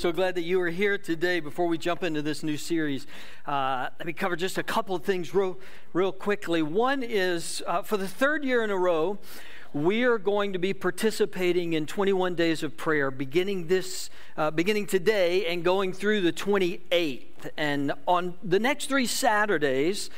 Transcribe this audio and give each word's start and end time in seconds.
So 0.00 0.12
glad 0.12 0.34
that 0.36 0.44
you 0.44 0.58
are 0.62 0.70
here 0.70 0.96
today. 0.96 1.40
Before 1.40 1.66
we 1.66 1.76
jump 1.76 2.02
into 2.02 2.22
this 2.22 2.42
new 2.42 2.56
series, 2.56 3.06
uh, 3.46 3.90
let 3.98 4.06
me 4.06 4.14
cover 4.14 4.34
just 4.34 4.56
a 4.56 4.62
couple 4.62 4.96
of 4.96 5.04
things 5.04 5.34
real, 5.34 5.58
real 5.92 6.10
quickly. 6.10 6.62
One 6.62 7.02
is 7.02 7.62
uh, 7.66 7.82
for 7.82 7.98
the 7.98 8.08
third 8.08 8.42
year 8.42 8.64
in 8.64 8.70
a 8.70 8.78
row, 8.78 9.18
we 9.74 10.04
are 10.04 10.16
going 10.16 10.54
to 10.54 10.58
be 10.58 10.72
participating 10.72 11.74
in 11.74 11.84
21 11.84 12.34
days 12.34 12.62
of 12.62 12.78
prayer, 12.78 13.10
beginning 13.10 13.66
this, 13.66 14.08
uh, 14.38 14.50
beginning 14.50 14.86
today, 14.86 15.44
and 15.44 15.62
going 15.62 15.92
through 15.92 16.22
the 16.22 16.32
28th. 16.32 17.50
And 17.58 17.92
on 18.08 18.36
the 18.42 18.58
next 18.58 18.86
three 18.86 19.04
Saturdays, 19.04 20.08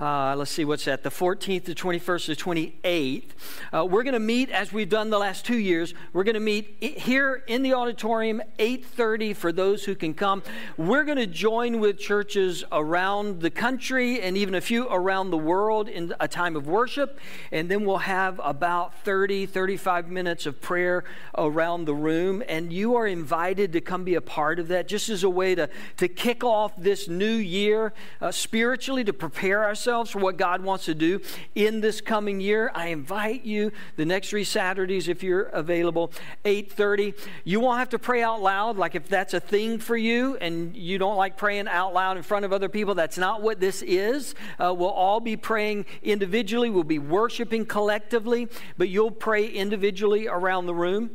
uh, 0.00 0.34
let's 0.36 0.50
see 0.50 0.64
what's 0.64 0.84
that 0.84 1.02
the 1.02 1.10
14th 1.10 1.64
the 1.64 1.74
21st 1.74 2.26
the 2.26 2.36
28th 2.36 3.24
uh, 3.72 3.84
we're 3.84 4.02
going 4.02 4.14
to 4.14 4.18
meet 4.18 4.50
as 4.50 4.72
we've 4.72 4.88
done 4.88 5.10
the 5.10 5.18
last 5.18 5.44
two 5.44 5.56
years 5.56 5.94
we're 6.12 6.24
going 6.24 6.34
to 6.34 6.40
meet 6.40 6.76
here 6.80 7.42
in 7.46 7.62
the 7.62 7.74
auditorium 7.74 8.42
8.30 8.58 9.36
for 9.36 9.52
those 9.52 9.84
who 9.84 9.94
can 9.94 10.14
come. 10.14 10.42
We're 10.76 11.04
going 11.04 11.18
to 11.18 11.26
join 11.26 11.80
with 11.80 11.98
churches 11.98 12.64
around 12.72 13.40
the 13.40 13.50
country 13.50 14.20
and 14.20 14.36
even 14.36 14.54
a 14.54 14.60
few 14.60 14.88
around 14.88 15.30
the 15.30 15.38
world 15.38 15.88
in 15.88 16.14
a 16.20 16.28
time 16.28 16.56
of 16.56 16.66
worship. 16.66 17.18
And 17.52 17.70
then 17.70 17.84
we'll 17.84 17.98
have 17.98 18.40
about 18.42 18.94
30 19.04 19.46
35 19.46 20.08
minutes 20.08 20.46
of 20.46 20.60
prayer 20.60 21.04
around 21.36 21.84
the 21.84 21.94
room. 21.94 22.42
And 22.48 22.72
you 22.72 22.96
are 22.96 23.06
invited 23.06 23.72
to 23.72 23.80
come 23.80 24.04
be 24.04 24.14
a 24.14 24.20
part 24.20 24.58
of 24.58 24.68
that 24.68 24.88
just 24.88 25.08
as 25.08 25.24
a 25.24 25.30
way 25.30 25.54
to, 25.54 25.68
to 25.98 26.08
kick 26.08 26.42
off 26.42 26.72
this 26.76 27.08
new 27.08 27.26
year 27.26 27.92
uh, 28.20 28.30
spiritually 28.30 29.04
to 29.04 29.12
prepare 29.12 29.64
ourselves 29.64 29.83
ourselves 29.84 30.10
for 30.10 30.18
what 30.20 30.38
God 30.38 30.62
wants 30.62 30.86
to 30.86 30.94
do 30.94 31.20
in 31.54 31.82
this 31.82 32.00
coming 32.00 32.40
year, 32.40 32.70
I 32.74 32.86
invite 32.86 33.44
you 33.44 33.70
the 33.96 34.06
next 34.06 34.30
three 34.30 34.42
Saturdays 34.42 35.08
if 35.08 35.22
you're 35.22 35.42
available, 35.42 36.10
8:30. 36.46 37.12
You 37.44 37.60
won't 37.60 37.78
have 37.78 37.90
to 37.90 37.98
pray 37.98 38.22
out 38.22 38.40
loud 38.40 38.78
like 38.78 38.94
if 38.94 39.08
that's 39.08 39.34
a 39.34 39.40
thing 39.40 39.78
for 39.78 39.94
you 39.94 40.38
and 40.40 40.74
you 40.74 40.96
don't 40.96 41.16
like 41.16 41.36
praying 41.36 41.68
out 41.68 41.92
loud 41.92 42.16
in 42.16 42.22
front 42.22 42.46
of 42.46 42.52
other 42.54 42.70
people, 42.70 42.94
that's 42.94 43.18
not 43.18 43.42
what 43.42 43.60
this 43.60 43.82
is. 43.82 44.34
Uh, 44.58 44.72
we'll 44.74 44.88
all 44.88 45.20
be 45.20 45.36
praying 45.36 45.84
individually, 46.02 46.70
we'll 46.70 46.82
be 46.82 46.98
worshiping 46.98 47.66
collectively, 47.66 48.48
but 48.78 48.88
you'll 48.88 49.10
pray 49.10 49.46
individually 49.46 50.26
around 50.26 50.64
the 50.64 50.74
room. 50.74 51.10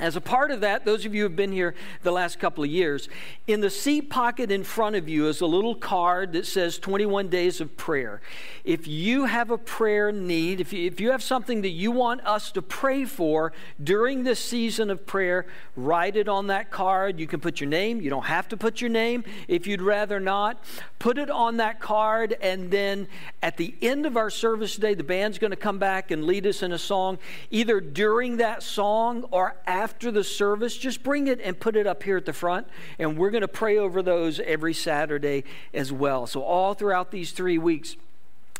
As 0.00 0.14
a 0.14 0.20
part 0.20 0.52
of 0.52 0.60
that, 0.60 0.84
those 0.84 1.04
of 1.04 1.12
you 1.12 1.22
who 1.22 1.28
have 1.28 1.34
been 1.34 1.50
here 1.50 1.74
the 2.04 2.12
last 2.12 2.38
couple 2.38 2.62
of 2.62 2.70
years, 2.70 3.08
in 3.48 3.60
the 3.60 3.68
seat 3.68 4.08
pocket 4.08 4.52
in 4.52 4.62
front 4.62 4.94
of 4.94 5.08
you 5.08 5.26
is 5.26 5.40
a 5.40 5.46
little 5.46 5.74
card 5.74 6.34
that 6.34 6.46
says 6.46 6.78
21 6.78 7.26
Days 7.28 7.60
of 7.60 7.76
Prayer. 7.76 8.20
If 8.62 8.86
you 8.86 9.24
have 9.24 9.50
a 9.50 9.58
prayer 9.58 10.12
need, 10.12 10.60
if 10.60 10.72
you, 10.72 10.86
if 10.86 11.00
you 11.00 11.10
have 11.10 11.22
something 11.22 11.62
that 11.62 11.70
you 11.70 11.90
want 11.90 12.24
us 12.24 12.52
to 12.52 12.62
pray 12.62 13.06
for 13.06 13.52
during 13.82 14.22
this 14.22 14.38
season 14.38 14.88
of 14.88 15.04
prayer, 15.04 15.46
write 15.74 16.14
it 16.14 16.28
on 16.28 16.46
that 16.46 16.70
card. 16.70 17.18
You 17.18 17.26
can 17.26 17.40
put 17.40 17.60
your 17.60 17.68
name. 17.68 18.00
You 18.00 18.08
don't 18.08 18.26
have 18.26 18.46
to 18.50 18.56
put 18.56 18.80
your 18.80 18.90
name 18.90 19.24
if 19.48 19.66
you'd 19.66 19.82
rather 19.82 20.20
not. 20.20 20.62
Put 21.00 21.18
it 21.18 21.30
on 21.30 21.56
that 21.56 21.80
card, 21.80 22.36
and 22.40 22.70
then 22.70 23.08
at 23.42 23.56
the 23.56 23.74
end 23.82 24.06
of 24.06 24.16
our 24.16 24.30
service 24.30 24.76
today, 24.76 24.94
the 24.94 25.04
band's 25.04 25.38
going 25.38 25.50
to 25.50 25.56
come 25.56 25.78
back 25.78 26.12
and 26.12 26.24
lead 26.24 26.46
us 26.46 26.62
in 26.62 26.70
a 26.70 26.78
song, 26.78 27.18
either 27.50 27.80
during 27.80 28.36
that 28.36 28.62
song 28.62 29.24
or 29.32 29.56
after 29.66 29.87
after 29.88 30.10
the 30.10 30.22
service, 30.22 30.76
just 30.76 31.02
bring 31.02 31.28
it 31.28 31.40
and 31.42 31.58
put 31.58 31.74
it 31.74 31.86
up 31.86 32.02
here 32.02 32.18
at 32.18 32.26
the 32.26 32.32
front. 32.32 32.66
And 32.98 33.16
we're 33.16 33.30
going 33.30 33.40
to 33.40 33.48
pray 33.48 33.78
over 33.78 34.02
those 34.02 34.38
every 34.40 34.74
Saturday 34.74 35.44
as 35.72 35.90
well. 35.90 36.26
So, 36.26 36.42
all 36.42 36.74
throughout 36.74 37.10
these 37.10 37.32
three 37.32 37.56
weeks, 37.56 37.96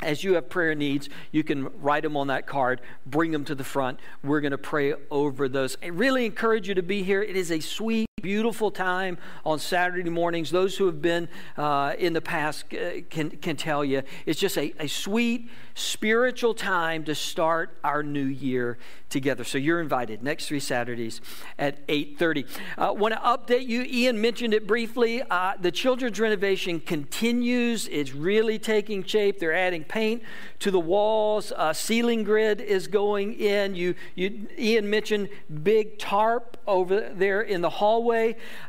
as 0.01 0.25
you 0.25 0.35
have 0.35 0.49
prayer 0.49 0.75
needs, 0.75 1.11
you 1.31 1.45
can 1.45 1.69
write 1.83 2.03
them 2.03 2.17
on 2.17 2.29
that 2.29 2.47
card, 2.47 2.81
bring 3.05 3.31
them 3.31 3.45
to 3.45 3.55
the 3.55 3.65
front. 3.65 4.01
We're 4.25 4.41
going 4.41 4.53
to 4.53 4.59
pray 4.59 4.95
over 5.11 5.51
those. 5.51 5.77
I 5.83 5.89
really 5.89 6.25
encourage 6.25 6.67
you 6.67 6.75
to 6.75 6.83
be 6.83 7.03
here. 7.03 7.23
It 7.23 7.37
is 7.37 7.53
a 7.53 7.61
sweet 7.61 8.08
beautiful 8.21 8.71
time 8.71 9.19
on 9.45 9.59
Saturday 9.59 10.09
mornings. 10.11 10.51
Those 10.51 10.77
who 10.77 10.87
have 10.87 11.01
been 11.03 11.29
uh, 11.57 11.95
in 11.99 12.13
the 12.13 12.21
past 12.21 12.67
uh, 12.73 13.03
can, 13.11 13.31
can 13.31 13.57
tell 13.57 13.85
you 13.85 14.03
it's 14.27 14.41
just 14.41 14.57
a, 14.57 14.75
a 14.79 14.89
sweet 14.89 15.49
spiritual 15.75 16.55
time 16.55 17.05
to 17.05 17.15
start 17.15 17.79
our 17.85 18.03
new 18.03 18.25
year 18.25 18.79
together. 19.09 19.45
So 19.45 19.59
you're 19.59 19.81
invited 19.81 20.23
next 20.23 20.49
three 20.49 20.61
Saturdays 20.61 21.21
at 21.59 21.87
8:30. 21.87 22.47
I 22.77 22.87
uh, 22.87 22.93
want 22.93 23.15
to 23.15 23.21
update 23.21 23.67
you. 23.67 23.83
Ian 23.83 24.21
mentioned 24.21 24.55
it 24.55 24.67
briefly. 24.67 25.23
Uh, 25.23 25.55
the 25.61 25.71
children's 25.71 26.21
renovation 26.21 26.81
continues. 26.81 27.89
It's 27.89 28.13
really 28.13 28.59
taking 28.59 29.05
shape. 29.05 29.39
They're 29.39 29.55
adding 29.55 29.85
paint 29.85 30.23
to 30.61 30.71
the 30.71 30.81
walls. 30.81 31.53
Uh, 31.53 31.73
ceiling 31.73 32.25
grid 32.25 32.61
is 32.61 32.87
going 32.87 33.35
in. 33.35 33.75
You, 33.75 33.95
you, 34.15 34.49
Ian 34.59 34.91
mentioned 34.91 35.29
big 35.63 35.99
tarp 35.99 36.57
over 36.67 37.09
there 37.15 37.43
in 37.43 37.63
the 37.63 37.71
hallway. 37.71 38.08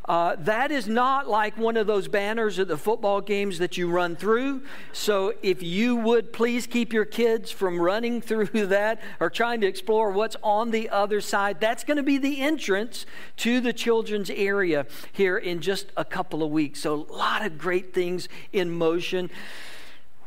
Uh, 0.05 0.35
that 0.39 0.71
is 0.71 0.87
not 0.87 1.27
like 1.27 1.57
one 1.57 1.77
of 1.77 1.87
those 1.87 2.07
banners 2.07 2.59
at 2.59 2.67
the 2.67 2.77
football 2.77 3.21
games 3.21 3.59
that 3.59 3.77
you 3.77 3.89
run 3.89 4.15
through. 4.15 4.61
So 4.91 5.33
if 5.41 5.63
you 5.63 5.95
would 5.95 6.33
please 6.33 6.67
keep 6.67 6.93
your 6.93 7.05
kids 7.05 7.51
from 7.51 7.79
running 7.79 8.21
through 8.29 8.67
that 8.67 9.01
or 9.19 9.29
trying 9.29 9.61
to 9.61 9.67
explore 9.67 10.11
what's 10.11 10.35
on 10.43 10.71
the 10.71 10.89
other 10.89 11.21
side, 11.21 11.59
that's 11.59 11.83
going 11.83 11.97
to 11.97 12.03
be 12.03 12.17
the 12.17 12.41
entrance 12.41 13.05
to 13.37 13.61
the 13.61 13.73
children's 13.73 14.29
area 14.29 14.85
here 15.11 15.37
in 15.37 15.61
just 15.61 15.87
a 15.95 16.05
couple 16.05 16.43
of 16.43 16.51
weeks. 16.51 16.81
So 16.81 16.93
a 16.93 17.13
lot 17.13 17.45
of 17.45 17.57
great 17.57 17.93
things 17.93 18.27
in 18.51 18.69
motion. 18.69 19.29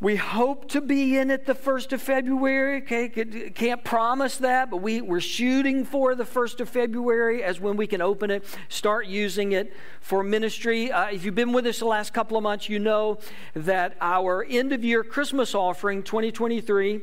We 0.03 0.17
hope 0.17 0.69
to 0.71 0.81
be 0.81 1.17
in 1.17 1.31
it 1.31 1.47
the 1.47 1.55
1st 1.55 1.93
of 1.93 2.03
February. 2.03 2.83
Okay, 2.83 3.09
can't 3.55 3.85
promise 3.85 4.37
that, 4.39 4.69
but 4.69 4.79
we, 4.79 5.01
we're 5.01 5.21
shooting 5.21 5.85
for 5.85 6.17
the 6.17 6.25
1st 6.25 6.59
of 6.59 6.69
February 6.69 7.45
as 7.45 7.61
when 7.61 7.77
we 7.77 7.87
can 7.87 8.03
open 8.03 8.29
it, 8.33 8.45
start 8.69 9.07
using 9.07 9.53
it 9.53 9.73
for 10.01 10.25
ministry. 10.25 10.91
Uh, 10.91 11.05
if 11.05 11.25
you've 11.25 11.37
been 11.37 11.53
with 11.53 11.67
us 11.67 11.79
the 11.79 11.85
last 11.85 12.13
couple 12.13 12.37
of 12.37 12.43
months, 12.43 12.69
you 12.69 12.81
know 12.81 13.21
that 13.55 13.97
our 14.01 14.45
end 14.51 14.73
of 14.73 14.83
year 14.83 15.05
Christmas 15.05 15.55
offering 15.55 16.03
2023 16.03 17.03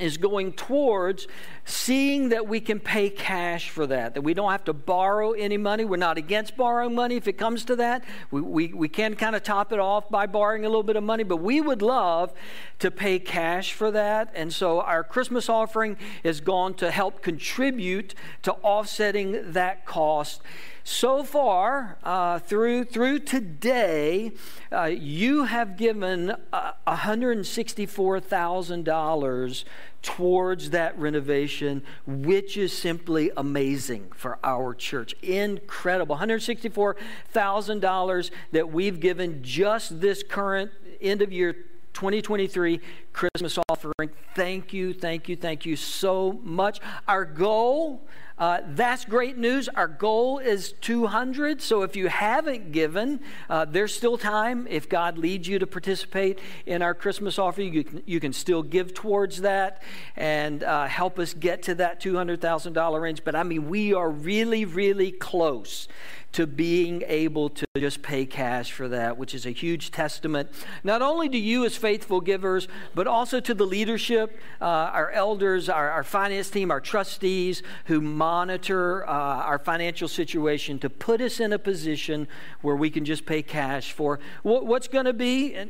is 0.00 0.16
going 0.16 0.52
towards 0.52 1.26
seeing 1.64 2.30
that 2.30 2.48
we 2.48 2.60
can 2.60 2.80
pay 2.80 3.10
cash 3.10 3.70
for 3.70 3.86
that, 3.86 4.14
that 4.14 4.22
we 4.22 4.34
don't 4.34 4.50
have 4.50 4.64
to 4.64 4.72
borrow 4.72 5.32
any 5.32 5.56
money. 5.56 5.84
We're 5.84 5.96
not 5.96 6.18
against 6.18 6.56
borrowing 6.56 6.94
money 6.94 7.16
if 7.16 7.28
it 7.28 7.34
comes 7.34 7.64
to 7.66 7.76
that. 7.76 8.04
We, 8.30 8.40
we, 8.40 8.68
we 8.68 8.88
can 8.88 9.14
kind 9.14 9.36
of 9.36 9.42
top 9.42 9.72
it 9.72 9.78
off 9.78 10.08
by 10.08 10.26
borrowing 10.26 10.64
a 10.64 10.68
little 10.68 10.82
bit 10.82 10.96
of 10.96 11.04
money, 11.04 11.22
but 11.22 11.36
we 11.36 11.60
would 11.60 11.82
love 11.82 12.32
to 12.80 12.90
pay 12.90 13.18
cash 13.18 13.72
for 13.72 13.90
that. 13.90 14.32
And 14.34 14.52
so 14.52 14.80
our 14.80 15.04
Christmas 15.04 15.48
offering 15.48 15.96
is 16.24 16.40
gone 16.40 16.74
to 16.74 16.90
help 16.90 17.22
contribute 17.22 18.14
to 18.42 18.52
offsetting 18.54 19.52
that 19.52 19.86
cost 19.86 20.42
so 20.82 21.22
far 21.22 21.98
uh, 22.02 22.38
through 22.38 22.84
through 22.84 23.18
today 23.18 24.32
uh, 24.72 24.84
you 24.84 25.44
have 25.44 25.76
given 25.76 26.34
uh, 26.52 26.72
$164000 26.86 29.64
towards 30.02 30.70
that 30.70 30.98
renovation, 30.98 31.82
which 32.06 32.56
is 32.56 32.72
simply 32.72 33.30
amazing 33.36 34.10
for 34.14 34.38
our 34.42 34.72
church. 34.74 35.14
Incredible. 35.22 36.16
$164,000 36.16 38.30
that 38.52 38.72
we've 38.72 38.98
given 39.00 39.42
just 39.42 40.00
this 40.00 40.22
current 40.22 40.70
end 41.00 41.22
of 41.22 41.32
year 41.32 41.52
2023 41.92 42.80
Christmas 43.12 43.58
offering. 43.68 44.10
Thank 44.34 44.72
you, 44.72 44.94
thank 44.94 45.28
you, 45.28 45.36
thank 45.36 45.66
you 45.66 45.76
so 45.76 46.40
much. 46.42 46.80
Our 47.06 47.24
goal 47.24 48.02
uh, 48.40 48.62
that's 48.68 49.04
great 49.04 49.36
news. 49.36 49.68
Our 49.68 49.86
goal 49.86 50.38
is 50.38 50.72
200. 50.80 51.60
So 51.60 51.82
if 51.82 51.94
you 51.94 52.08
haven't 52.08 52.72
given, 52.72 53.20
uh, 53.50 53.66
there's 53.66 53.94
still 53.94 54.16
time. 54.16 54.66
If 54.70 54.88
God 54.88 55.18
leads 55.18 55.46
you 55.46 55.58
to 55.58 55.66
participate 55.66 56.38
in 56.64 56.80
our 56.80 56.94
Christmas 56.94 57.38
offering, 57.38 57.74
you 57.74 57.84
can, 57.84 58.02
you 58.06 58.18
can 58.18 58.32
still 58.32 58.62
give 58.62 58.94
towards 58.94 59.42
that 59.42 59.82
and 60.16 60.64
uh, 60.64 60.86
help 60.86 61.18
us 61.18 61.34
get 61.34 61.62
to 61.64 61.74
that 61.74 62.00
$200,000 62.00 63.00
range. 63.00 63.24
But 63.24 63.36
I 63.36 63.42
mean, 63.42 63.68
we 63.68 63.92
are 63.92 64.10
really, 64.10 64.64
really 64.64 65.12
close 65.12 65.86
to 66.32 66.46
being 66.46 67.02
able 67.06 67.50
to 67.50 67.66
just 67.76 68.02
pay 68.02 68.24
cash 68.24 68.70
for 68.70 68.86
that, 68.88 69.18
which 69.18 69.34
is 69.34 69.46
a 69.46 69.50
huge 69.50 69.90
testament, 69.90 70.48
not 70.84 71.02
only 71.02 71.28
to 71.28 71.38
you 71.38 71.64
as 71.64 71.76
faithful 71.76 72.20
givers, 72.20 72.68
but 72.94 73.06
also 73.06 73.40
to 73.40 73.52
the 73.52 73.66
leadership, 73.66 74.38
uh, 74.60 74.64
our 74.64 75.10
elders, 75.10 75.68
our, 75.68 75.90
our, 75.90 76.04
finance 76.04 76.50
team, 76.50 76.70
our 76.70 76.80
trustees 76.80 77.62
who 77.86 78.00
monitor 78.00 79.08
uh, 79.08 79.12
our 79.12 79.58
financial 79.58 80.06
situation 80.06 80.78
to 80.78 80.88
put 80.88 81.20
us 81.20 81.40
in 81.40 81.52
a 81.52 81.58
position 81.58 82.28
where 82.62 82.76
we 82.76 82.90
can 82.90 83.04
just 83.04 83.26
pay 83.26 83.42
cash 83.42 83.92
for 83.92 84.20
what, 84.42 84.66
what's 84.66 84.88
going 84.88 85.06
to 85.06 85.12
be, 85.12 85.56
uh, 85.56 85.66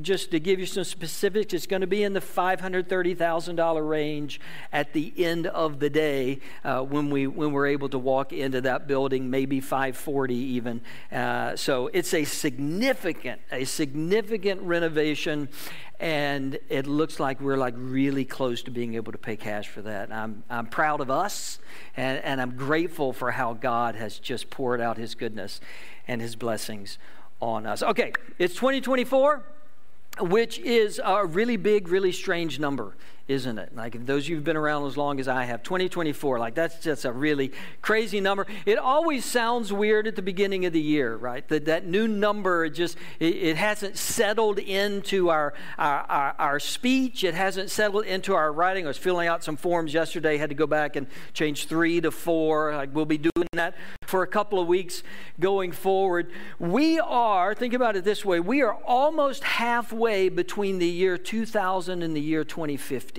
just 0.00 0.30
to 0.30 0.40
give 0.40 0.58
you 0.58 0.66
some 0.66 0.84
specifics, 0.84 1.52
it's 1.52 1.66
going 1.66 1.82
to 1.82 1.86
be 1.86 2.02
in 2.02 2.14
the 2.14 2.20
$530,000 2.20 3.88
range 3.88 4.40
at 4.72 4.94
the 4.94 5.12
end 5.18 5.46
of 5.48 5.80
the 5.80 5.90
day 5.90 6.38
uh, 6.64 6.80
when, 6.80 7.10
we, 7.10 7.26
when 7.26 7.52
we're 7.52 7.66
able 7.66 7.90
to 7.90 7.98
walk 7.98 8.32
into 8.32 8.62
that 8.62 8.86
building, 8.86 9.28
maybe 9.28 9.60
five 9.60 9.97
40 9.98 10.34
even. 10.34 10.80
Uh, 11.10 11.56
so 11.56 11.90
it's 11.92 12.14
a 12.14 12.24
significant, 12.24 13.40
a 13.52 13.64
significant 13.64 14.62
renovation, 14.62 15.48
and 16.00 16.58
it 16.68 16.86
looks 16.86 17.18
like 17.18 17.40
we're 17.40 17.56
like 17.56 17.74
really 17.76 18.24
close 18.24 18.62
to 18.62 18.70
being 18.70 18.94
able 18.94 19.12
to 19.12 19.18
pay 19.18 19.36
cash 19.36 19.68
for 19.68 19.82
that. 19.82 20.12
I'm, 20.12 20.42
I'm 20.48 20.66
proud 20.66 21.00
of 21.00 21.10
us, 21.10 21.58
and, 21.96 22.22
and 22.24 22.40
I'm 22.40 22.56
grateful 22.56 23.12
for 23.12 23.32
how 23.32 23.54
God 23.54 23.94
has 23.96 24.18
just 24.18 24.50
poured 24.50 24.80
out 24.80 24.96
his 24.96 25.14
goodness 25.14 25.60
and 26.06 26.20
his 26.20 26.36
blessings 26.36 26.98
on 27.40 27.66
us. 27.66 27.82
Okay, 27.82 28.12
it's 28.38 28.54
2024 28.54 29.44
which 30.20 30.58
is 30.58 31.00
a 31.04 31.24
really 31.24 31.56
big, 31.56 31.88
really 31.88 32.10
strange 32.12 32.58
number 32.58 32.96
isn't 33.28 33.58
it? 33.58 33.76
Like 33.76 34.06
those 34.06 34.24
of 34.24 34.30
you 34.30 34.36
who've 34.36 34.44
been 34.44 34.56
around 34.56 34.86
as 34.86 34.96
long 34.96 35.20
as 35.20 35.28
I 35.28 35.44
have, 35.44 35.62
2024, 35.62 36.38
like 36.38 36.54
that's 36.54 36.82
just 36.82 37.04
a 37.04 37.12
really 37.12 37.52
crazy 37.82 38.20
number. 38.20 38.46
It 38.64 38.78
always 38.78 39.26
sounds 39.26 39.70
weird 39.70 40.06
at 40.06 40.16
the 40.16 40.22
beginning 40.22 40.64
of 40.64 40.72
the 40.72 40.80
year, 40.80 41.14
right? 41.14 41.46
That 41.48 41.66
that 41.66 41.86
new 41.86 42.08
number 42.08 42.70
just 42.70 42.96
it, 43.20 43.36
it 43.36 43.56
hasn't 43.58 43.98
settled 43.98 44.58
into 44.58 45.28
our, 45.28 45.52
our, 45.76 46.00
our 46.08 46.34
our 46.38 46.60
speech. 46.60 47.22
It 47.22 47.34
hasn't 47.34 47.70
settled 47.70 48.06
into 48.06 48.34
our 48.34 48.50
writing. 48.50 48.86
I 48.86 48.88
was 48.88 48.96
filling 48.96 49.28
out 49.28 49.44
some 49.44 49.58
forms 49.58 49.92
yesterday. 49.92 50.38
Had 50.38 50.48
to 50.48 50.54
go 50.54 50.66
back 50.66 50.96
and 50.96 51.06
change 51.34 51.66
three 51.66 52.00
to 52.00 52.10
four. 52.10 52.74
Like 52.74 52.94
we'll 52.94 53.04
be 53.04 53.18
doing 53.18 53.46
that 53.52 53.74
for 54.04 54.22
a 54.22 54.26
couple 54.26 54.58
of 54.58 54.66
weeks 54.66 55.02
going 55.38 55.72
forward. 55.72 56.30
We 56.58 56.98
are 56.98 57.54
think 57.54 57.74
about 57.74 57.94
it 57.94 58.04
this 58.04 58.24
way: 58.24 58.40
we 58.40 58.62
are 58.62 58.72
almost 58.72 59.44
halfway 59.44 60.30
between 60.30 60.78
the 60.78 60.88
year 60.88 61.18
2000 61.18 62.02
and 62.02 62.16
the 62.16 62.22
year 62.22 62.42
2050. 62.42 63.17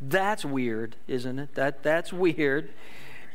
That's 0.00 0.44
weird, 0.44 0.96
isn't 1.06 1.38
it? 1.38 1.54
That, 1.54 1.82
that's 1.82 2.12
weird. 2.12 2.70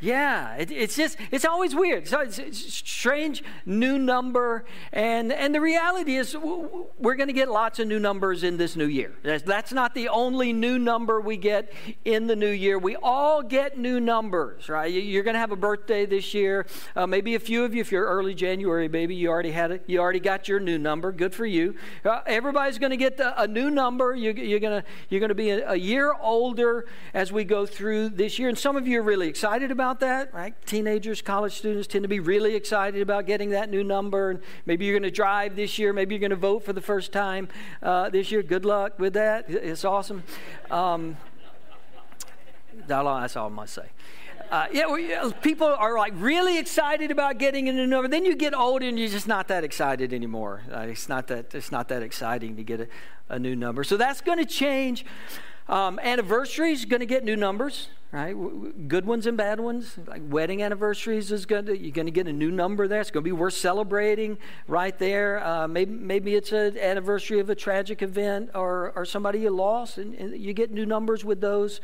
Yeah, 0.06 0.56
it, 0.56 0.72
it's 0.72 0.96
just, 0.96 1.18
it's 1.32 1.46
always 1.46 1.74
weird. 1.74 2.08
So 2.08 2.20
it's, 2.20 2.38
it's 2.38 2.60
strange 2.60 3.44
new 3.66 3.98
number. 3.98 4.66
And, 4.94 5.34
and 5.34 5.54
the 5.54 5.60
reality 5.60 6.16
is, 6.16 6.38
we're 6.38 7.16
going 7.16 7.28
to 7.28 7.34
get 7.34 7.50
lots 7.50 7.80
of 7.80 7.88
new 7.88 8.00
numbers 8.00 8.44
in 8.44 8.58
this 8.58 8.76
new 8.76 8.86
year. 8.86 9.16
That's, 9.24 9.44
that's 9.44 9.74
not 9.74 9.96
the 9.96 10.10
only 10.10 10.54
new 10.54 10.78
number 10.78 11.20
we 11.20 11.38
get 11.38 11.74
in 12.06 12.28
the 12.28 12.36
new 12.36 12.52
year. 12.52 12.78
We 12.78 12.96
all 12.96 13.42
get 13.42 13.80
new 13.80 14.00
numbers, 14.00 14.70
right? 14.70 14.86
You're 14.86 15.24
going 15.24 15.34
to 15.34 15.40
have 15.40 15.52
a 15.52 15.56
birthday 15.56 16.06
this 16.06 16.36
year. 16.36 16.68
Uh, 16.96 17.08
maybe 17.08 17.34
a 17.34 17.40
few 17.40 17.64
of 17.64 17.74
you, 17.74 17.82
if 17.82 17.92
you're 17.92 18.06
early 18.06 18.36
January, 18.36 18.88
baby, 18.88 19.16
you 19.16 19.30
already 19.30 19.52
had 19.52 19.72
it. 19.72 19.84
You 19.88 20.00
already 20.00 20.20
got 20.20 20.48
your 20.48 20.60
new 20.60 20.78
number. 20.78 21.12
Good 21.12 21.34
for 21.34 21.48
you. 21.48 21.76
Uh, 22.04 22.22
everybody's 22.28 22.78
going 22.78 22.92
to 22.92 22.98
get 22.98 23.18
the, 23.18 23.42
a 23.42 23.48
new 23.48 23.72
number. 23.72 24.16
You, 24.16 24.34
you're 24.34 24.60
going 24.60 24.84
to 24.84 24.88
you're 25.10 25.28
to 25.28 25.36
be 25.36 25.50
a, 25.50 25.72
a 25.72 25.76
year 25.76 26.14
older 26.14 26.86
as 27.16 27.32
we 27.32 27.44
go 27.44 27.66
through 27.66 28.10
this 28.10 28.38
year. 28.38 28.50
And 28.50 28.58
some 28.58 28.76
of 28.76 28.88
you 28.88 29.00
are 29.00 29.04
really 29.04 29.28
excited 29.28 29.72
about 29.72 29.95
about 29.96 30.30
that, 30.30 30.34
right? 30.34 30.54
Teenagers, 30.66 31.22
college 31.22 31.54
students 31.54 31.88
tend 31.88 32.04
to 32.04 32.10
be 32.10 32.20
really 32.20 32.56
excited 32.56 33.02
about 33.02 33.26
getting 33.26 33.52
that 33.52 33.70
new 33.70 33.84
number. 33.84 34.32
And 34.32 34.42
maybe 34.66 34.86
you're 34.86 34.94
going 34.94 35.10
to 35.10 35.16
drive 35.16 35.56
this 35.56 35.80
year. 35.80 35.94
Maybe 35.94 36.16
you're 36.16 36.20
going 36.20 36.32
to 36.32 36.36
vote 36.36 36.64
for 36.64 36.74
the 36.74 36.82
first 36.82 37.14
time 37.14 37.48
uh, 37.82 38.10
this 38.10 38.32
year. 38.32 38.44
Good 38.44 38.66
luck 38.66 39.00
with 39.00 39.14
that. 39.14 39.46
It's 39.50 39.86
awesome. 39.86 40.24
Um, 40.70 41.18
that's 42.88 43.36
all 43.36 43.48
I 43.48 43.50
must 43.50 43.74
say. 43.74 43.90
Uh, 44.52 44.68
yeah, 44.72 45.32
people 45.42 45.68
are 45.68 45.98
like 45.98 46.14
really 46.18 46.60
excited 46.60 47.10
about 47.10 47.40
getting 47.40 47.68
a 47.68 47.74
new 47.74 47.88
number. 47.88 48.08
Then 48.08 48.26
you 48.26 48.36
get 48.36 48.54
older 48.54 48.86
and 48.88 49.00
you're 49.00 49.10
just 49.10 49.28
not 49.28 49.48
that 49.48 49.64
excited 49.64 50.14
anymore. 50.14 50.62
Uh, 50.72 50.80
it's 50.82 51.10
not 51.10 51.28
that 51.28 51.56
it's 51.56 51.72
not 51.72 51.88
that 51.88 52.04
exciting 52.04 52.56
to 52.58 52.64
get 52.64 52.82
a, 52.82 52.88
a 53.30 53.40
new 53.40 53.56
number. 53.56 53.84
So 53.84 53.98
that's 53.98 54.22
going 54.22 54.38
to 54.38 54.46
change. 54.46 55.06
Um, 55.68 56.00
anniversaries 56.04 56.86
going 56.86 57.00
to 57.00 57.08
get 57.08 57.24
new 57.24 57.36
numbers, 57.36 57.88
right? 58.16 58.88
Good 58.88 59.06
ones 59.06 59.28
and 59.28 59.36
bad 59.38 59.60
ones. 59.60 59.98
Like 60.08 60.22
wedding 60.30 60.64
anniversaries 60.64 61.34
is 61.34 61.46
good. 61.46 61.68
you're 61.68 61.92
going 61.92 62.06
to 62.06 62.12
get 62.12 62.28
a 62.28 62.34
new 62.34 62.50
number 62.50 62.88
there. 62.88 63.02
It's 63.02 63.12
going 63.12 63.24
to 63.24 63.28
be 63.28 63.34
worth 63.34 63.56
celebrating 63.56 64.38
right 64.70 64.98
there. 64.98 65.46
Uh, 65.46 65.68
maybe 65.68 65.92
maybe 65.92 66.36
it's 66.36 66.54
an 66.54 66.78
anniversary 66.78 67.40
of 67.40 67.50
a 67.50 67.56
tragic 67.56 68.02
event 68.02 68.52
or 68.56 68.94
or 68.96 69.04
somebody 69.04 69.40
you 69.40 69.50
lost, 69.50 69.98
and, 69.98 70.16
and 70.16 70.38
you 70.38 70.54
get 70.54 70.72
new 70.72 70.86
numbers 70.86 71.26
with 71.26 71.42
those 71.42 71.82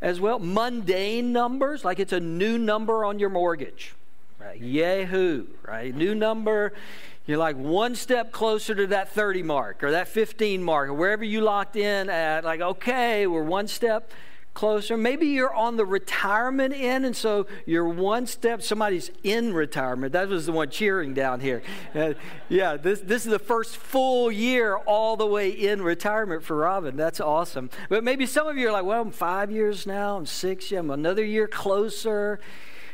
as 0.00 0.20
well. 0.20 0.38
Mundane 0.38 1.32
numbers, 1.32 1.84
like 1.84 1.98
it's 1.98 2.12
a 2.12 2.20
new 2.20 2.58
number 2.58 3.04
on 3.04 3.18
your 3.18 3.30
mortgage. 3.30 3.94
Right? 4.38 4.60
Yahoo! 4.60 5.46
Right? 5.66 5.92
New 5.92 6.14
number 6.14 6.74
you're 7.26 7.38
like 7.38 7.56
one 7.56 7.96
step 7.96 8.30
closer 8.30 8.72
to 8.72 8.86
that 8.86 9.08
30 9.08 9.42
mark 9.42 9.82
or 9.82 9.90
that 9.90 10.06
15 10.06 10.62
mark 10.62 10.90
or 10.90 10.94
wherever 10.94 11.24
you 11.24 11.40
locked 11.40 11.74
in 11.74 12.08
at. 12.08 12.44
Like, 12.44 12.60
okay, 12.60 13.26
we're 13.26 13.42
one 13.42 13.66
step 13.66 14.12
closer. 14.56 14.96
Maybe 14.96 15.26
you're 15.26 15.54
on 15.54 15.76
the 15.76 15.86
retirement 15.86 16.74
end, 16.74 17.06
and 17.06 17.14
so 17.14 17.46
you're 17.66 17.86
one 17.86 18.26
step, 18.26 18.62
somebody's 18.62 19.12
in 19.22 19.54
retirement. 19.54 20.14
That 20.14 20.28
was 20.28 20.46
the 20.46 20.52
one 20.52 20.70
cheering 20.70 21.14
down 21.14 21.38
here. 21.38 21.62
Uh, 21.94 22.14
yeah, 22.48 22.76
this, 22.76 23.00
this 23.00 23.24
is 23.24 23.30
the 23.30 23.38
first 23.38 23.76
full 23.76 24.32
year 24.32 24.74
all 24.74 25.16
the 25.16 25.26
way 25.26 25.50
in 25.50 25.82
retirement 25.82 26.42
for 26.42 26.56
Robin. 26.56 26.96
That's 26.96 27.20
awesome. 27.20 27.70
But 27.88 28.02
maybe 28.02 28.26
some 28.26 28.48
of 28.48 28.56
you 28.56 28.68
are 28.68 28.72
like, 28.72 28.84
well, 28.84 29.02
I'm 29.02 29.12
five 29.12 29.52
years 29.52 29.86
now, 29.86 30.16
I'm 30.16 30.26
six, 30.26 30.70
yeah, 30.70 30.80
I'm 30.80 30.90
another 30.90 31.24
year 31.24 31.46
closer. 31.46 32.40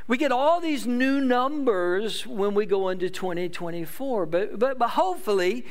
We 0.08 0.18
get 0.18 0.32
all 0.32 0.60
these 0.60 0.86
new 0.86 1.20
numbers 1.20 2.26
when 2.26 2.54
we 2.54 2.66
go 2.66 2.88
into 2.88 3.08
2024, 3.08 4.26
but, 4.26 4.58
but, 4.58 4.78
but 4.78 4.88
hopefully 4.90 5.64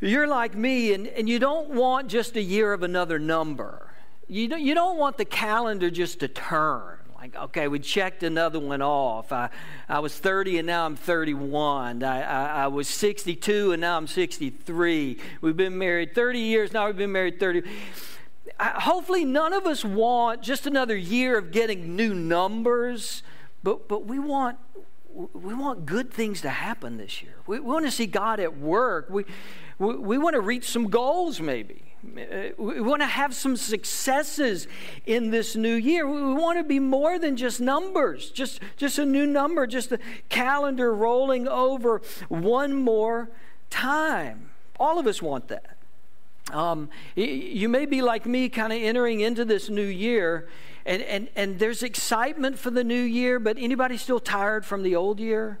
you're 0.00 0.28
like 0.28 0.54
me 0.54 0.92
and, 0.92 1.06
and 1.06 1.28
you 1.28 1.38
don't 1.38 1.70
want 1.70 2.08
just 2.08 2.36
a 2.36 2.42
year 2.42 2.74
of 2.74 2.82
another 2.82 3.18
number. 3.18 3.83
You 4.28 4.48
don't, 4.48 4.62
you 4.62 4.74
don't 4.74 4.98
want 4.98 5.18
the 5.18 5.24
calendar 5.24 5.90
just 5.90 6.20
to 6.20 6.28
turn. 6.28 6.98
Like, 7.16 7.36
okay, 7.36 7.68
we 7.68 7.78
checked 7.78 8.22
another 8.22 8.60
one 8.60 8.82
off. 8.82 9.32
I, 9.32 9.48
I 9.88 10.00
was 10.00 10.16
30 10.16 10.58
and 10.58 10.66
now 10.66 10.84
I'm 10.84 10.96
31. 10.96 12.02
I, 12.02 12.22
I, 12.22 12.64
I 12.64 12.66
was 12.66 12.88
62 12.88 13.72
and 13.72 13.80
now 13.80 13.96
I'm 13.96 14.06
63. 14.06 15.18
We've 15.40 15.56
been 15.56 15.78
married 15.78 16.14
30 16.14 16.38
years, 16.38 16.72
now 16.72 16.86
we've 16.86 16.96
been 16.96 17.12
married 17.12 17.40
30 17.40 17.62
hopefully 18.60 19.24
none 19.24 19.52
of 19.52 19.66
us 19.66 19.84
want 19.84 20.40
just 20.40 20.64
another 20.66 20.94
year 20.94 21.36
of 21.36 21.50
getting 21.50 21.96
new 21.96 22.14
numbers 22.14 23.24
but, 23.64 23.88
but 23.88 24.06
we, 24.06 24.18
want, 24.18 24.58
we 25.08 25.54
want 25.54 25.86
good 25.86 26.12
things 26.12 26.42
to 26.42 26.50
happen 26.50 26.98
this 26.98 27.22
year. 27.22 27.34
We, 27.46 27.58
we 27.58 27.66
want 27.66 27.86
to 27.86 27.90
see 27.90 28.06
God 28.06 28.38
at 28.38 28.58
work. 28.58 29.08
We, 29.08 29.24
we, 29.78 29.96
we 29.96 30.18
want 30.18 30.34
to 30.34 30.40
reach 30.40 30.68
some 30.68 30.90
goals, 30.90 31.40
maybe. 31.40 31.93
Uh, 32.16 32.50
we 32.58 32.80
want 32.80 33.02
to 33.02 33.06
have 33.06 33.34
some 33.34 33.56
successes 33.56 34.66
in 35.06 35.30
this 35.30 35.56
new 35.56 35.74
year. 35.74 36.06
We 36.06 36.34
want 36.34 36.58
to 36.58 36.64
be 36.64 36.78
more 36.78 37.18
than 37.18 37.36
just 37.36 37.60
numbers, 37.60 38.30
just, 38.30 38.60
just 38.76 38.98
a 38.98 39.04
new 39.04 39.26
number, 39.26 39.66
just 39.66 39.92
a 39.92 39.98
calendar 40.28 40.94
rolling 40.94 41.48
over 41.48 42.02
one 42.28 42.74
more 42.74 43.30
time. 43.70 44.50
All 44.78 44.98
of 44.98 45.06
us 45.06 45.22
want 45.22 45.48
that. 45.48 45.76
Um, 46.52 46.90
you 47.16 47.68
may 47.68 47.86
be 47.86 48.02
like 48.02 48.26
me, 48.26 48.48
kind 48.48 48.72
of 48.72 48.78
entering 48.78 49.20
into 49.20 49.44
this 49.44 49.70
new 49.70 49.86
year, 49.86 50.48
and, 50.84 51.02
and, 51.02 51.28
and 51.34 51.58
there's 51.58 51.82
excitement 51.82 52.58
for 52.58 52.70
the 52.70 52.84
new 52.84 53.00
year, 53.00 53.38
but 53.38 53.56
anybody 53.58 53.96
still 53.96 54.20
tired 54.20 54.66
from 54.66 54.82
the 54.82 54.94
old 54.94 55.18
year? 55.18 55.58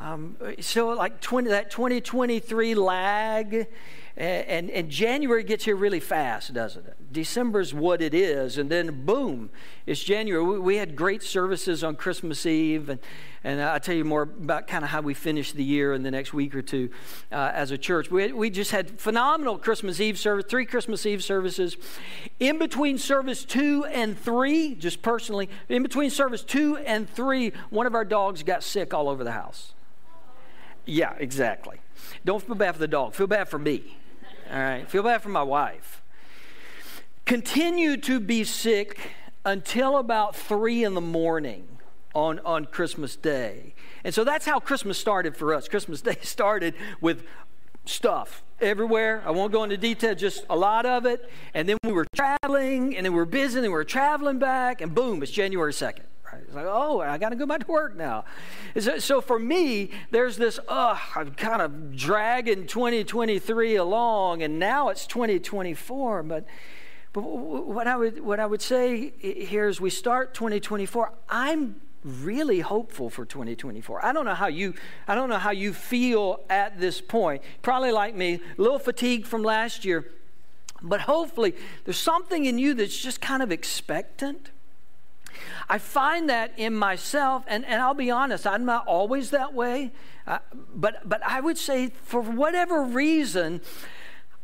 Um, 0.00 0.36
so, 0.60 0.88
like 0.90 1.20
20, 1.20 1.50
that 1.50 1.70
2023 1.70 2.74
lag, 2.74 3.66
and, 4.18 4.68
and, 4.70 4.90
January 4.90 5.44
gets 5.44 5.64
here 5.64 5.76
really 5.76 6.00
fast, 6.00 6.52
doesn't 6.52 6.84
it? 6.84 7.12
December's 7.12 7.72
what 7.72 8.02
it 8.02 8.14
is, 8.14 8.58
and 8.58 8.68
then 8.68 9.04
boom, 9.04 9.48
it's 9.86 10.02
January. 10.02 10.42
We, 10.42 10.58
we 10.58 10.76
had 10.76 10.96
great 10.96 11.22
services 11.22 11.84
on 11.84 11.94
Christmas 11.94 12.44
Eve, 12.44 12.88
and, 12.88 12.98
and 13.44 13.62
I'll 13.62 13.78
tell 13.78 13.94
you 13.94 14.04
more 14.04 14.22
about 14.22 14.66
kind 14.66 14.82
of 14.82 14.90
how 14.90 15.02
we 15.02 15.14
finish 15.14 15.52
the 15.52 15.62
year 15.62 15.94
in 15.94 16.02
the 16.02 16.10
next 16.10 16.34
week 16.34 16.56
or 16.56 16.62
two 16.62 16.90
uh, 17.30 17.52
as 17.54 17.70
a 17.70 17.78
church. 17.78 18.10
We, 18.10 18.32
we 18.32 18.50
just 18.50 18.72
had 18.72 19.00
phenomenal 19.00 19.56
Christmas 19.56 20.00
Eve 20.00 20.18
service, 20.18 20.46
three 20.48 20.66
Christmas 20.66 21.06
Eve 21.06 21.22
services. 21.22 21.76
In 22.40 22.58
between 22.58 22.98
service 22.98 23.44
two 23.44 23.84
and 23.84 24.18
three, 24.18 24.74
just 24.74 25.00
personally, 25.00 25.48
in 25.68 25.84
between 25.84 26.10
service 26.10 26.42
two 26.42 26.76
and 26.78 27.08
three, 27.08 27.52
one 27.70 27.86
of 27.86 27.94
our 27.94 28.04
dogs 28.04 28.42
got 28.42 28.64
sick 28.64 28.92
all 28.92 29.08
over 29.08 29.22
the 29.22 29.30
house. 29.32 29.74
Yeah, 30.86 31.14
exactly. 31.18 31.78
Don't 32.24 32.42
feel 32.42 32.56
bad 32.56 32.72
for 32.72 32.80
the 32.80 32.88
dog, 32.88 33.14
feel 33.14 33.28
bad 33.28 33.48
for 33.48 33.60
me. 33.60 33.96
All 34.50 34.58
right, 34.58 34.88
feel 34.88 35.02
bad 35.02 35.20
for 35.20 35.28
my 35.28 35.42
wife. 35.42 36.00
Continued 37.26 38.02
to 38.04 38.18
be 38.18 38.44
sick 38.44 39.10
until 39.44 39.98
about 39.98 40.34
three 40.34 40.84
in 40.84 40.94
the 40.94 41.02
morning 41.02 41.68
on, 42.14 42.38
on 42.46 42.64
Christmas 42.64 43.14
Day. 43.14 43.74
And 44.04 44.14
so 44.14 44.24
that's 44.24 44.46
how 44.46 44.58
Christmas 44.58 44.96
started 44.96 45.36
for 45.36 45.52
us. 45.52 45.68
Christmas 45.68 46.00
Day 46.02 46.16
started 46.22 46.74
with 47.02 47.24
stuff 47.84 48.42
everywhere. 48.58 49.22
I 49.26 49.32
won't 49.32 49.52
go 49.52 49.64
into 49.64 49.76
detail, 49.76 50.14
just 50.14 50.46
a 50.48 50.56
lot 50.56 50.86
of 50.86 51.04
it. 51.04 51.28
And 51.52 51.68
then 51.68 51.76
we 51.84 51.92
were 51.92 52.06
traveling, 52.16 52.96
and 52.96 53.04
then 53.04 53.12
we 53.12 53.18
were 53.18 53.26
busy, 53.26 53.58
and 53.58 53.64
we 53.64 53.68
were 53.68 53.84
traveling 53.84 54.38
back, 54.38 54.80
and 54.80 54.94
boom, 54.94 55.22
it's 55.22 55.30
January 55.30 55.72
2nd. 55.72 56.04
It's 56.48 56.56
like, 56.56 56.64
oh, 56.66 57.02
I 57.02 57.18
got 57.18 57.28
to 57.28 57.36
go 57.36 57.44
back 57.44 57.66
to 57.66 57.70
work 57.70 57.94
now. 57.94 58.24
So, 58.78 58.98
so 58.98 59.20
for 59.20 59.38
me, 59.38 59.90
there's 60.10 60.38
this, 60.38 60.58
ugh, 60.66 60.98
I'm 61.14 61.34
kind 61.34 61.60
of 61.60 61.94
dragging 61.94 62.66
2023 62.66 63.76
along, 63.76 64.42
and 64.42 64.58
now 64.58 64.88
it's 64.88 65.06
2024. 65.06 66.22
But, 66.22 66.46
but 67.12 67.20
what 67.20 67.86
I 67.86 67.96
would 67.96 68.24
what 68.24 68.40
I 68.40 68.46
would 68.46 68.62
say 68.62 69.12
here 69.18 69.68
is 69.68 69.78
we 69.78 69.90
start 69.90 70.32
2024. 70.32 71.12
I'm 71.28 71.82
really 72.02 72.60
hopeful 72.60 73.10
for 73.10 73.26
2024. 73.26 74.02
I 74.02 74.14
don't 74.14 74.24
know 74.24 74.34
how 74.34 74.46
you 74.46 74.72
I 75.06 75.14
don't 75.14 75.28
know 75.28 75.36
how 75.36 75.50
you 75.50 75.74
feel 75.74 76.40
at 76.48 76.80
this 76.80 77.02
point. 77.02 77.42
Probably 77.60 77.92
like 77.92 78.14
me, 78.14 78.40
a 78.56 78.62
little 78.62 78.78
fatigued 78.78 79.26
from 79.26 79.42
last 79.42 79.84
year. 79.84 80.10
But 80.80 81.02
hopefully 81.02 81.54
there's 81.84 81.98
something 81.98 82.46
in 82.46 82.58
you 82.58 82.72
that's 82.72 82.96
just 82.96 83.20
kind 83.20 83.42
of 83.42 83.52
expectant. 83.52 84.50
I 85.68 85.78
find 85.78 86.28
that 86.28 86.52
in 86.56 86.74
myself, 86.74 87.44
and, 87.46 87.64
and 87.64 87.80
I'll 87.80 87.94
be 87.94 88.10
honest, 88.10 88.46
I'm 88.46 88.64
not 88.64 88.86
always 88.86 89.30
that 89.30 89.54
way. 89.54 89.92
Uh, 90.26 90.38
but, 90.74 91.08
but 91.08 91.22
I 91.24 91.40
would 91.40 91.58
say, 91.58 91.88
for 92.02 92.20
whatever 92.20 92.82
reason, 92.82 93.60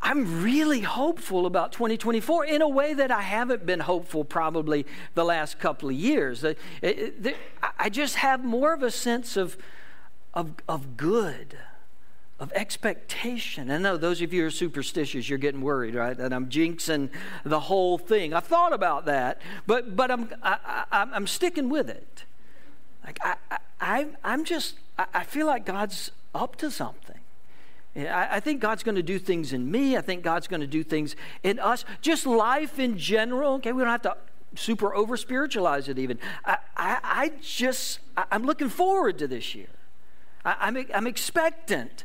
I'm 0.00 0.42
really 0.42 0.80
hopeful 0.80 1.46
about 1.46 1.72
2024 1.72 2.44
in 2.44 2.60
a 2.60 2.68
way 2.68 2.92
that 2.92 3.10
I 3.10 3.22
haven't 3.22 3.64
been 3.64 3.80
hopeful 3.80 4.22
probably 4.22 4.84
the 5.14 5.24
last 5.24 5.58
couple 5.58 5.88
of 5.88 5.94
years. 5.94 6.44
I 6.82 7.88
just 7.90 8.16
have 8.16 8.44
more 8.44 8.74
of 8.74 8.82
a 8.82 8.90
sense 8.90 9.38
of, 9.38 9.56
of, 10.34 10.52
of 10.68 10.98
good, 10.98 11.56
of 12.40 12.52
expectation. 12.52 13.70
I 13.70 13.78
know 13.78 13.96
those 13.96 14.20
of 14.20 14.32
you 14.32 14.42
who 14.42 14.48
are 14.48 14.50
superstitious, 14.50 15.28
you're 15.28 15.38
getting 15.38 15.60
worried, 15.60 15.94
right? 15.94 16.16
That 16.16 16.32
I'm 16.32 16.48
jinxing 16.48 17.10
the 17.44 17.60
whole 17.60 17.96
thing. 17.96 18.34
I 18.34 18.40
thought 18.40 18.72
about 18.72 19.04
that, 19.06 19.40
but, 19.66 19.94
but 19.94 20.10
I'm, 20.10 20.28
I, 20.42 20.58
I, 20.90 21.06
I'm 21.12 21.26
sticking 21.26 21.68
with 21.68 21.88
it. 21.88 22.24
Like 23.04 23.18
I, 23.22 23.36
I, 23.80 24.06
I'm 24.24 24.44
just, 24.44 24.76
I 24.98 25.24
feel 25.24 25.46
like 25.46 25.66
God's 25.66 26.10
up 26.34 26.56
to 26.56 26.70
something. 26.70 27.18
I, 27.96 28.40
think 28.40 28.60
God's 28.60 28.82
going 28.82 28.96
to 28.96 29.04
do 29.04 29.20
things 29.20 29.52
in 29.52 29.70
me. 29.70 29.96
I 29.96 30.00
think 30.00 30.24
God's 30.24 30.48
going 30.48 30.62
to 30.62 30.66
do 30.66 30.82
things 30.82 31.14
in 31.44 31.60
us. 31.60 31.84
Just 32.00 32.26
life 32.26 32.80
in 32.80 32.98
general. 32.98 33.54
Okay, 33.54 33.70
we 33.70 33.82
don't 33.82 33.90
have 33.90 34.02
to 34.02 34.16
super 34.56 34.94
over 34.94 35.16
spiritualize 35.16 35.88
it 35.88 35.98
even. 35.98 36.18
I, 36.44 36.58
I, 36.76 36.98
I 37.02 37.32
just, 37.40 38.00
I, 38.16 38.24
am 38.32 38.42
looking 38.44 38.68
forward 38.68 39.18
to 39.18 39.28
this 39.28 39.54
year. 39.54 39.68
I, 40.44 40.56
I'm, 40.60 40.86
I'm 40.92 41.06
expectant 41.06 42.04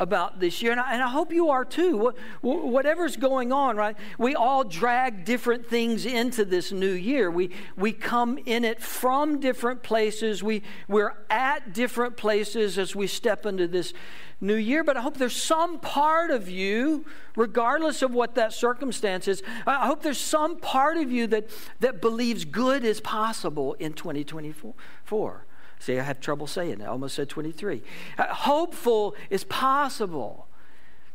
about 0.00 0.38
this 0.38 0.62
year, 0.62 0.72
and 0.72 0.80
I, 0.80 0.94
and 0.94 1.02
I, 1.02 1.08
hope 1.08 1.32
you 1.32 1.50
are 1.50 1.64
too. 1.64 2.12
Whatever's 2.40 3.16
going 3.16 3.52
on, 3.52 3.76
right? 3.76 3.96
We 4.16 4.34
all 4.34 4.62
drag 4.62 5.24
different 5.24 5.66
things 5.66 6.06
into 6.06 6.44
this 6.44 6.70
new 6.70 6.92
year. 6.92 7.30
We, 7.30 7.50
we 7.76 7.92
come 7.92 8.38
in 8.46 8.64
it 8.64 8.80
from 8.80 9.40
different 9.40 9.82
places. 9.82 10.42
We, 10.42 10.62
we're 10.86 11.14
at 11.30 11.72
different 11.72 12.16
places 12.16 12.78
as 12.78 12.94
we 12.94 13.08
step 13.08 13.44
into 13.44 13.66
this 13.66 13.92
new 14.40 14.54
year, 14.54 14.84
but 14.84 14.96
I 14.96 15.00
hope 15.00 15.16
there's 15.16 15.34
some 15.34 15.80
part 15.80 16.30
of 16.30 16.48
you, 16.48 17.04
regardless 17.34 18.02
of 18.02 18.12
what 18.12 18.36
that 18.36 18.52
circumstance 18.52 19.26
is, 19.26 19.42
I 19.66 19.86
hope 19.86 20.02
there's 20.02 20.20
some 20.20 20.58
part 20.58 20.96
of 20.96 21.10
you 21.10 21.26
that, 21.28 21.50
that 21.80 22.00
believes 22.00 22.44
good 22.44 22.84
is 22.84 23.00
possible 23.00 23.74
in 23.74 23.94
2024. 23.94 25.44
See, 25.80 25.98
I 25.98 26.02
have 26.02 26.20
trouble 26.20 26.46
saying 26.46 26.80
it. 26.80 26.82
I 26.82 26.86
almost 26.86 27.14
said 27.14 27.28
23. 27.28 27.82
Uh, 28.18 28.26
hopeful 28.26 29.14
is 29.30 29.44
possible. 29.44 30.46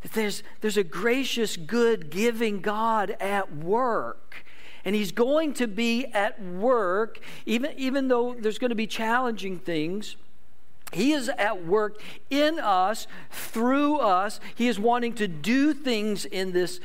That 0.02 0.14
there's, 0.14 0.44
there's 0.62 0.78
a 0.78 0.84
gracious, 0.84 1.58
good, 1.58 2.10
giving 2.10 2.62
God 2.62 3.16
at 3.20 3.56
work. 3.56 4.46
And 4.86 4.96
He's 4.96 5.12
going 5.12 5.54
to 5.56 5.68
be 5.68 6.06
at 6.08 6.42
work, 6.42 7.20
even, 7.46 7.72
even 7.78 8.08
though 8.08 8.36
there's 8.38 8.58
going 8.58 8.70
to 8.70 8.76
be 8.76 8.88
challenging 8.88 9.60
things. 9.60 10.18
He 10.92 11.14
is 11.14 11.30
at 11.30 11.66
work 11.66 12.00
in 12.30 12.60
us, 12.60 13.08
through 13.32 13.98
us. 13.98 14.40
He 14.56 14.68
is 14.68 14.80
wanting 14.80 15.14
to 15.16 15.28
do 15.28 15.74
things 15.74 16.26
in 16.26 16.52
this 16.52 16.80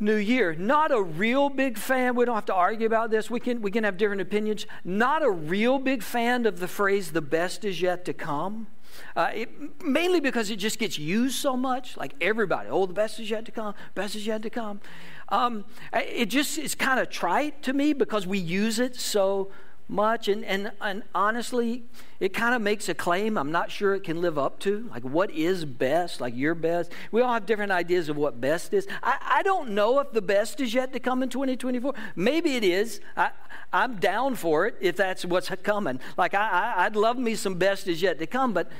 new 0.00 0.16
year. 0.16 0.54
Not 0.54 0.92
a 0.92 1.02
real 1.02 1.48
big 1.48 1.78
fan, 1.78 2.14
we 2.14 2.24
don't 2.24 2.34
have 2.34 2.46
to 2.46 2.54
argue 2.54 2.86
about 2.86 3.10
this. 3.10 3.30
We 3.30 3.40
can, 3.40 3.60
we 3.62 3.70
can 3.70 3.84
have 3.84 3.96
different 3.96 4.20
opinions. 4.20 4.66
Not 4.84 5.22
a 5.22 5.30
real 5.30 5.78
big 5.78 6.02
fan 6.02 6.46
of 6.46 6.60
the 6.60 6.68
phrase, 6.68 7.12
the 7.12 7.22
best 7.22 7.64
is 7.64 7.80
yet 7.80 8.04
to 8.06 8.12
come. 8.12 8.68
Uh, 9.14 9.30
it, 9.34 9.84
mainly 9.84 10.20
because 10.20 10.50
it 10.50 10.56
just 10.56 10.78
gets 10.78 10.98
used 10.98 11.36
so 11.36 11.56
much, 11.56 11.96
like 11.96 12.14
everybody, 12.20 12.68
oh, 12.68 12.86
the 12.86 12.92
best 12.92 13.20
is 13.20 13.30
yet 13.30 13.44
to 13.44 13.52
come, 13.52 13.74
best 13.94 14.14
is 14.14 14.26
yet 14.26 14.42
to 14.42 14.50
come. 14.50 14.80
Um, 15.28 15.64
it 15.92 16.26
just 16.26 16.58
is 16.58 16.74
kind 16.74 16.98
of 16.98 17.10
trite 17.10 17.62
to 17.64 17.72
me 17.72 17.92
because 17.92 18.26
we 18.26 18.38
use 18.38 18.78
it 18.78 18.96
so 18.96 19.50
much. 19.88 20.28
And, 20.28 20.44
and, 20.44 20.70
and 20.80 21.02
honestly, 21.14 21.84
it 22.20 22.34
kind 22.34 22.54
of 22.54 22.60
makes 22.60 22.88
a 22.88 22.94
claim 22.94 23.38
I'm 23.38 23.50
not 23.50 23.70
sure 23.70 23.94
it 23.94 24.04
can 24.04 24.20
live 24.20 24.38
up 24.38 24.58
to. 24.60 24.88
Like, 24.90 25.02
what 25.02 25.30
is 25.30 25.64
best? 25.64 26.20
Like, 26.20 26.36
your 26.36 26.54
best? 26.54 26.92
We 27.10 27.22
all 27.22 27.32
have 27.32 27.46
different 27.46 27.72
ideas 27.72 28.08
of 28.08 28.16
what 28.16 28.40
best 28.40 28.72
is. 28.74 28.86
I, 29.02 29.18
I 29.20 29.42
don't 29.42 29.70
know 29.70 29.98
if 30.00 30.12
the 30.12 30.22
best 30.22 30.60
is 30.60 30.74
yet 30.74 30.92
to 30.92 31.00
come 31.00 31.22
in 31.22 31.28
2024. 31.28 31.94
Maybe 32.14 32.56
it 32.56 32.64
is. 32.64 33.00
I, 33.16 33.30
I'm 33.72 33.96
down 33.96 34.34
for 34.34 34.66
it 34.66 34.76
if 34.80 34.96
that's 34.96 35.24
what's 35.24 35.48
coming. 35.62 36.00
Like, 36.16 36.34
I, 36.34 36.74
I, 36.76 36.84
would 36.84 36.96
love 36.96 37.18
me 37.18 37.34
some 37.34 37.54
best 37.54 37.88
is 37.88 38.02
yet 38.02 38.18
to 38.18 38.26
come, 38.26 38.52
but 38.52 38.70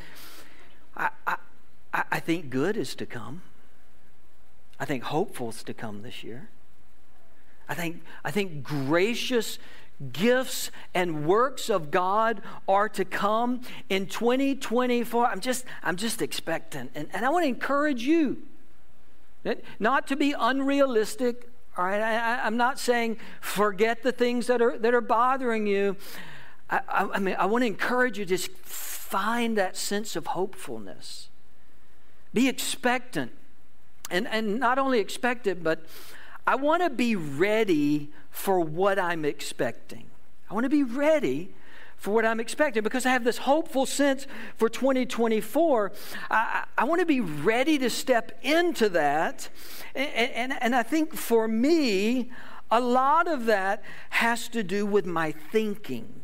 I, 0.97 1.11
I, 1.27 1.37
I 1.93 2.21
think 2.21 2.51
good 2.51 2.77
is 2.77 2.95
to 2.97 3.07
come. 3.07 3.43
I 4.81 4.85
think 4.85 5.05
hopeful 5.05 5.51
is 5.51 5.63
to 5.65 5.75
come 5.75 6.03
this 6.03 6.23
year. 6.23 6.51
I 7.69 7.75
think, 7.75 8.03
I 8.25 8.31
think 8.31 8.63
gracious 8.63 9.59
gifts 10.13 10.71
and 10.95 11.27
works 11.27 11.69
of 11.69 11.91
God 11.91 12.41
are 12.69 12.89
to 12.91 13.05
come 13.05 13.63
in 13.89 14.07
2024. 14.07 15.27
I'm 15.27 15.41
just, 15.41 15.65
I'm 15.83 15.97
just 15.97 16.23
expectant. 16.23 16.93
And, 16.95 17.09
and 17.13 17.25
I 17.25 17.31
want 17.31 17.45
to 17.45 17.49
encourage 17.49 18.03
you 18.03 18.39
not 19.79 20.07
to 20.09 20.17
be 20.17 20.35
unrealistic. 20.39 21.49
All 21.77 21.85
right, 21.85 22.01
I, 22.01 22.47
am 22.47 22.57
not 22.57 22.79
saying 22.79 23.19
forget 23.41 24.03
the 24.03 24.13
things 24.13 24.47
that 24.49 24.61
are, 24.61 24.77
that 24.79 24.95
are 24.95 25.01
bothering 25.01 25.67
you. 25.67 25.97
I, 26.69 26.81
I, 26.89 27.09
I 27.15 27.19
mean, 27.19 27.37
I 27.39 27.47
want 27.47 27.63
to 27.63 27.67
encourage 27.67 28.19
you 28.19 28.25
to 28.25 28.29
just 28.29 28.51
find 28.51 29.57
that 29.57 29.77
sense 29.77 30.17
of 30.17 30.29
hopefulness. 30.29 31.29
Be 32.35 32.49
expectant. 32.49 33.33
And, 34.11 34.27
and 34.29 34.59
not 34.59 34.79
only 34.79 34.99
expectant, 34.99 35.63
but 35.63 35.85
I 36.49 36.55
want 36.55 36.83
to 36.83 36.89
be 36.89 37.15
ready 37.15 38.09
for 38.31 38.59
what 38.59 38.99
I'm 38.99 39.27
expecting. 39.27 40.07
I 40.51 40.55
want 40.55 40.65
to 40.65 40.71
be 40.71 40.83
ready 40.83 41.53
for 41.99 42.15
what 42.15 42.25
I'm 42.25 42.41
expecting 42.41 42.83
because 42.83 43.05
I 43.05 43.11
have 43.11 43.23
this 43.23 43.37
hopeful 43.37 43.85
sense 43.85 44.27
for 44.57 44.71
2024. 44.71 45.93
I, 46.31 46.65
I 46.79 46.85
want 46.85 47.01
to 47.01 47.07
be 47.07 47.21
ready 47.21 47.77
to 47.77 47.91
step 47.91 48.33
into 48.43 48.89
that. 48.89 49.51
And, 49.95 50.31
and, 50.33 50.55
and 50.63 50.75
I 50.75 50.83
think 50.83 51.13
for 51.13 51.47
me, 51.47 52.31
a 52.71 52.81
lot 52.81 53.29
of 53.29 53.45
that 53.45 53.83
has 54.09 54.49
to 54.49 54.63
do 54.63 54.87
with 54.87 55.05
my 55.05 55.33
thinking. 55.33 56.23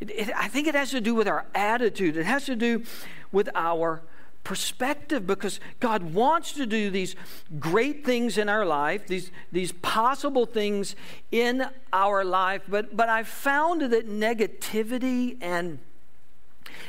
It, 0.00 0.10
it, 0.10 0.30
I 0.36 0.48
think 0.48 0.66
it 0.66 0.74
has 0.74 0.90
to 0.90 1.00
do 1.00 1.14
with 1.14 1.28
our 1.28 1.46
attitude, 1.54 2.16
it 2.16 2.26
has 2.26 2.44
to 2.46 2.56
do 2.56 2.82
with 3.30 3.48
our 3.54 4.02
perspective 4.48 5.26
because 5.26 5.60
God 5.78 6.14
wants 6.14 6.52
to 6.52 6.64
do 6.64 6.88
these 6.88 7.14
great 7.60 8.02
things 8.02 8.38
in 8.38 8.48
our 8.48 8.64
life, 8.64 9.06
these, 9.06 9.30
these 9.52 9.72
possible 9.72 10.46
things 10.46 10.96
in 11.30 11.66
our 11.92 12.24
life. 12.24 12.62
But, 12.66 12.96
but 12.96 13.10
I've 13.10 13.28
found 13.28 13.82
that 13.82 14.08
negativity 14.08 15.36
and, 15.42 15.80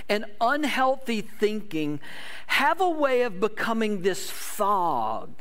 and 0.08 0.24
unhealthy 0.40 1.20
thinking 1.20 2.00
have 2.48 2.80
a 2.80 2.90
way 2.90 3.24
of 3.24 3.42
becoming 3.42 4.04
this 4.04 4.30
fog 4.30 5.32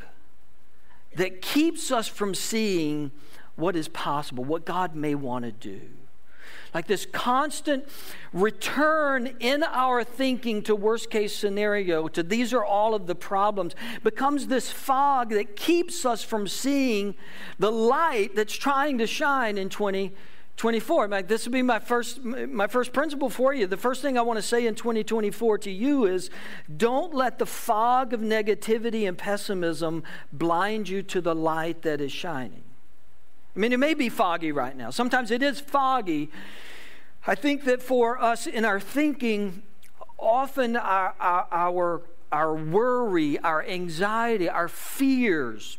that 1.14 1.40
keeps 1.40 1.92
us 1.92 2.08
from 2.08 2.34
seeing 2.34 3.12
what 3.54 3.76
is 3.76 3.86
possible, 3.86 4.42
what 4.42 4.64
God 4.64 4.96
may 4.96 5.14
want 5.14 5.44
to 5.44 5.52
do 5.52 5.82
like 6.74 6.86
this 6.86 7.06
constant 7.06 7.88
return 8.32 9.34
in 9.40 9.62
our 9.62 10.04
thinking 10.04 10.62
to 10.62 10.74
worst 10.74 11.10
case 11.10 11.34
scenario, 11.34 12.08
to 12.08 12.22
these 12.22 12.52
are 12.52 12.64
all 12.64 12.94
of 12.94 13.06
the 13.06 13.14
problems, 13.14 13.74
becomes 14.02 14.46
this 14.48 14.70
fog 14.70 15.30
that 15.30 15.56
keeps 15.56 16.04
us 16.04 16.22
from 16.22 16.46
seeing 16.46 17.14
the 17.58 17.72
light 17.72 18.34
that's 18.34 18.54
trying 18.54 18.98
to 18.98 19.06
shine 19.06 19.56
in 19.58 19.68
2024. 19.68 21.08
Like 21.08 21.28
this 21.28 21.46
would 21.46 21.52
be 21.52 21.62
my 21.62 21.78
first, 21.78 22.22
my 22.22 22.66
first 22.66 22.92
principle 22.92 23.30
for 23.30 23.54
you. 23.54 23.66
The 23.66 23.76
first 23.76 24.02
thing 24.02 24.18
I 24.18 24.22
want 24.22 24.38
to 24.38 24.42
say 24.42 24.66
in 24.66 24.74
2024 24.74 25.58
to 25.58 25.70
you 25.70 26.04
is 26.06 26.30
don't 26.76 27.14
let 27.14 27.38
the 27.38 27.46
fog 27.46 28.12
of 28.12 28.20
negativity 28.20 29.08
and 29.08 29.16
pessimism 29.16 30.02
blind 30.32 30.88
you 30.88 31.02
to 31.04 31.20
the 31.20 31.34
light 31.34 31.82
that 31.82 32.00
is 32.00 32.12
shining. 32.12 32.64
I 33.58 33.60
mean, 33.60 33.72
it 33.72 33.78
may 33.78 33.94
be 33.94 34.08
foggy 34.08 34.52
right 34.52 34.76
now. 34.76 34.90
Sometimes 34.90 35.32
it 35.32 35.42
is 35.42 35.58
foggy. 35.58 36.30
I 37.26 37.34
think 37.34 37.64
that 37.64 37.82
for 37.82 38.22
us 38.22 38.46
in 38.46 38.64
our 38.64 38.78
thinking, 38.78 39.64
often 40.16 40.76
our, 40.76 41.12
our, 41.18 41.48
our, 41.50 42.02
our 42.30 42.54
worry, 42.54 43.36
our 43.40 43.64
anxiety, 43.64 44.48
our 44.48 44.68
fears, 44.68 45.76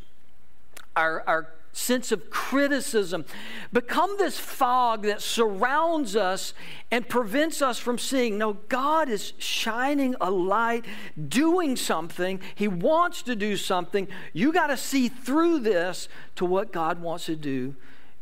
our, 0.97 1.23
our 1.25 1.53
sense 1.71 2.11
of 2.11 2.29
criticism 2.29 3.23
become 3.71 4.17
this 4.17 4.39
fog 4.39 5.03
that 5.03 5.21
surrounds 5.21 6.15
us 6.15 6.53
and 6.91 7.07
prevents 7.07 7.61
us 7.61 7.77
from 7.77 7.97
seeing 7.97 8.37
no 8.37 8.53
god 8.69 9.07
is 9.07 9.33
shining 9.37 10.15
a 10.19 10.31
light 10.31 10.85
doing 11.27 11.75
something 11.75 12.39
he 12.55 12.67
wants 12.67 13.21
to 13.21 13.35
do 13.35 13.55
something 13.55 14.07
you 14.33 14.51
got 14.51 14.67
to 14.67 14.77
see 14.77 15.07
through 15.07 15.59
this 15.59 16.09
to 16.35 16.43
what 16.43 16.71
god 16.71 16.99
wants 17.01 17.25
to 17.25 17.35
do 17.35 17.75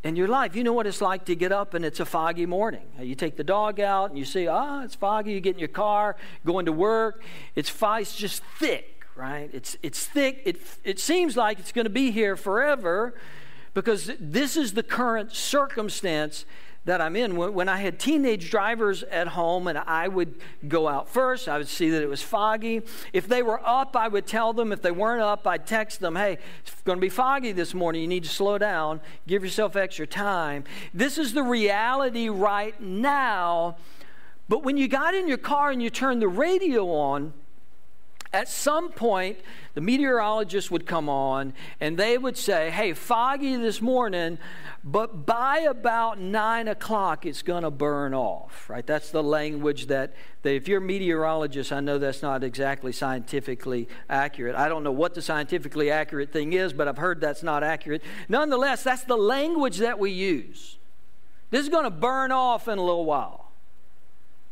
in 0.04 0.16
your 0.16 0.28
life. 0.28 0.54
You 0.54 0.64
know 0.64 0.72
what 0.72 0.86
it's 0.86 1.00
like 1.00 1.24
to 1.26 1.34
get 1.34 1.52
up 1.52 1.74
and 1.74 1.84
it's 1.84 2.00
a 2.00 2.04
foggy 2.04 2.46
morning. 2.46 2.86
You 3.00 3.14
take 3.14 3.36
the 3.36 3.44
dog 3.44 3.80
out 3.80 4.10
and 4.10 4.18
you 4.18 4.24
see, 4.24 4.46
ah, 4.46 4.80
oh, 4.80 4.84
it's 4.84 4.94
foggy. 4.94 5.32
You 5.32 5.40
get 5.40 5.54
in 5.54 5.58
your 5.58 5.68
car, 5.68 6.16
going 6.44 6.66
to 6.66 6.72
work. 6.72 7.22
It's, 7.54 7.72
it's 7.82 8.16
just 8.16 8.42
thick, 8.58 8.97
right? 9.18 9.50
It's, 9.52 9.76
it's 9.82 10.06
thick. 10.06 10.42
It, 10.44 10.60
it 10.84 11.00
seems 11.00 11.36
like 11.36 11.58
it's 11.58 11.72
going 11.72 11.86
to 11.86 11.90
be 11.90 12.12
here 12.12 12.36
forever 12.36 13.14
because 13.74 14.12
this 14.20 14.56
is 14.56 14.74
the 14.74 14.82
current 14.82 15.34
circumstance 15.34 16.44
that 16.84 17.00
I'm 17.00 17.16
in. 17.16 17.36
When 17.36 17.68
I 17.68 17.78
had 17.78 17.98
teenage 17.98 18.50
drivers 18.50 19.02
at 19.02 19.28
home 19.28 19.66
and 19.66 19.76
I 19.76 20.06
would 20.06 20.36
go 20.68 20.86
out 20.86 21.08
first, 21.08 21.48
I 21.48 21.58
would 21.58 21.68
see 21.68 21.90
that 21.90 22.00
it 22.00 22.08
was 22.08 22.22
foggy. 22.22 22.82
If 23.12 23.26
they 23.26 23.42
were 23.42 23.60
up, 23.68 23.96
I 23.96 24.06
would 24.06 24.26
tell 24.26 24.52
them. 24.52 24.72
If 24.72 24.82
they 24.82 24.92
weren't 24.92 25.20
up, 25.20 25.46
I'd 25.46 25.66
text 25.66 26.00
them, 26.00 26.14
hey, 26.14 26.38
it's 26.62 26.80
going 26.84 26.96
to 26.96 27.00
be 27.00 27.10
foggy 27.10 27.52
this 27.52 27.74
morning. 27.74 28.00
You 28.00 28.08
need 28.08 28.22
to 28.22 28.30
slow 28.30 28.56
down, 28.56 29.00
give 29.26 29.42
yourself 29.42 29.74
extra 29.74 30.06
time. 30.06 30.64
This 30.94 31.18
is 31.18 31.34
the 31.34 31.42
reality 31.42 32.28
right 32.28 32.80
now. 32.80 33.76
But 34.48 34.62
when 34.62 34.76
you 34.76 34.88
got 34.88 35.14
in 35.14 35.28
your 35.28 35.38
car 35.38 35.70
and 35.70 35.82
you 35.82 35.90
turned 35.90 36.22
the 36.22 36.28
radio 36.28 36.88
on, 36.88 37.34
at 38.32 38.48
some 38.48 38.90
point, 38.90 39.38
the 39.74 39.80
meteorologist 39.80 40.70
would 40.70 40.86
come 40.86 41.08
on 41.08 41.54
and 41.80 41.96
they 41.96 42.18
would 42.18 42.36
say, 42.36 42.70
Hey, 42.70 42.92
foggy 42.92 43.56
this 43.56 43.80
morning, 43.80 44.38
but 44.84 45.24
by 45.24 45.58
about 45.60 46.20
nine 46.20 46.68
o'clock, 46.68 47.24
it's 47.24 47.42
going 47.42 47.62
to 47.62 47.70
burn 47.70 48.12
off, 48.12 48.68
right? 48.68 48.86
That's 48.86 49.10
the 49.10 49.22
language 49.22 49.86
that, 49.86 50.14
that, 50.42 50.54
if 50.54 50.68
you're 50.68 50.78
a 50.78 50.82
meteorologist, 50.82 51.72
I 51.72 51.80
know 51.80 51.98
that's 51.98 52.22
not 52.22 52.44
exactly 52.44 52.92
scientifically 52.92 53.88
accurate. 54.10 54.56
I 54.56 54.68
don't 54.68 54.84
know 54.84 54.92
what 54.92 55.14
the 55.14 55.22
scientifically 55.22 55.90
accurate 55.90 56.32
thing 56.32 56.52
is, 56.52 56.72
but 56.72 56.86
I've 56.86 56.98
heard 56.98 57.20
that's 57.20 57.42
not 57.42 57.62
accurate. 57.64 58.02
Nonetheless, 58.28 58.82
that's 58.82 59.04
the 59.04 59.16
language 59.16 59.78
that 59.78 59.98
we 59.98 60.10
use. 60.10 60.76
This 61.50 61.62
is 61.62 61.70
going 61.70 61.84
to 61.84 61.90
burn 61.90 62.30
off 62.30 62.68
in 62.68 62.78
a 62.78 62.82
little 62.82 63.06
while. 63.06 63.52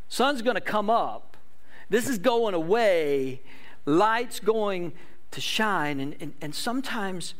Sun's 0.08 0.40
going 0.40 0.54
to 0.54 0.62
come 0.62 0.88
up. 0.88 1.36
This 1.90 2.08
is 2.08 2.18
going 2.18 2.54
away 2.54 3.42
light's 3.86 4.40
going 4.40 4.92
to 5.30 5.40
shine. 5.40 6.00
And, 6.00 6.16
and, 6.20 6.34
and 6.42 6.54
sometimes, 6.54 7.34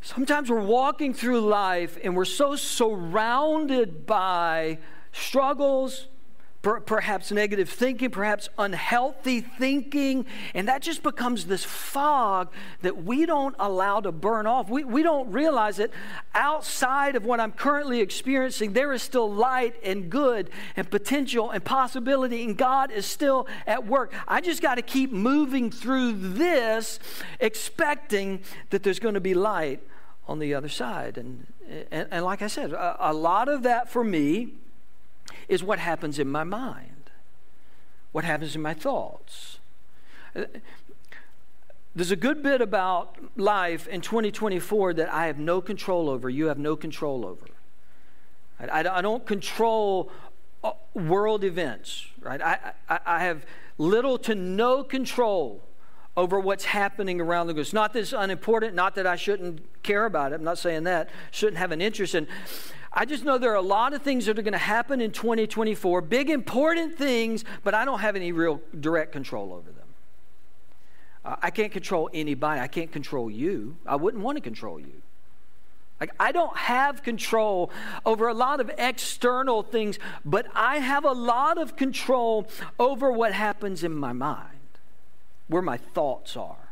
sometimes 0.00 0.50
we're 0.50 0.60
walking 0.60 1.14
through 1.14 1.40
life 1.42 1.98
and 2.02 2.16
we're 2.16 2.24
so 2.24 2.56
surrounded 2.56 4.06
by 4.06 4.78
struggles, 5.12 6.08
per- 6.66 6.80
perhaps 6.80 7.30
negative 7.30 7.70
thinking, 7.70 8.10
perhaps 8.10 8.48
unhealthy 8.58 9.40
thinking, 9.40 10.26
and 10.52 10.66
that 10.66 10.82
just 10.82 11.00
becomes 11.00 11.44
this 11.44 11.62
fog 11.62 12.52
that 12.82 13.04
we 13.04 13.24
don't 13.24 13.54
allow 13.60 14.00
to 14.00 14.10
burn 14.10 14.48
off. 14.48 14.68
We, 14.68 14.82
we 14.82 15.04
don't 15.04 15.30
realize 15.30 15.76
that 15.76 15.92
outside 16.34 17.14
of 17.14 17.24
what 17.24 17.38
I'm 17.38 17.52
currently 17.52 18.00
experiencing, 18.00 18.72
there 18.72 18.92
is 18.92 19.00
still 19.00 19.32
light 19.32 19.76
and 19.84 20.10
good 20.10 20.50
and 20.74 20.90
potential 20.90 21.52
and 21.52 21.64
possibility, 21.64 22.42
and 22.42 22.58
God 22.58 22.90
is 22.90 23.06
still 23.06 23.46
at 23.64 23.86
work. 23.86 24.12
I 24.26 24.40
just 24.40 24.60
got 24.60 24.74
to 24.74 24.82
keep 24.82 25.12
moving 25.12 25.70
through 25.70 26.14
this, 26.14 26.98
expecting 27.38 28.40
that 28.70 28.82
there's 28.82 28.98
going 28.98 29.14
to 29.14 29.20
be 29.20 29.34
light 29.34 29.78
on 30.26 30.40
the 30.40 30.52
other 30.52 30.68
side. 30.68 31.16
And, 31.16 31.46
and, 31.92 32.08
and 32.10 32.24
like 32.24 32.42
I 32.42 32.48
said, 32.48 32.72
a, 32.72 33.10
a 33.10 33.12
lot 33.12 33.48
of 33.48 33.62
that 33.62 33.88
for 33.88 34.02
me 34.02 34.54
is 35.48 35.62
what 35.62 35.78
happens 35.78 36.18
in 36.18 36.28
my 36.28 36.44
mind, 36.44 37.10
what 38.12 38.24
happens 38.24 38.54
in 38.54 38.62
my 38.62 38.74
thoughts. 38.74 39.58
There's 41.94 42.10
a 42.10 42.16
good 42.16 42.42
bit 42.42 42.60
about 42.60 43.16
life 43.36 43.88
in 43.88 44.02
2024 44.02 44.94
that 44.94 45.12
I 45.12 45.28
have 45.28 45.38
no 45.38 45.60
control 45.60 46.10
over. 46.10 46.28
You 46.28 46.46
have 46.46 46.58
no 46.58 46.76
control 46.76 47.24
over. 47.24 47.46
I, 48.60 48.80
I, 48.80 48.98
I 48.98 49.00
don't 49.00 49.24
control 49.24 50.10
uh, 50.62 50.72
world 50.94 51.42
events, 51.42 52.06
right? 52.20 52.42
I, 52.42 52.72
I, 52.88 52.98
I 53.06 53.18
have 53.20 53.46
little 53.78 54.18
to 54.18 54.34
no 54.34 54.84
control 54.84 55.62
over 56.16 56.40
what's 56.40 56.64
happening 56.64 57.20
around 57.20 57.46
the 57.46 57.52
world. 57.52 57.66
It's 57.66 57.72
not 57.72 57.92
this 57.92 58.12
unimportant, 58.12 58.74
not 58.74 58.94
that 58.94 59.06
I 59.06 59.16
shouldn't 59.16 59.82
care 59.82 60.06
about 60.06 60.32
it. 60.32 60.36
I'm 60.36 60.44
not 60.44 60.58
saying 60.58 60.84
that. 60.84 61.10
Shouldn't 61.30 61.58
have 61.58 61.72
an 61.72 61.80
interest 61.80 62.14
in. 62.14 62.26
I 62.98 63.04
just 63.04 63.24
know 63.24 63.36
there 63.36 63.52
are 63.52 63.56
a 63.56 63.60
lot 63.60 63.92
of 63.92 64.00
things 64.00 64.24
that 64.24 64.38
are 64.38 64.42
going 64.42 64.52
to 64.52 64.58
happen 64.58 65.02
in 65.02 65.12
2024, 65.12 66.00
big 66.00 66.30
important 66.30 66.96
things, 66.96 67.44
but 67.62 67.74
I 67.74 67.84
don't 67.84 67.98
have 67.98 68.16
any 68.16 68.32
real 68.32 68.62
direct 68.80 69.12
control 69.12 69.52
over 69.52 69.70
them. 69.70 69.84
Uh, 71.22 71.36
I 71.42 71.50
can't 71.50 71.70
control 71.70 72.08
anybody. 72.14 72.58
I 72.58 72.68
can't 72.68 72.90
control 72.90 73.30
you. 73.30 73.76
I 73.84 73.96
wouldn't 73.96 74.22
want 74.22 74.38
to 74.38 74.40
control 74.40 74.80
you. 74.80 75.02
Like, 76.00 76.10
I 76.18 76.32
don't 76.32 76.56
have 76.56 77.02
control 77.02 77.70
over 78.06 78.28
a 78.28 78.34
lot 78.34 78.60
of 78.60 78.70
external 78.78 79.62
things, 79.62 79.98
but 80.24 80.46
I 80.54 80.78
have 80.78 81.04
a 81.04 81.12
lot 81.12 81.58
of 81.58 81.76
control 81.76 82.48
over 82.78 83.12
what 83.12 83.34
happens 83.34 83.84
in 83.84 83.94
my 83.94 84.14
mind, 84.14 84.48
where 85.48 85.62
my 85.62 85.76
thoughts 85.76 86.34
are, 86.34 86.70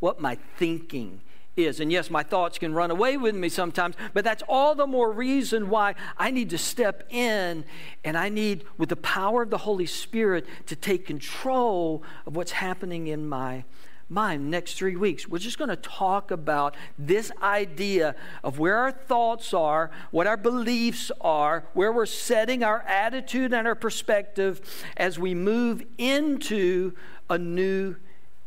what 0.00 0.22
my 0.22 0.38
thinking 0.56 1.20
is. 1.56 1.80
And 1.80 1.90
yes, 1.90 2.10
my 2.10 2.22
thoughts 2.22 2.58
can 2.58 2.74
run 2.74 2.90
away 2.90 3.16
with 3.16 3.34
me 3.34 3.48
sometimes, 3.48 3.96
but 4.12 4.24
that's 4.24 4.42
all 4.48 4.74
the 4.74 4.86
more 4.86 5.10
reason 5.10 5.70
why 5.70 5.94
I 6.16 6.30
need 6.30 6.50
to 6.50 6.58
step 6.58 7.04
in 7.10 7.64
and 8.04 8.16
I 8.16 8.28
need, 8.28 8.64
with 8.78 8.90
the 8.90 8.96
power 8.96 9.42
of 9.42 9.50
the 9.50 9.58
Holy 9.58 9.86
Spirit, 9.86 10.46
to 10.66 10.76
take 10.76 11.06
control 11.06 12.02
of 12.26 12.36
what's 12.36 12.52
happening 12.52 13.06
in 13.06 13.28
my 13.28 13.64
mind. 14.08 14.50
Next 14.50 14.74
three 14.74 14.96
weeks, 14.96 15.26
we're 15.28 15.38
just 15.38 15.58
going 15.58 15.70
to 15.70 15.76
talk 15.76 16.30
about 16.30 16.76
this 16.98 17.32
idea 17.42 18.14
of 18.44 18.58
where 18.58 18.76
our 18.76 18.92
thoughts 18.92 19.52
are, 19.52 19.90
what 20.10 20.26
our 20.26 20.36
beliefs 20.36 21.10
are, 21.20 21.64
where 21.74 21.90
we're 21.90 22.06
setting 22.06 22.62
our 22.62 22.82
attitude 22.82 23.52
and 23.52 23.66
our 23.66 23.74
perspective 23.74 24.84
as 24.96 25.18
we 25.18 25.34
move 25.34 25.82
into 25.98 26.92
a 27.28 27.38
new 27.38 27.96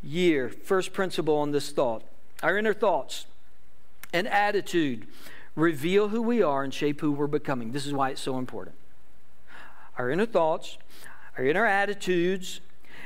year. 0.02 0.50
First 0.50 0.94
principle 0.94 1.36
on 1.38 1.52
this 1.52 1.72
thought 1.72 2.04
our 2.42 2.58
inner 2.58 2.74
thoughts 2.74 3.26
and 4.14 4.28
attitude 4.28 5.08
reveal 5.56 6.10
who 6.10 6.22
we 6.22 6.42
are 6.42 6.64
and 6.64 6.74
shape 6.74 7.02
who 7.02 7.12
we're 7.12 7.28
becoming. 7.28 7.72
This 7.72 7.86
is 7.86 7.94
why 7.94 8.12
it's 8.12 8.22
so 8.22 8.38
important. 8.38 8.76
Our 9.98 10.10
inner 10.10 10.26
thoughts, 10.26 10.78
our 11.38 11.44
inner 11.44 11.66
attitudes, 11.66 12.62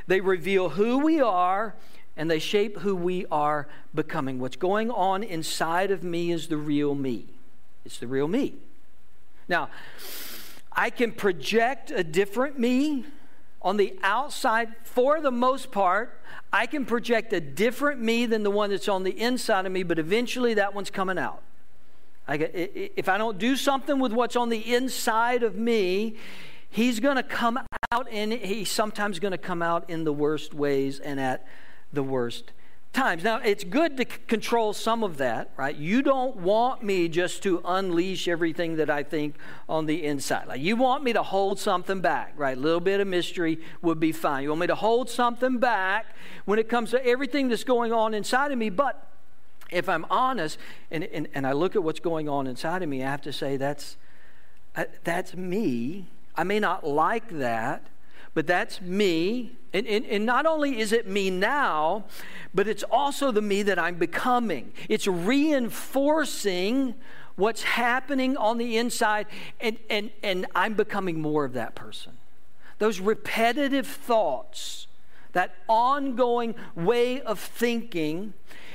they 0.08 0.22
reveal 0.22 0.70
who 0.70 1.00
we 1.00 1.20
are 1.20 1.76
and 2.16 2.30
they 2.30 2.40
shape 2.40 2.80
who 2.80 2.96
we 2.96 3.26
are 3.32 3.68
becoming. 3.96 4.40
What's 4.40 4.56
going 4.56 4.92
on 4.92 5.24
inside 5.24 5.90
of 5.90 6.04
me 6.04 6.32
is 6.32 6.48
the 6.48 6.58
real 6.58 6.94
me. 6.94 7.26
It's 7.86 7.98
the 7.98 8.08
real 8.08 8.28
me. 8.28 8.56
Now, 9.48 9.70
I 10.72 10.90
can 10.90 11.12
project 11.12 11.92
a 11.92 12.04
different 12.04 12.60
me 12.60 13.06
on 13.64 13.78
the 13.78 13.98
outside 14.04 14.76
for 14.84 15.22
the 15.22 15.32
most 15.32 15.72
part. 15.72 16.20
I 16.52 16.66
can 16.66 16.86
project 16.86 17.34
a 17.34 17.40
different 17.40 18.02
me 18.02 18.26
than 18.26 18.44
the 18.44 18.52
one 18.52 18.70
that's 18.70 18.88
on 18.88 19.04
the 19.04 19.20
inside 19.20 19.66
of 19.66 19.72
me, 19.72 19.84
but 19.84 19.98
eventually 19.98 20.54
that 20.56 20.74
one's 20.74 20.90
coming 20.90 21.18
out. 21.18 21.42
I 22.28 22.36
if 22.36 23.10
I 23.10 23.18
don't 23.18 23.38
do 23.38 23.56
something 23.56 24.00
with 24.00 24.14
what's 24.14 24.36
on 24.36 24.50
the 24.50 24.74
inside 24.74 25.44
of 25.44 25.56
me, 25.56 26.16
he's 26.70 27.00
going 27.00 27.18
to 27.18 27.24
come 27.24 27.60
out, 27.92 28.08
and 28.12 28.34
he's 28.34 28.72
sometimes 28.72 29.20
going 29.20 29.32
to 29.32 29.38
come 29.38 29.62
out 29.62 29.90
in 29.90 30.04
the 30.04 30.14
worst 30.14 30.54
ways 30.54 31.00
and 31.00 31.20
at 31.20 31.46
the 31.92 32.04
worst 32.04 32.52
times. 32.94 33.24
Now, 33.24 33.40
it's 33.40 33.64
good 33.64 33.98
to 33.98 34.04
c- 34.04 34.20
control 34.28 34.72
some 34.72 35.04
of 35.04 35.18
that, 35.18 35.50
right? 35.58 35.76
You 35.76 36.02
don't 36.02 36.38
want 36.38 36.84
me 36.84 37.10
just 37.10 37.44
to 37.44 37.62
unleash 37.66 38.28
everything 38.28 38.78
that 38.78 38.90
I 38.90 39.04
think 39.04 39.36
on 39.68 39.88
the 39.88 40.06
inside. 40.06 40.48
Like, 40.48 40.62
you 40.62 40.76
want 40.76 41.04
me 41.04 41.12
to 41.14 41.24
hold 41.24 41.60
something 41.60 42.02
back, 42.02 42.34
right? 42.38 42.56
A 42.56 42.60
little 42.60 42.80
bit 42.80 43.00
of 43.00 43.08
mystery 43.08 43.60
would 43.82 44.00
be 44.00 44.12
fine. 44.12 44.44
You 44.44 44.50
want 44.50 44.62
me 44.62 44.68
to 44.68 44.76
hold 44.76 45.10
something 45.10 45.58
back 45.58 46.16
when 46.46 46.60
it 46.60 46.70
comes 46.70 46.92
to 46.92 47.06
everything 47.06 47.50
that's 47.50 47.64
going 47.64 47.92
on 47.92 48.14
inside 48.14 48.52
of 48.52 48.58
me, 48.58 48.70
but 48.70 49.10
if 49.72 49.90
I'm 49.90 50.06
honest 50.10 50.60
and, 50.92 51.04
and, 51.06 51.28
and 51.34 51.48
I 51.48 51.54
look 51.54 51.76
at 51.76 51.84
what's 51.84 52.00
going 52.00 52.30
on 52.30 52.46
inside 52.46 52.84
of 52.84 52.90
me, 52.90 53.04
I 53.04 53.10
have 53.10 53.24
to 53.24 53.34
say 53.34 53.58
that's, 53.58 53.98
uh, 54.76 54.86
that's 55.04 55.36
me. 55.36 56.08
I 56.36 56.44
may 56.44 56.60
not 56.60 56.86
like 56.86 57.30
that, 57.40 57.84
but 58.34 58.48
that's 58.48 58.82
me. 58.82 59.58
And, 59.74 59.88
and, 59.88 60.06
and, 60.06 60.26
not 60.26 60.46
only 60.46 60.80
is 60.80 60.92
it 60.92 61.08
me 61.08 61.30
now, 61.30 62.06
but 62.54 62.68
it's 62.68 62.84
also 62.84 63.32
the 63.32 63.42
me 63.42 63.64
that 63.64 63.80
I'm 63.80 63.96
becoming. 63.96 64.72
It's 64.88 65.08
reinforcing 65.08 66.94
what's 67.36 67.64
happening 67.64 68.38
on 68.38 68.60
the 68.60 68.78
inside, 68.78 69.26
and, 69.60 69.78
and, 69.90 70.12
and 70.22 70.46
I'm 70.54 70.76
becoming 70.76 71.20
more 71.20 71.46
of 71.46 71.54
that 71.54 71.74
person. 71.74 72.14
Those 72.78 73.00
repetitive 73.00 73.88
thoughts, 73.88 74.88
that 75.32 75.56
ongoing 75.68 76.54
way 76.76 77.22
of 77.22 77.40
thinking, 77.40 78.34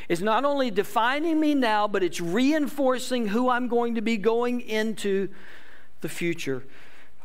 is 0.09 0.23
not 0.23 0.45
only 0.45 0.71
defining 0.71 1.39
me 1.39 1.55
now, 1.55 1.87
but 1.87 2.03
it's 2.03 2.21
reinforcing 2.21 3.29
who 3.29 3.49
I'm 3.49 3.69
going 3.69 3.95
to 3.95 4.01
be 4.01 4.17
going 4.17 4.61
into 4.63 5.29
the 6.01 6.09
future. 6.09 6.65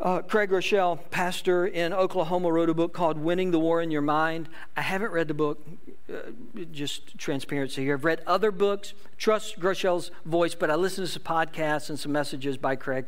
Uh, 0.04 0.22
Craig 0.22 0.50
Groeschel, 0.50 1.00
pastor 1.12 1.66
in 1.66 1.94
Oklahoma, 1.94 2.52
wrote 2.52 2.70
a 2.70 2.74
book 2.74 2.92
called 2.92 3.18
Winning 3.18 3.52
the 3.52 3.60
War 3.60 3.82
in 3.82 3.90
Your 3.90 4.02
Mind. 4.02 4.50
I 4.76 4.82
haven't 4.82 5.14
read 5.14 5.30
the 5.30 5.34
book, 5.34 5.66
uh, 6.14 6.18
just 6.74 7.18
transparency 7.18 7.84
here. 7.84 7.94
I've 7.94 8.04
read 8.04 8.22
other 8.28 8.52
books, 8.52 8.94
trust 9.18 9.62
Groeschel's 9.62 10.12
voice, 10.26 10.56
but 10.56 10.70
I 10.70 10.76
listened 10.76 11.08
to 11.08 11.14
some 11.14 11.24
podcasts 11.24 11.90
and 11.90 11.98
some 11.98 12.12
messages 12.12 12.58
by 12.58 12.76
Craig 12.76 13.06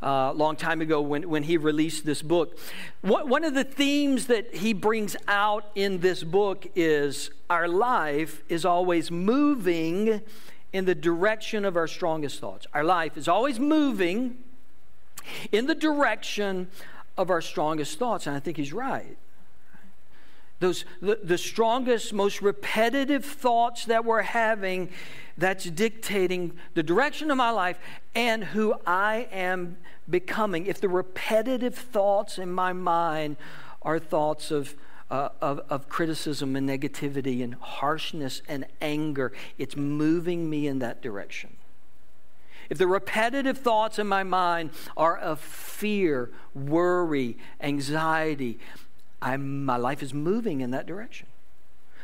a 0.00 0.08
uh, 0.08 0.32
long 0.32 0.56
time 0.56 0.80
ago 0.80 1.02
when, 1.02 1.28
when 1.28 1.42
he 1.42 1.58
released 1.58 2.06
this 2.06 2.22
book. 2.22 2.58
One 3.02 3.44
of 3.44 3.52
the 3.52 3.62
themes 3.62 4.28
that 4.28 4.54
he 4.54 4.72
brings 4.72 5.14
out 5.28 5.70
in 5.74 6.00
this 6.00 6.24
book 6.24 6.66
is 6.74 7.30
our 7.50 7.68
life 7.68 8.42
is 8.48 8.64
always 8.64 9.10
moving 9.10 10.22
in 10.72 10.86
the 10.86 10.94
direction 10.94 11.66
of 11.66 11.76
our 11.76 11.86
strongest 11.86 12.40
thoughts. 12.40 12.66
Our 12.72 12.84
life 12.84 13.18
is 13.18 13.28
always 13.28 13.60
moving 13.60 14.38
in 15.50 15.66
the 15.66 15.74
direction 15.74 16.68
of 17.16 17.30
our 17.30 17.40
strongest 17.40 17.98
thoughts. 17.98 18.26
And 18.26 18.36
I 18.36 18.40
think 18.40 18.56
he's 18.56 18.72
right. 18.72 19.16
Those, 20.60 20.84
the, 21.00 21.18
the 21.22 21.38
strongest, 21.38 22.12
most 22.12 22.40
repetitive 22.40 23.24
thoughts 23.24 23.84
that 23.86 24.04
we're 24.04 24.22
having, 24.22 24.90
that's 25.36 25.64
dictating 25.64 26.52
the 26.74 26.82
direction 26.84 27.30
of 27.30 27.36
my 27.36 27.50
life 27.50 27.78
and 28.14 28.44
who 28.44 28.74
I 28.86 29.26
am 29.32 29.76
becoming. 30.08 30.66
If 30.66 30.80
the 30.80 30.88
repetitive 30.88 31.74
thoughts 31.74 32.38
in 32.38 32.52
my 32.52 32.72
mind 32.72 33.36
are 33.82 33.98
thoughts 33.98 34.52
of, 34.52 34.76
uh, 35.10 35.30
of, 35.40 35.60
of, 35.68 35.88
criticism 35.88 36.54
and 36.54 36.68
negativity 36.68 37.42
and 37.42 37.54
harshness 37.54 38.40
and 38.46 38.64
anger, 38.80 39.32
it's 39.58 39.76
moving 39.76 40.48
me 40.48 40.68
in 40.68 40.78
that 40.78 41.02
direction 41.02 41.56
if 42.70 42.78
the 42.78 42.86
repetitive 42.86 43.58
thoughts 43.58 43.98
in 43.98 44.06
my 44.06 44.22
mind 44.22 44.70
are 44.96 45.16
of 45.16 45.40
fear, 45.40 46.30
worry, 46.54 47.38
anxiety, 47.60 48.58
I'm, 49.20 49.64
my 49.64 49.76
life 49.76 50.02
is 50.02 50.12
moving 50.12 50.60
in 50.60 50.70
that 50.72 50.86
direction. 50.86 51.28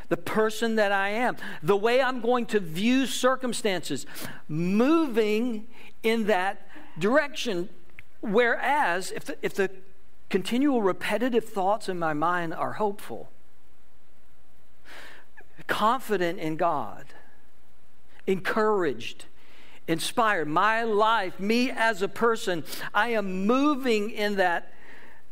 The 0.09 0.17
person 0.17 0.77
that 0.77 0.93
I 0.93 1.11
am, 1.11 1.37
the 1.63 1.77
way 1.77 2.01
I'm 2.01 2.21
going 2.21 2.47
to 2.47 2.61
view 2.61 3.07
circumstances, 3.07 4.07
moving 4.49 5.67
in 6.03 6.27
that 6.27 6.67
direction. 6.99 7.69
Whereas, 8.21 9.11
if 9.11 9.25
the, 9.27 9.37
if 9.43 9.55
the 9.55 9.71
continual 10.31 10.83
repetitive 10.83 11.45
thoughts 11.45 11.89
in 11.89 11.99
my 11.99 12.15
mind 12.15 12.55
are 12.55 12.75
hopeful, 12.75 13.31
confident 15.67 16.39
in 16.39 16.57
God, 16.57 17.05
encouraged, 18.27 19.27
inspired. 19.89 20.47
My 20.47 20.85
life, 20.85 21.41
me 21.41 21.71
as 21.71 22.03
a 22.03 22.09
person, 22.09 22.63
I 22.95 23.09
am 23.09 23.47
moving 23.47 24.11
in 24.11 24.37
that 24.37 24.73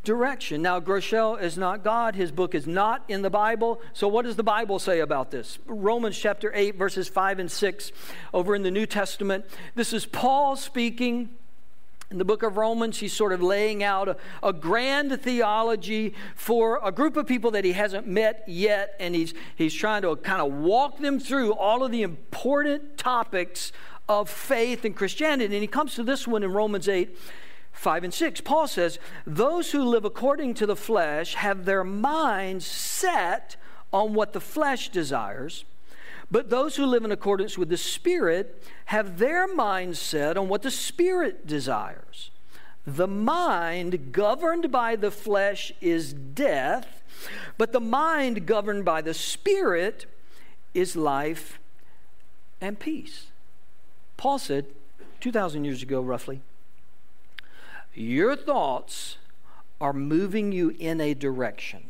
direction. 0.03 0.61
Now, 0.61 0.79
Groeschel 0.79 1.41
is 1.41 1.57
not 1.57 1.83
God. 1.83 2.15
His 2.15 2.31
book 2.31 2.55
is 2.55 2.65
not 2.65 3.03
in 3.07 3.21
the 3.21 3.29
Bible. 3.29 3.81
So, 3.93 4.07
what 4.07 4.25
does 4.25 4.35
the 4.35 4.43
Bible 4.43 4.79
say 4.79 4.99
about 4.99 5.31
this? 5.31 5.59
Romans 5.65 6.17
chapter 6.17 6.51
8, 6.53 6.75
verses 6.75 7.07
5 7.07 7.39
and 7.39 7.51
6, 7.51 7.91
over 8.33 8.55
in 8.55 8.63
the 8.63 8.71
New 8.71 8.85
Testament. 8.85 9.45
This 9.75 9.93
is 9.93 10.05
Paul 10.05 10.55
speaking. 10.55 11.29
In 12.09 12.19
the 12.19 12.25
book 12.25 12.41
of 12.41 12.55
Romans, 12.55 12.99
he's 12.99 13.11
sort 13.11 13.33
of 13.33 13.41
laying 13.43 13.83
out 13.83 14.07
a, 14.07 14.15
a, 14.41 14.53
grand 14.53 15.21
theology 15.21 16.13
for 16.37 16.79
a 16.81 16.89
group 16.89 17.17
of 17.17 17.27
people 17.27 17.51
that 17.51 17.65
he 17.65 17.73
hasn't 17.73 18.07
met 18.07 18.45
yet, 18.47 18.95
and 18.97 19.13
he's, 19.13 19.33
he's 19.57 19.73
trying 19.73 20.03
to 20.03 20.15
kind 20.15 20.41
of 20.41 20.53
walk 20.53 20.99
them 20.99 21.19
through 21.19 21.53
all 21.53 21.83
of 21.83 21.91
the 21.91 22.03
important 22.03 22.97
topics 22.97 23.73
of 24.09 24.29
faith 24.29 24.85
and 24.85 24.95
Christianity. 24.95 25.55
And 25.55 25.61
he 25.61 25.67
comes 25.67 25.95
to 25.95 26.03
this 26.03 26.27
one 26.27 26.43
in 26.43 26.51
Romans 26.51 26.87
8. 26.87 27.17
5 27.77 28.05
and 28.05 28.13
6. 28.13 28.41
Paul 28.41 28.67
says, 28.67 28.97
Those 29.25 29.71
who 29.71 29.83
live 29.83 30.03
according 30.03 30.55
to 30.55 30.65
the 30.65 30.75
flesh 30.75 31.35
have 31.35 31.65
their 31.65 31.83
minds 31.83 32.65
set 32.65 33.55
on 33.93 34.15
what 34.15 34.33
the 34.33 34.41
flesh 34.41 34.89
desires, 34.89 35.63
but 36.29 36.49
those 36.49 36.75
who 36.75 36.85
live 36.85 37.05
in 37.05 37.11
accordance 37.11 37.57
with 37.57 37.69
the 37.69 37.77
Spirit 37.77 38.63
have 38.85 39.19
their 39.19 39.47
minds 39.47 39.99
set 39.99 40.37
on 40.37 40.49
what 40.49 40.63
the 40.63 40.71
Spirit 40.71 41.45
desires. 41.45 42.31
The 42.85 43.07
mind 43.07 44.11
governed 44.11 44.71
by 44.71 44.95
the 44.95 45.11
flesh 45.11 45.71
is 45.79 46.13
death, 46.13 47.03
but 47.57 47.73
the 47.73 47.79
mind 47.79 48.45
governed 48.45 48.85
by 48.85 49.01
the 49.01 49.13
Spirit 49.13 50.05
is 50.73 50.95
life 50.95 51.59
and 52.59 52.79
peace. 52.79 53.26
Paul 54.17 54.39
said 54.39 54.65
2,000 55.21 55.63
years 55.63 55.81
ago, 55.81 56.01
roughly, 56.01 56.41
your 57.93 58.35
thoughts 58.35 59.17
are 59.79 59.93
moving 59.93 60.51
you 60.51 60.75
in 60.79 60.99
a 60.99 61.13
direction. 61.13 61.86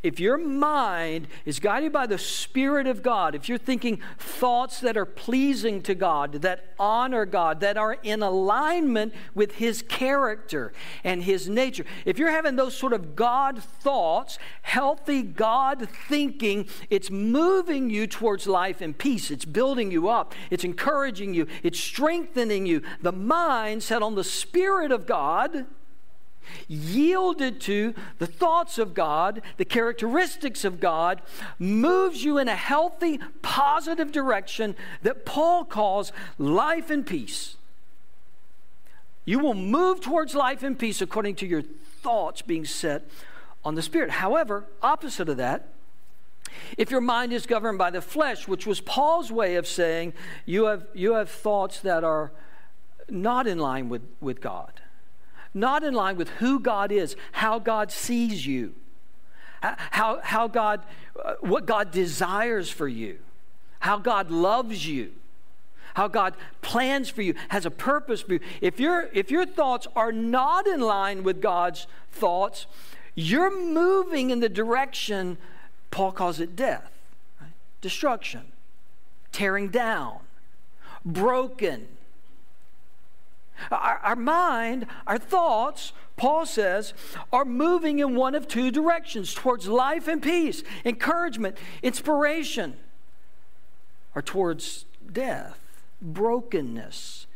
If 0.00 0.20
your 0.20 0.38
mind 0.38 1.26
is 1.44 1.58
guided 1.58 1.92
by 1.92 2.06
the 2.06 2.18
Spirit 2.18 2.86
of 2.86 3.02
God, 3.02 3.34
if 3.34 3.48
you're 3.48 3.58
thinking 3.58 4.00
thoughts 4.16 4.78
that 4.80 4.96
are 4.96 5.04
pleasing 5.04 5.82
to 5.82 5.94
God, 5.96 6.34
that 6.42 6.72
honor 6.78 7.26
God, 7.26 7.58
that 7.60 7.76
are 7.76 7.94
in 8.04 8.22
alignment 8.22 9.12
with 9.34 9.56
His 9.56 9.82
character 9.82 10.72
and 11.02 11.24
His 11.24 11.48
nature, 11.48 11.84
if 12.04 12.16
you're 12.16 12.30
having 12.30 12.54
those 12.54 12.76
sort 12.76 12.92
of 12.92 13.16
God 13.16 13.60
thoughts, 13.60 14.38
healthy 14.62 15.22
God 15.22 15.88
thinking, 16.08 16.68
it's 16.90 17.10
moving 17.10 17.90
you 17.90 18.06
towards 18.06 18.46
life 18.46 18.80
and 18.80 18.96
peace. 18.96 19.32
It's 19.32 19.44
building 19.44 19.90
you 19.90 20.08
up, 20.08 20.32
it's 20.48 20.62
encouraging 20.62 21.34
you, 21.34 21.48
it's 21.64 21.80
strengthening 21.80 22.66
you. 22.66 22.82
The 23.02 23.12
mind 23.12 23.82
set 23.82 24.02
on 24.02 24.14
the 24.14 24.22
Spirit 24.22 24.92
of 24.92 25.06
God 25.06 25.66
yielded 26.66 27.60
to 27.62 27.94
the 28.18 28.26
thoughts 28.26 28.78
of 28.78 28.94
God, 28.94 29.42
the 29.56 29.64
characteristics 29.64 30.64
of 30.64 30.80
God, 30.80 31.22
moves 31.58 32.24
you 32.24 32.38
in 32.38 32.48
a 32.48 32.56
healthy, 32.56 33.18
positive 33.42 34.12
direction 34.12 34.76
that 35.02 35.24
Paul 35.24 35.64
calls 35.64 36.12
life 36.38 36.90
and 36.90 37.06
peace. 37.06 37.56
You 39.24 39.38
will 39.38 39.54
move 39.54 40.00
towards 40.00 40.34
life 40.34 40.62
and 40.62 40.78
peace 40.78 41.02
according 41.02 41.34
to 41.36 41.46
your 41.46 41.62
thoughts 41.62 42.42
being 42.42 42.64
set 42.64 43.06
on 43.64 43.74
the 43.74 43.82
Spirit. 43.82 44.10
However, 44.10 44.64
opposite 44.82 45.28
of 45.28 45.36
that, 45.36 45.68
if 46.76 46.90
your 46.90 47.00
mind 47.00 47.32
is 47.32 47.46
governed 47.46 47.78
by 47.78 47.90
the 47.90 48.00
flesh, 48.00 48.48
which 48.48 48.66
was 48.66 48.80
Paul's 48.80 49.30
way 49.30 49.56
of 49.56 49.66
saying 49.66 50.14
you 50.46 50.64
have, 50.64 50.86
you 50.94 51.14
have 51.14 51.28
thoughts 51.28 51.80
that 51.80 52.04
are 52.04 52.32
not 53.10 53.46
in 53.46 53.58
line 53.58 53.88
with, 53.88 54.02
with 54.20 54.40
God 54.40 54.77
not 55.58 55.82
in 55.82 55.94
line 55.94 56.16
with 56.16 56.28
who 56.30 56.60
God 56.60 56.92
is, 56.92 57.16
how 57.32 57.58
God 57.58 57.90
sees 57.90 58.46
you, 58.46 58.74
how, 59.60 60.20
how 60.22 60.48
God, 60.48 60.82
uh, 61.22 61.34
what 61.40 61.66
God 61.66 61.90
desires 61.90 62.70
for 62.70 62.88
you, 62.88 63.18
how 63.80 63.98
God 63.98 64.30
loves 64.30 64.86
you, 64.86 65.12
how 65.94 66.08
God 66.08 66.34
plans 66.62 67.08
for 67.08 67.22
you, 67.22 67.34
has 67.48 67.66
a 67.66 67.70
purpose 67.70 68.22
for 68.22 68.34
you. 68.34 68.40
If, 68.60 68.78
your 68.78 69.08
if 69.12 69.30
your 69.30 69.46
thoughts 69.46 69.86
are 69.96 70.12
not 70.12 70.66
in 70.66 70.80
line 70.80 71.24
with 71.24 71.42
God's 71.42 71.86
thoughts, 72.12 72.66
you're 73.14 73.56
moving 73.56 74.30
in 74.30 74.38
the 74.38 74.48
direction, 74.48 75.38
Paul 75.90 76.12
calls 76.12 76.38
it 76.38 76.54
death, 76.54 76.92
right? 77.40 77.50
destruction, 77.80 78.52
tearing 79.32 79.68
down, 79.68 80.18
broken 81.04 81.88
our, 83.70 83.98
our, 83.98 84.16
mind, 84.16 84.86
our 85.06 85.18
thoughts, 85.18 85.92
Paul 86.16 86.46
says, 86.46 86.94
are 87.32 87.44
moving 87.44 87.98
in 87.98 88.14
one 88.14 88.34
of 88.34 88.48
two 88.48 88.70
directions 88.70 89.34
towards 89.34 89.68
life 89.68 90.08
and 90.08 90.22
peace, 90.22 90.62
encouragement, 90.84 91.56
inspiration, 91.82 92.76
or 94.14 94.22
towards 94.22 94.84
death, 95.12 95.58
brokenness, 96.00 97.26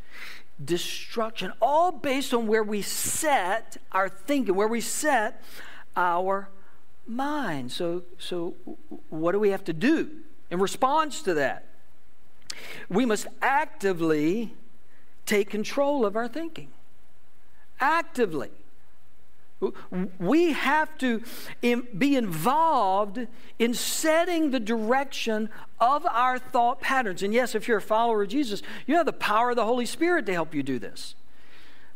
destruction, 0.63 1.51
all 1.61 1.91
based 1.91 2.33
on 2.33 2.47
where 2.47 2.63
we 2.63 2.81
set 2.81 3.77
our 3.91 4.09
thinking, 4.09 4.55
where 4.55 4.67
we 4.67 4.81
set 4.81 5.41
our 5.95 6.49
mind. 7.07 7.71
So, 7.71 8.03
so 8.17 8.55
what 9.09 9.31
do 9.33 9.39
we 9.39 9.49
have 9.49 9.63
to 9.65 9.73
do 9.73 10.09
in 10.49 10.59
response 10.59 11.21
to 11.23 11.33
that? 11.35 11.65
We 12.89 13.05
must 13.05 13.27
actively 13.41 14.53
take 15.25 15.49
control 15.49 16.05
of 16.05 16.15
our 16.15 16.27
thinking 16.27 16.69
actively. 17.79 18.49
We 20.19 20.53
have 20.53 20.97
to 20.97 21.21
be 21.97 22.15
involved 22.15 23.27
in 23.59 23.73
setting 23.73 24.51
the 24.51 24.59
direction 24.59 25.49
of 25.79 26.05
our 26.05 26.37
thought 26.37 26.81
patterns. 26.81 27.23
And 27.23 27.33
yes, 27.33 27.55
if 27.55 27.67
you're 27.67 27.77
a 27.77 27.81
follower 27.81 28.23
of 28.23 28.29
Jesus, 28.29 28.61
you 28.87 28.95
have 28.95 29.05
the 29.05 29.13
power 29.13 29.51
of 29.51 29.55
the 29.55 29.65
Holy 29.65 29.85
Spirit 29.85 30.25
to 30.25 30.33
help 30.33 30.53
you 30.53 30.63
do 30.63 30.79
this. 30.79 31.15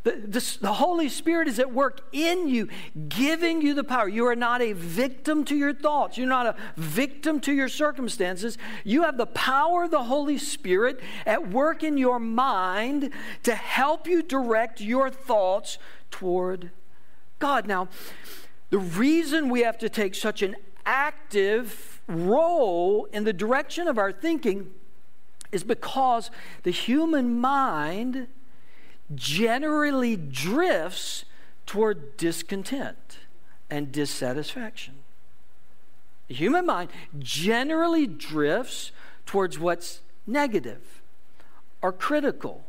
The, 0.03 0.11
the, 0.11 0.57
the, 0.61 0.73
Holy 0.73 1.09
Spirit 1.09 1.49
is 1.49 1.59
at 1.59 1.73
work 1.73 2.01
in 2.13 2.47
you, 2.47 2.69
giving 3.09 3.61
you 3.61 3.73
the 3.73 3.83
power. 3.83 4.07
You 4.07 4.25
are 4.27 4.35
not 4.35 4.61
a 4.61 4.71
victim 4.71 5.43
to 5.45 5.55
your 5.55 5.73
thoughts. 5.73 6.17
You're 6.17 6.27
not 6.27 6.45
a 6.45 6.55
victim 6.77 7.41
to 7.41 7.51
your 7.51 7.67
circumstances. 7.67 8.57
You 8.85 9.03
have 9.03 9.17
the 9.17 9.25
power 9.25 9.83
of 9.83 9.91
the 9.91 10.03
Holy 10.03 10.37
Spirit 10.37 11.01
at 11.25 11.49
work 11.49 11.83
in 11.83 11.97
your 11.97 12.19
mind 12.19 13.09
to 13.43 13.55
help 13.55 14.07
you 14.07 14.23
direct 14.23 14.79
your 14.79 15.09
thoughts 15.09 15.77
toward 16.09 16.71
God. 17.39 17.67
Now, 17.67 17.89
the 18.69 18.79
reason 18.79 19.49
we 19.49 19.61
have 19.61 19.77
to 19.79 19.89
take 19.89 20.15
such 20.15 20.41
an 20.41 20.55
active 20.85 22.01
role 22.07 23.05
in 23.11 23.25
the 23.25 23.33
direction 23.33 23.87
of 23.87 23.97
our 23.97 24.11
thinking 24.11 24.71
is 25.51 25.63
because 25.63 26.31
the 26.63 26.71
human 26.71 27.39
mind 27.39 28.27
generally 29.15 30.15
drifts 30.15 31.25
toward 31.65 32.17
discontent 32.17 33.19
and 33.69 33.91
dissatisfaction. 33.91 34.95
The 36.27 36.35
human 36.35 36.65
mind 36.65 36.89
generally 37.19 38.07
drifts 38.07 38.91
towards 39.25 39.57
what's 39.57 40.01
negative 40.25 41.01
or 41.81 41.93
critical, 41.93 42.65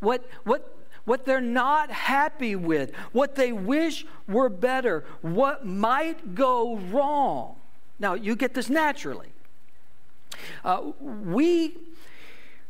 what, 0.00 0.28
what, 0.44 0.76
what 1.04 1.24
they're 1.24 1.40
not 1.40 1.90
happy 1.90 2.56
with, 2.56 2.94
what 3.12 3.36
they 3.36 3.52
wish 3.52 4.06
were 4.26 4.48
better, 4.48 5.04
what 5.22 5.66
might 5.66 6.34
go 6.34 6.76
wrong. 6.76 7.56
Now, 7.98 8.14
you 8.14 8.34
get 8.34 8.54
this 8.54 8.68
naturally. 8.68 9.28
Uh, 10.64 10.92
we, 11.00 11.76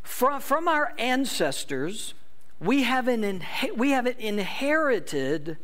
from, 0.02 0.40
from 0.40 0.68
our 0.68 0.92
ancestors, 0.98 2.14
we 2.60 2.84
have, 2.84 3.08
an 3.08 3.42
we 3.76 3.90
have 3.90 4.06
inherited 4.06 5.58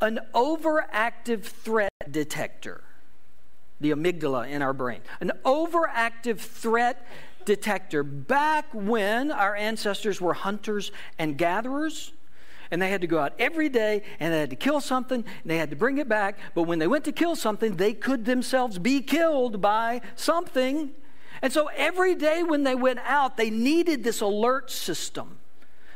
an 0.00 0.20
overactive 0.34 1.42
threat 1.42 1.90
detector, 2.10 2.82
the 3.80 3.90
amygdala 3.90 4.48
in 4.48 4.62
our 4.62 4.72
brain. 4.72 5.00
An 5.20 5.32
overactive 5.44 6.38
threat 6.38 7.06
detector. 7.44 8.02
Back 8.02 8.66
when 8.72 9.30
our 9.30 9.54
ancestors 9.54 10.20
were 10.20 10.34
hunters 10.34 10.92
and 11.18 11.36
gatherers, 11.36 12.12
and 12.70 12.80
they 12.80 12.90
had 12.90 13.02
to 13.02 13.06
go 13.06 13.18
out 13.18 13.34
every 13.38 13.68
day 13.68 14.02
and 14.18 14.32
they 14.32 14.40
had 14.40 14.50
to 14.50 14.56
kill 14.56 14.80
something 14.80 15.22
and 15.22 15.50
they 15.50 15.58
had 15.58 15.70
to 15.70 15.76
bring 15.76 15.98
it 15.98 16.08
back. 16.08 16.38
But 16.54 16.62
when 16.62 16.78
they 16.78 16.86
went 16.86 17.04
to 17.04 17.12
kill 17.12 17.36
something, 17.36 17.76
they 17.76 17.92
could 17.92 18.24
themselves 18.24 18.78
be 18.78 19.00
killed 19.00 19.60
by 19.60 20.00
something. 20.16 20.90
And 21.42 21.52
so 21.52 21.68
every 21.76 22.14
day 22.14 22.42
when 22.42 22.64
they 22.64 22.74
went 22.74 23.00
out, 23.04 23.36
they 23.36 23.50
needed 23.50 24.02
this 24.02 24.22
alert 24.22 24.70
system 24.70 25.38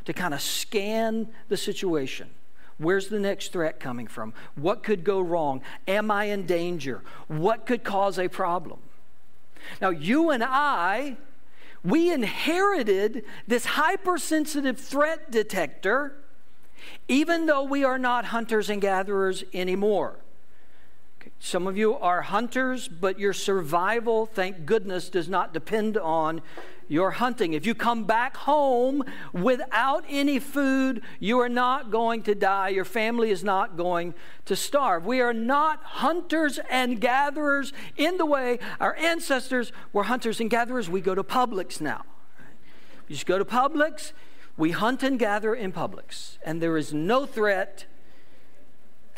to 0.08 0.14
kind 0.14 0.32
of 0.32 0.40
scan 0.40 1.28
the 1.50 1.56
situation. 1.58 2.30
Where's 2.78 3.08
the 3.08 3.20
next 3.20 3.52
threat 3.52 3.78
coming 3.78 4.06
from? 4.06 4.32
What 4.54 4.82
could 4.82 5.04
go 5.04 5.20
wrong? 5.20 5.60
Am 5.86 6.10
I 6.10 6.24
in 6.24 6.46
danger? 6.46 7.02
What 7.26 7.66
could 7.66 7.84
cause 7.84 8.18
a 8.18 8.26
problem? 8.26 8.78
Now, 9.82 9.90
you 9.90 10.30
and 10.30 10.42
I, 10.42 11.18
we 11.84 12.10
inherited 12.10 13.22
this 13.46 13.66
hypersensitive 13.66 14.80
threat 14.80 15.30
detector, 15.30 16.14
even 17.06 17.44
though 17.44 17.64
we 17.64 17.84
are 17.84 17.98
not 17.98 18.24
hunters 18.24 18.70
and 18.70 18.80
gatherers 18.80 19.44
anymore. 19.52 20.16
Some 21.40 21.66
of 21.66 21.76
you 21.76 21.96
are 21.96 22.22
hunters, 22.22 22.88
but 22.88 23.18
your 23.18 23.32
survival, 23.32 24.26
thank 24.26 24.66
goodness, 24.66 25.08
does 25.08 25.28
not 25.28 25.54
depend 25.54 25.96
on 25.96 26.42
your 26.88 27.12
hunting. 27.12 27.52
If 27.52 27.64
you 27.64 27.74
come 27.74 28.04
back 28.04 28.36
home 28.38 29.04
without 29.32 30.04
any 30.08 30.38
food, 30.38 31.02
you 31.20 31.38
are 31.38 31.48
not 31.48 31.90
going 31.90 32.22
to 32.22 32.34
die. 32.34 32.70
Your 32.70 32.84
family 32.84 33.30
is 33.30 33.44
not 33.44 33.76
going 33.76 34.14
to 34.46 34.56
starve. 34.56 35.06
We 35.06 35.20
are 35.20 35.34
not 35.34 35.82
hunters 35.84 36.58
and 36.70 37.00
gatherers 37.00 37.72
in 37.96 38.16
the 38.16 38.26
way 38.26 38.58
our 38.80 38.96
ancestors 38.96 39.70
were 39.92 40.04
hunters 40.04 40.40
and 40.40 40.50
gatherers. 40.50 40.88
We 40.88 41.00
go 41.00 41.14
to 41.14 41.22
Publix 41.22 41.80
now. 41.80 42.04
You 43.06 43.14
just 43.14 43.26
go 43.26 43.38
to 43.38 43.44
Publix, 43.44 44.12
we 44.56 44.72
hunt 44.72 45.02
and 45.02 45.18
gather 45.18 45.54
in 45.54 45.72
Publix, 45.72 46.36
and 46.44 46.60
there 46.60 46.76
is 46.76 46.92
no 46.92 47.24
threat 47.26 47.86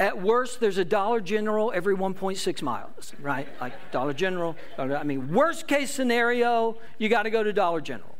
at 0.01 0.21
worst, 0.21 0.61
there's 0.61 0.79
a 0.79 0.85
Dollar 0.85 1.21
General 1.21 1.71
every 1.75 1.95
1.6 1.95 2.63
miles, 2.63 3.13
right? 3.21 3.47
Like 3.61 3.75
Dollar 3.93 4.15
General. 4.15 4.57
I 4.79 5.03
mean, 5.05 5.33
worst 5.33 5.69
case 5.69 5.91
scenario, 5.91 6.79
you 6.99 7.11
got 7.11 7.25
to 7.25 7.31
go 7.31 7.43
to 7.43 7.53
Dollar 7.53 7.83
General. 7.83 8.17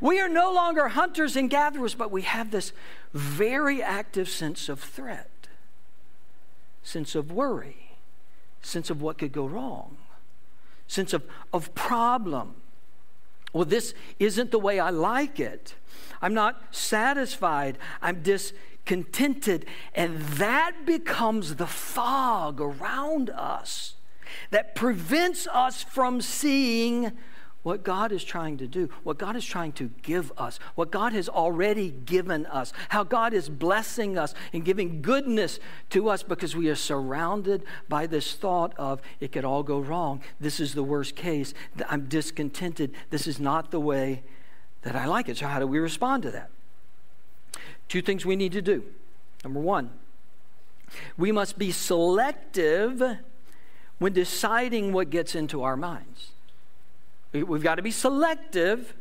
We 0.00 0.18
are 0.18 0.28
no 0.28 0.50
longer 0.50 0.88
hunters 0.88 1.36
and 1.36 1.50
gatherers, 1.50 1.94
but 1.94 2.10
we 2.10 2.22
have 2.22 2.50
this 2.50 2.72
very 3.12 3.82
active 3.82 4.30
sense 4.30 4.70
of 4.70 4.80
threat, 4.80 5.30
sense 6.82 7.14
of 7.14 7.30
worry, 7.30 7.98
sense 8.62 8.88
of 8.88 9.02
what 9.02 9.18
could 9.18 9.32
go 9.32 9.44
wrong, 9.44 9.98
sense 10.86 11.12
of, 11.12 11.22
of 11.52 11.74
problem. 11.74 12.54
Well, 13.52 13.66
this 13.66 13.92
isn't 14.18 14.50
the 14.50 14.58
way 14.58 14.80
I 14.80 14.88
like 14.88 15.38
it. 15.38 15.74
I'm 16.22 16.32
not 16.32 16.62
satisfied. 16.70 17.76
I'm 18.00 18.22
discontented 18.22 18.71
contented. 18.84 19.66
And 19.94 20.20
that 20.20 20.84
becomes 20.84 21.56
the 21.56 21.66
fog 21.66 22.60
around 22.60 23.30
us 23.30 23.94
that 24.50 24.74
prevents 24.74 25.46
us 25.48 25.82
from 25.82 26.20
seeing 26.20 27.12
what 27.62 27.84
God 27.84 28.10
is 28.10 28.24
trying 28.24 28.56
to 28.58 28.66
do, 28.66 28.88
what 29.04 29.18
God 29.18 29.36
is 29.36 29.44
trying 29.44 29.72
to 29.72 29.90
give 30.02 30.32
us, 30.36 30.58
what 30.74 30.90
God 30.90 31.12
has 31.12 31.28
already 31.28 31.90
given 31.90 32.44
us, 32.46 32.72
how 32.88 33.04
God 33.04 33.32
is 33.32 33.48
blessing 33.48 34.18
us 34.18 34.34
and 34.52 34.64
giving 34.64 35.00
goodness 35.00 35.60
to 35.90 36.08
us 36.08 36.22
because 36.22 36.56
we 36.56 36.68
are 36.68 36.74
surrounded 36.74 37.62
by 37.88 38.06
this 38.06 38.34
thought 38.34 38.74
of 38.76 39.00
it 39.20 39.32
could 39.32 39.44
all 39.44 39.62
go 39.62 39.78
wrong. 39.78 40.20
This 40.40 40.58
is 40.58 40.74
the 40.74 40.82
worst 40.82 41.14
case. 41.14 41.54
I'm 41.88 42.06
discontented. 42.06 42.92
This 43.10 43.26
is 43.28 43.38
not 43.38 43.70
the 43.70 43.80
way 43.80 44.24
that 44.82 44.96
I 44.96 45.06
like 45.06 45.28
it. 45.28 45.36
So, 45.36 45.46
how 45.46 45.60
do 45.60 45.66
we 45.66 45.78
respond 45.78 46.24
to 46.24 46.32
that? 46.32 46.50
Two 47.92 48.00
things 48.00 48.24
we 48.24 48.36
need 48.36 48.52
to 48.52 48.62
do. 48.62 48.84
Number 49.44 49.60
one, 49.60 49.90
we 51.18 51.30
must 51.30 51.58
be 51.58 51.70
selective 51.70 53.02
when 53.98 54.14
deciding 54.14 54.94
what 54.94 55.10
gets 55.10 55.34
into 55.34 55.62
our 55.62 55.76
minds. 55.76 56.30
We've 57.34 57.62
got 57.62 57.74
to 57.74 57.82
be 57.82 57.90
selective 57.90 58.94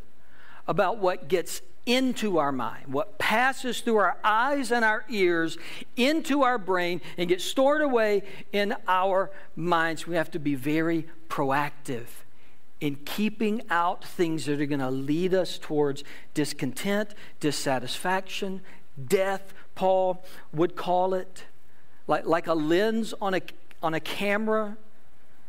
about 0.67 0.97
what 0.97 1.29
gets 1.29 1.61
into 1.85 2.37
our 2.37 2.51
mind, 2.51 2.87
what 2.87 3.17
passes 3.17 3.79
through 3.79 3.95
our 3.95 4.17
eyes 4.25 4.73
and 4.73 4.83
our 4.83 5.05
ears 5.07 5.57
into 5.95 6.43
our 6.43 6.57
brain 6.57 6.99
and 7.17 7.29
gets 7.29 7.45
stored 7.45 7.79
away 7.79 8.23
in 8.51 8.75
our 8.89 9.31
minds. 9.55 10.05
We 10.05 10.17
have 10.17 10.31
to 10.31 10.39
be 10.39 10.55
very 10.55 11.07
proactive 11.29 12.07
in 12.81 12.95
keeping 13.05 13.61
out 13.69 14.03
things 14.03 14.47
that 14.47 14.59
are 14.59 14.65
going 14.65 14.79
to 14.79 14.89
lead 14.89 15.33
us 15.33 15.57
towards 15.57 16.03
discontent, 16.33 17.13
dissatisfaction, 17.39 18.59
death, 19.07 19.53
Paul 19.75 20.23
would 20.53 20.75
call 20.75 21.13
it, 21.13 21.45
like, 22.07 22.25
like 22.25 22.47
a 22.47 22.53
lens 22.53 23.13
on 23.21 23.33
a, 23.33 23.41
on 23.81 23.93
a 23.93 23.99
camera. 23.99 24.77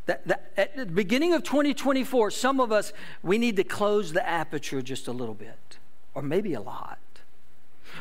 That, 0.07 0.27
that, 0.27 0.53
at 0.57 0.77
the 0.77 0.87
beginning 0.87 1.33
of 1.33 1.43
2024, 1.45 2.31
some 2.31 2.61
of 2.61 2.73
us, 2.73 2.93
we 3.23 3.39
need 3.39 3.57
to 3.57 3.65
close 3.65 4.13
the 4.13 4.27
aperture 4.27 4.83
just 4.83 5.07
a 5.07 5.13
little 5.13 5.35
bit, 5.35 5.79
or 6.15 6.23
maybe 6.23 6.55
a 6.55 6.61
lot. 6.61 6.99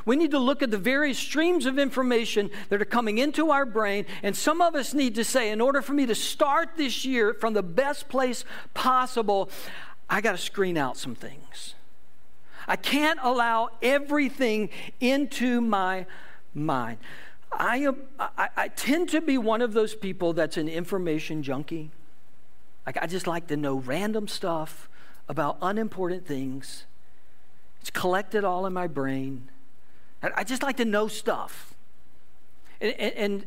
We 0.06 0.15
need 0.15 0.32
to 0.32 0.39
look 0.39 0.62
at 0.63 0.71
the 0.71 0.77
various 0.77 1.19
streams 1.19 1.65
of 1.65 1.77
information 1.77 2.49
that 2.69 2.82
are 2.82 2.86
coming 2.86 3.17
into 3.17 3.51
our 3.51 3.65
brain, 3.65 4.06
and 4.23 4.36
some 4.36 4.62
of 4.62 4.75
us 4.75 4.93
need 4.93 5.15
to 5.15 5.23
say, 5.23 5.51
in 5.51 5.62
order 5.62 5.82
for 5.82 5.93
me 5.93 6.06
to 6.06 6.15
start 6.15 6.71
this 6.77 7.06
year 7.06 7.34
from 7.34 7.54
the 7.54 7.63
best 7.63 8.10
place 8.10 8.45
possible, 8.73 9.49
I 10.10 10.21
got 10.21 10.32
to 10.32 10.38
screen 10.38 10.77
out 10.77 10.97
some 10.97 11.15
things. 11.15 11.75
I 12.67 12.76
can't 12.76 13.19
allow 13.21 13.69
everything 13.82 14.69
into 15.00 15.62
my 15.62 16.06
mind. 16.54 16.97
I, 17.52 17.78
am, 17.78 17.97
I, 18.19 18.50
I, 18.56 18.67
tend 18.69 19.10
to 19.10 19.19
be 19.21 19.38
one 19.38 19.62
of 19.62 19.74
those 19.74 19.93
people 19.93 20.32
that's 20.34 20.56
an 20.56 20.69
information 20.69 21.43
junkie. 21.43 21.91
Like, 22.86 22.97
I 23.02 23.08
just 23.08 23.28
like 23.28 23.47
to 23.47 23.58
know 23.58 23.76
random 23.76 24.28
stuff 24.28 24.89
about 25.28 25.58
unimportant 25.62 26.26
things. 26.26 26.86
It's 27.82 27.89
collected 27.89 28.43
all 28.43 28.65
in 28.65 28.74
my 28.74 28.88
brain. 28.88 29.50
I, 30.24 30.43
just 30.43 30.63
like 30.63 30.78
to 30.78 30.86
know 30.86 31.08
stuff. 31.08 31.74
And, 32.80 32.93
and, 32.93 33.13
and 33.15 33.45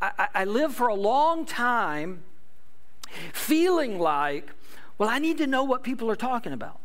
I, 0.00 0.28
I 0.34 0.44
live 0.44 0.74
for 0.74 0.88
a 0.88 0.94
long 0.94 1.44
time 1.44 2.22
feeling 3.32 3.98
like, 3.98 4.50
well, 4.96 5.08
I 5.08 5.18
need 5.18 5.38
to 5.38 5.46
know 5.46 5.62
what 5.62 5.82
people 5.82 6.10
are 6.10 6.16
talking 6.16 6.52
about. 6.52 6.80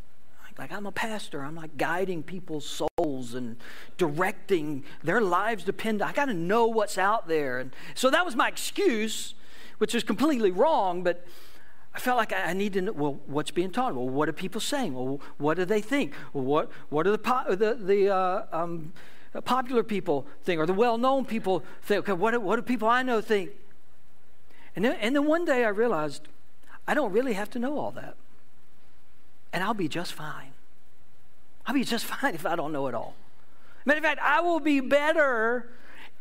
Like, 0.58 0.72
I'm 0.72 0.86
a 0.86 0.92
pastor. 0.92 1.44
I'm 1.44 1.56
like 1.56 1.78
guiding 1.78 2.24
people's 2.24 2.66
souls 2.66 3.34
and 3.34 3.58
directing 3.98 4.84
their 5.04 5.20
lives 5.22 5.64
depend. 5.64 6.02
I 6.02 6.12
got 6.12 6.26
to 6.26 6.34
know 6.34 6.68
what's 6.68 6.98
out 6.98 7.28
there. 7.28 7.60
And 7.60 7.76
so 7.96 8.10
that 8.12 8.24
was 8.24 8.36
my 8.36 8.48
excuse, 8.48 9.34
which 9.80 9.96
is 9.96 10.04
completely 10.04 10.52
wrong, 10.52 11.04
but 11.04 11.26
I 11.96 12.00
felt 12.00 12.18
like 12.18 12.34
I, 12.34 12.54
need 12.54 12.74
to 12.74 12.82
know, 12.82 12.92
well, 12.92 13.20
what's 13.28 13.52
being 13.52 13.72
taught? 13.72 13.96
Well, 13.96 14.10
what 14.10 14.30
are 14.30 14.34
people 14.34 14.62
saying? 14.62 14.94
Well, 14.94 15.22
what 15.38 15.58
do 15.58 15.66
they 15.66 15.82
think? 15.82 16.14
What, 16.32 16.72
what 16.90 17.06
are 17.08 17.12
the, 17.12 17.20
po- 17.20 17.56
the, 17.56 17.76
the 17.76 18.10
uh, 18.10 18.46
um, 18.52 18.94
popular 19.46 19.84
people 19.84 20.28
think 20.44 20.60
or 20.60 20.66
the 20.66 20.74
well-known 20.74 21.26
people 21.26 21.64
think? 21.84 22.10
Okay, 22.10 22.14
what, 22.14 22.40
what 22.42 22.56
do 22.56 22.62
people 22.62 22.88
I 22.88 23.04
know 23.04 23.22
think? 23.22 23.52
And 24.76 24.86
then, 24.86 24.98
and 25.02 25.16
then 25.16 25.26
one 25.26 25.46
day 25.46 25.66
I 25.66 25.70
realized 25.70 26.28
I 26.88 26.94
don't 26.94 27.12
really 27.12 27.34
have 27.34 27.50
to 27.52 27.60
know 27.60 27.78
all 27.78 27.92
that 27.92 28.16
and 29.54 29.64
I'll 29.64 29.74
be 29.74 29.88
just 29.88 30.14
fine. 30.14 30.52
I'll 31.66 31.74
be 31.74 31.86
just 31.86 32.06
fine 32.14 32.36
if 32.36 32.46
I 32.46 32.56
don't 32.56 32.74
know 32.74 32.88
it 32.88 32.96
all. 32.96 33.16
Matter 33.86 34.00
of 34.00 34.04
fact, 34.04 34.20
I 34.22 34.42
will 34.42 34.60
be 34.60 34.80
better 34.80 35.70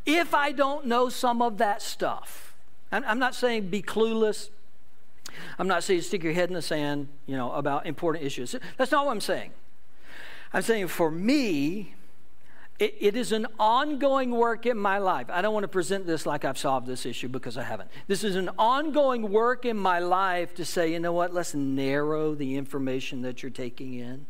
if 0.04 0.34
I 0.34 0.52
don't 0.52 0.86
know 0.86 1.08
some 1.08 1.42
of 1.42 1.58
that 1.58 1.80
stuff. 1.80 2.54
I'm 2.90 3.18
not 3.18 3.34
saying 3.34 3.68
be 3.68 3.80
clueless. 3.80 4.50
I'm 5.58 5.66
not 5.66 5.82
saying 5.82 6.02
stick 6.02 6.22
your 6.22 6.34
head 6.34 6.50
in 6.50 6.54
the 6.54 6.60
sand, 6.60 7.08
you 7.24 7.36
know, 7.36 7.52
about 7.52 7.86
important 7.86 8.24
issues. 8.24 8.54
That's 8.76 8.92
not 8.92 9.06
what 9.06 9.12
I'm 9.12 9.20
saying. 9.20 9.52
I'm 10.52 10.60
saying 10.60 10.88
for 10.88 11.10
me, 11.10 11.94
it, 12.82 12.96
it 12.98 13.16
is 13.16 13.30
an 13.30 13.46
ongoing 13.60 14.32
work 14.32 14.66
in 14.66 14.76
my 14.76 14.98
life. 14.98 15.28
I 15.30 15.40
don't 15.40 15.54
want 15.54 15.62
to 15.62 15.68
present 15.68 16.04
this 16.04 16.26
like 16.26 16.44
I've 16.44 16.58
solved 16.58 16.88
this 16.88 17.06
issue 17.06 17.28
because 17.28 17.56
I 17.56 17.62
haven't. 17.62 17.90
This 18.08 18.24
is 18.24 18.34
an 18.34 18.50
ongoing 18.58 19.30
work 19.30 19.64
in 19.64 19.76
my 19.76 20.00
life 20.00 20.52
to 20.56 20.64
say, 20.64 20.92
you 20.92 20.98
know 20.98 21.12
what, 21.12 21.32
let's 21.32 21.54
narrow 21.54 22.34
the 22.34 22.56
information 22.56 23.22
that 23.22 23.40
you're 23.40 23.50
taking 23.50 23.94
in. 23.94 24.26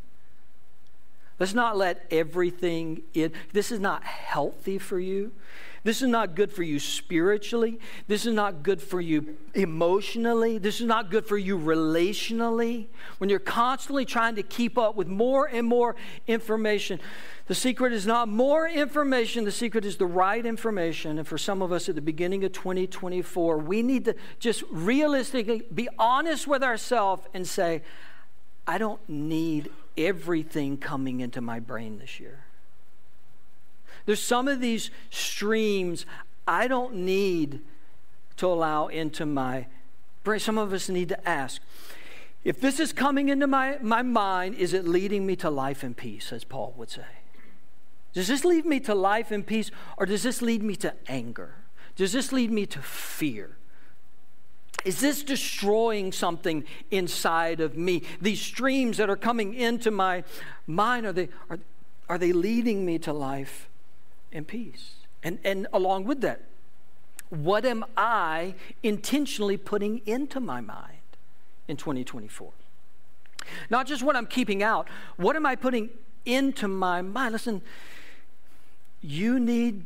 Let's 1.39 1.55
not 1.55 1.79
let 1.79 2.05
everything 2.11 3.03
in. 3.15 3.33
This 3.55 3.73
is 3.73 3.81
not 3.81 4.05
healthy 4.05 4.77
for 4.77 5.01
you. 5.01 5.33
This 5.85 6.01
is 6.01 6.09
not 6.09 6.37
good 6.37 6.53
for 6.53 6.63
you 6.63 6.79
spiritually. 6.79 7.81
This 8.07 8.25
is 8.25 8.33
not 8.33 8.63
good 8.63 8.81
for 8.81 9.01
you 9.01 9.37
emotionally. 9.55 10.59
This 10.59 10.81
is 10.81 10.87
not 10.87 11.11
good 11.11 11.27
for 11.27 11.37
you 11.37 11.59
relationally. 11.59 12.87
When 13.19 13.29
you're 13.29 13.41
constantly 13.41 14.05
trying 14.05 14.37
to 14.37 14.45
keep 14.45 14.79
up 14.79 14.95
with 14.95 15.09
more 15.09 15.47
and 15.47 15.67
more 15.67 15.97
information, 16.29 17.01
the 17.49 17.55
secret 17.57 17.93
is 17.93 18.07
not 18.07 18.29
more 18.29 18.69
information, 18.69 19.45
the 19.45 19.51
secret 19.51 19.85
is 19.85 19.97
the 19.97 20.07
right 20.07 20.47
information. 20.47 21.19
And 21.19 21.27
for 21.27 21.37
some 21.37 21.63
of 21.63 21.73
us 21.73 21.89
at 21.89 21.97
the 21.97 22.01
beginning 22.01 22.45
of 22.45 22.53
2024, 22.53 23.59
we 23.59 23.83
need 23.83 24.05
to 24.05 24.15
just 24.39 24.63
realistically 24.71 25.63
be 25.75 25.89
honest 25.99 26.47
with 26.47 26.63
ourselves 26.63 27.27
and 27.35 27.47
say, 27.47 27.83
I 28.69 28.79
don't 28.79 29.01
need 29.09 29.69
everything 29.97 30.77
coming 30.77 31.21
into 31.21 31.41
my 31.41 31.59
brain 31.59 31.99
this 31.99 32.21
year. 32.21 32.45
There's 34.07 34.23
some 34.23 34.49
of 34.49 34.61
these 34.61 34.91
streams 35.11 36.07
I 36.47 36.67
don't 36.69 36.95
need 36.95 37.61
to 38.37 38.47
allow 38.47 38.89
into 38.89 39.27
my 39.27 39.67
brain. 40.25 40.41
Some 40.41 40.59
of 40.59 40.73
us 40.73 40.89
need 40.89 41.09
to 41.11 41.29
ask 41.29 41.61
if 42.45 42.61
this 42.61 42.81
is 42.81 42.93
coming 42.93 43.29
into 43.29 43.47
my, 43.47 43.79
my 43.81 44.03
mind, 44.03 44.57
is 44.57 44.73
it 44.75 44.87
leading 44.87 45.25
me 45.25 45.37
to 45.37 45.51
life 45.51 45.85
and 45.85 45.97
peace, 45.97 46.33
as 46.33 46.43
Paul 46.43 46.75
would 46.77 46.91
say? 46.91 47.07
Does 48.13 48.29
this 48.29 48.45
lead 48.45 48.67
me 48.67 48.81
to 48.81 48.95
life 48.95 49.31
and 49.31 49.47
peace, 49.47 49.71
or 49.97 50.07
does 50.07 50.25
this 50.25 50.43
lead 50.43 50.63
me 50.63 50.75
to 50.77 50.93
anger? 51.07 51.55
Does 51.95 52.13
this 52.13 52.33
lead 52.33 52.51
me 52.51 52.67
to 52.67 52.81
fear? 52.81 53.57
Is 54.85 55.01
this 55.01 55.23
destroying 55.23 56.11
something 56.11 56.65
inside 56.91 57.61
of 57.61 57.77
me? 57.77 58.03
These 58.21 58.41
streams 58.41 58.97
that 58.97 59.09
are 59.09 59.17
coming 59.17 59.55
into 59.55 59.93
my 59.93 60.25
mind, 60.67 61.07
are 61.07 61.13
they, 61.13 61.29
are, 61.49 61.61
are 62.09 62.19
they 62.19 62.33
leading 62.33 62.85
me 62.85 62.99
to 62.99 63.13
life 63.13 63.69
and 64.33 64.47
peace. 64.47 64.95
And, 65.23 65.39
and 65.45 65.67
along 65.73 66.05
with 66.05 66.21
that, 66.23 66.43
what 67.31 67.65
am 67.65 67.85
I 67.97 68.55
intentionally 68.83 69.57
putting 69.57 70.03
into 70.07 70.41
my 70.41 70.61
mind 70.61 70.99
in 71.69 71.77
2024? 71.77 72.53
Not 73.71 73.87
just 73.87 74.03
what 74.03 74.17
I'm 74.17 74.27
keeping 74.27 74.63
out, 74.63 74.89
what 75.17 75.37
am 75.37 75.47
I 75.47 75.57
putting 75.57 75.91
into 76.25 76.69
my 76.69 77.03
mind? 77.03 77.33
Listen, 77.33 77.63
you 79.01 79.41
need 79.41 79.85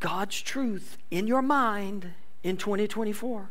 God's 0.00 0.40
truth 0.40 0.98
in 1.10 1.26
your 1.26 1.42
mind 1.42 2.12
in 2.42 2.56
2024. 2.56 3.50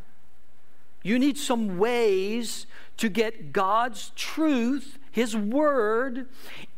You 1.04 1.19
need 1.19 1.38
some 1.38 1.78
ways 1.78 2.65
to 2.97 3.10
get 3.10 3.54
God's 3.54 4.12
truth, 4.15 4.97
His 5.12 5.36
Word, 5.36 6.28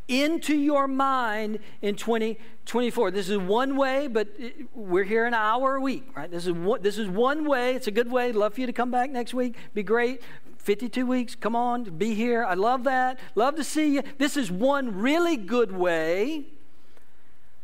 into 0.09 0.55
your 0.55 0.87
mind 0.87 1.59
in 1.81 1.95
2024. 1.95 3.11
This 3.11 3.29
is 3.29 3.37
one 3.37 3.77
way, 3.77 4.07
but 4.07 4.27
we're 4.73 5.05
here 5.05 5.25
an 5.25 5.33
hour 5.33 5.75
a 5.75 5.81
week, 5.81 6.09
right? 6.15 6.29
This 6.29 6.47
is 6.47 6.53
one, 6.53 6.81
this 6.81 6.97
is 6.97 7.07
one 7.07 7.47
way. 7.47 7.75
It's 7.75 7.87
a 7.87 7.91
good 7.91 8.11
way. 8.11 8.27
i 8.27 8.31
Love 8.31 8.55
for 8.55 8.61
you 8.61 8.67
to 8.67 8.73
come 8.73 8.91
back 8.91 9.11
next 9.11 9.33
week. 9.33 9.55
Be 9.73 9.83
great. 9.83 10.21
52 10.57 11.05
weeks, 11.05 11.35
come 11.35 11.55
on, 11.55 11.83
be 11.83 12.13
here. 12.13 12.43
I 12.43 12.53
love 12.53 12.83
that. 12.83 13.17
Love 13.33 13.55
to 13.55 13.63
see 13.63 13.95
you. 13.95 14.03
This 14.17 14.35
is 14.35 14.51
one 14.51 14.99
really 14.99 15.37
good 15.37 15.71
way. 15.71 16.45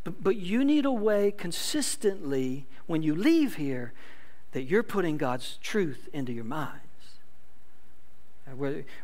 But, 0.02 0.24
but 0.24 0.36
you 0.36 0.64
need 0.64 0.86
a 0.86 0.92
way 0.92 1.30
consistently 1.30 2.66
when 2.86 3.02
you 3.02 3.14
leave 3.14 3.56
here 3.56 3.92
that 4.52 4.62
you're 4.62 4.82
putting 4.82 5.18
God's 5.18 5.58
truth 5.62 6.08
into 6.12 6.32
your 6.32 6.44
mind. 6.44 6.80
Uh, 8.48 8.54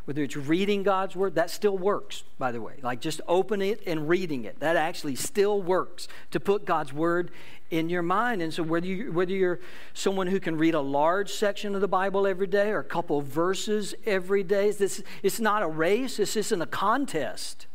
whether, 0.05 0.23
it's 0.23 0.37
reading 0.37 0.83
God's 0.83 1.15
word, 1.15 1.35
that 1.35 1.49
still 1.49 1.77
works, 1.77 2.23
by 2.39 2.51
the 2.51 2.61
way. 2.61 2.75
Like 2.81 3.01
just 3.01 3.19
open 3.27 3.61
it 3.61 3.81
and 3.85 4.07
reading 4.07 4.45
it. 4.45 4.59
That 4.59 4.77
actually 4.77 5.15
still 5.15 5.61
works 5.61 6.07
to 6.31 6.39
put 6.39 6.65
God's 6.65 6.93
word 6.93 7.29
in 7.69 7.89
your 7.89 8.03
mind. 8.03 8.41
And 8.41 8.53
so 8.53 8.63
whether, 8.63 8.85
you, 8.85 9.11
whether 9.11 9.33
you're 9.33 9.59
someone 9.93 10.27
who 10.27 10.39
can 10.39 10.57
read 10.57 10.75
a 10.75 10.81
large 10.81 11.31
section 11.31 11.75
of 11.75 11.81
the 11.81 11.87
Bible 11.87 12.25
every 12.25 12.47
day 12.47 12.69
or 12.69 12.79
a 12.79 12.83
couple 12.83 13.21
verses 13.21 13.93
every 14.05 14.43
day, 14.43 14.71
this, 14.71 15.03
it's 15.23 15.39
not 15.39 15.61
a 15.61 15.67
race, 15.67 16.17
this 16.17 16.37
isn't 16.37 16.61
a 16.61 16.67
contest. 16.67 17.67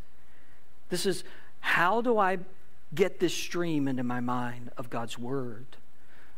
This 0.88 1.04
is 1.04 1.24
how 1.61 2.00
do 2.00 2.18
I 2.18 2.38
get 2.94 3.20
this 3.20 3.35
stream 3.35 3.88
into 3.88 4.04
my 4.04 4.20
mind 4.20 4.70
of 4.78 4.88
God's 4.88 5.18
word? 5.18 5.66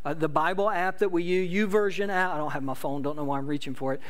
Uh, 0.04 0.14
the 0.14 0.28
Bible 0.28 0.70
app 0.70 0.98
that 0.98 1.12
we 1.12 1.22
use, 1.22 1.52
YouVersion 1.52 2.08
app, 2.08 2.32
I 2.32 2.38
don't 2.38 2.52
have 2.52 2.62
my 2.62 2.74
phone, 2.74 3.02
don't 3.02 3.16
know 3.16 3.24
why 3.24 3.38
I'm 3.38 3.46
reaching 3.46 3.74
for 3.74 3.92
it. 3.92 4.00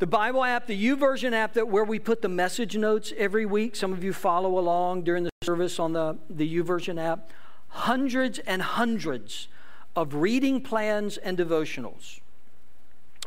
The 0.00 0.06
Bible 0.06 0.42
app, 0.42 0.66
the 0.66 0.86
YouVersion 0.86 1.32
app 1.32 1.54
that 1.54 1.68
where 1.68 1.84
we 1.84 1.98
put 1.98 2.22
the 2.22 2.28
message 2.28 2.76
notes 2.76 3.12
every 3.16 3.46
week. 3.46 3.76
Some 3.76 3.92
of 3.92 4.02
you 4.02 4.12
follow 4.12 4.58
along 4.58 5.02
during 5.02 5.24
the 5.24 5.30
service 5.44 5.78
on 5.78 5.92
the, 5.92 6.18
the 6.28 6.56
YouVersion 6.56 7.00
app. 7.00 7.30
Hundreds 7.68 8.40
and 8.40 8.62
hundreds 8.62 9.48
of 9.94 10.14
reading 10.14 10.60
plans 10.60 11.18
and 11.18 11.38
devotionals 11.38 12.20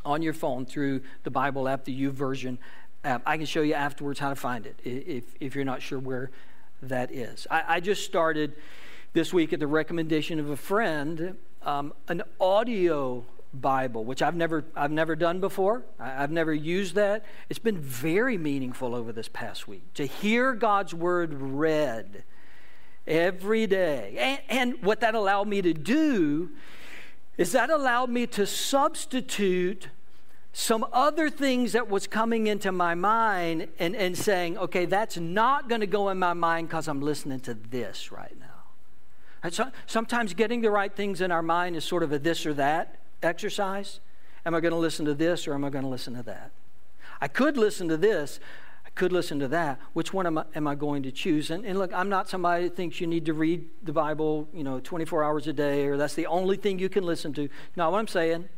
on 0.03 0.21
your 0.21 0.33
phone 0.33 0.65
through 0.65 1.01
the 1.23 1.31
Bible 1.31 1.67
app, 1.67 1.85
the 1.85 2.07
YouVersion 2.07 2.57
app. 3.03 3.21
I 3.25 3.37
can 3.37 3.45
show 3.45 3.61
you 3.61 3.73
afterwards 3.73 4.19
how 4.19 4.29
to 4.29 4.35
find 4.35 4.65
it 4.65 4.79
if, 4.83 5.23
if 5.39 5.55
you're 5.55 5.65
not 5.65 5.81
sure 5.81 5.99
where 5.99 6.31
that 6.81 7.11
is. 7.11 7.47
I, 7.49 7.63
I 7.67 7.79
just 7.79 8.03
started 8.03 8.53
this 9.13 9.33
week 9.33 9.51
at 9.53 9.59
the 9.59 9.67
recommendation 9.67 10.39
of 10.39 10.49
a 10.49 10.57
friend 10.57 11.37
um, 11.63 11.93
an 12.07 12.23
audio 12.39 13.23
Bible, 13.53 14.05
which 14.05 14.21
I've 14.21 14.35
never, 14.35 14.65
I've 14.75 14.91
never 14.91 15.15
done 15.15 15.39
before. 15.39 15.83
I've 15.99 16.31
never 16.31 16.53
used 16.53 16.95
that. 16.95 17.25
It's 17.49 17.59
been 17.59 17.77
very 17.77 18.37
meaningful 18.37 18.95
over 18.95 19.11
this 19.11 19.27
past 19.27 19.67
week 19.67 19.93
to 19.95 20.05
hear 20.05 20.53
God's 20.53 20.93
word 20.93 21.33
read 21.33 22.23
every 23.05 23.67
day. 23.67 24.15
And, 24.17 24.73
and 24.73 24.83
what 24.83 25.01
that 25.01 25.15
allowed 25.15 25.47
me 25.47 25.61
to 25.61 25.73
do 25.73 26.49
is 27.37 27.51
that 27.51 27.69
allowed 27.69 28.09
me 28.09 28.25
to 28.27 28.45
substitute 28.45 29.89
some 30.53 30.85
other 30.91 31.29
things 31.29 31.73
that 31.73 31.89
was 31.89 32.07
coming 32.07 32.47
into 32.47 32.71
my 32.71 32.93
mind 32.95 33.67
and, 33.79 33.95
and 33.95 34.17
saying, 34.17 34.57
okay, 34.57 34.85
that's 34.85 35.17
not 35.17 35.69
going 35.69 35.81
to 35.81 35.87
go 35.87 36.09
in 36.09 36.19
my 36.19 36.33
mind 36.33 36.67
because 36.67 36.87
I'm 36.87 37.01
listening 37.01 37.39
to 37.41 37.53
this 37.53 38.11
right 38.11 38.37
sometimes 39.87 40.33
getting 40.33 40.61
the 40.61 40.71
right 40.71 40.93
things 40.95 41.21
in 41.21 41.31
our 41.31 41.41
mind 41.41 41.75
is 41.75 41.83
sort 41.83 42.03
of 42.03 42.11
a 42.11 42.19
this 42.19 42.45
or 42.45 42.53
that 42.55 42.97
exercise. 43.23 43.99
Am 44.45 44.55
I 44.55 44.59
going 44.59 44.71
to 44.73 44.77
listen 44.77 45.05
to 45.05 45.13
this 45.13 45.47
or 45.47 45.53
am 45.53 45.63
I 45.63 45.69
going 45.69 45.83
to 45.83 45.89
listen 45.89 46.15
to 46.15 46.23
that? 46.23 46.51
I 47.19 47.27
could 47.27 47.57
listen 47.57 47.87
to 47.89 47.97
this. 47.97 48.39
I 48.85 48.89
could 48.89 49.11
listen 49.11 49.39
to 49.39 49.47
that. 49.49 49.79
Which 49.93 50.13
one 50.13 50.25
am 50.25 50.39
I, 50.39 50.45
am 50.55 50.67
I 50.67 50.75
going 50.75 51.03
to 51.03 51.11
choose? 51.11 51.51
And, 51.51 51.65
and 51.65 51.77
look, 51.77 51.93
I'm 51.93 52.09
not 52.09 52.27
somebody 52.27 52.65
that 52.65 52.75
thinks 52.75 52.99
you 52.99 53.07
need 53.07 53.25
to 53.25 53.33
read 53.33 53.69
the 53.83 53.93
Bible, 53.93 54.47
you 54.53 54.63
know, 54.63 54.79
24 54.79 55.23
hours 55.23 55.47
a 55.47 55.53
day 55.53 55.85
or 55.85 55.97
that's 55.97 56.15
the 56.15 56.25
only 56.25 56.57
thing 56.57 56.79
you 56.79 56.89
can 56.89 57.03
listen 57.03 57.33
to. 57.33 57.47
Not 57.75 57.91
what 57.91 57.99
I'm 57.99 58.07
saying. 58.07 58.49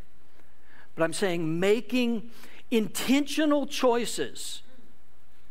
But 0.95 1.03
I'm 1.03 1.13
saying 1.13 1.59
making 1.59 2.29
intentional 2.71 3.67
choices. 3.67 4.61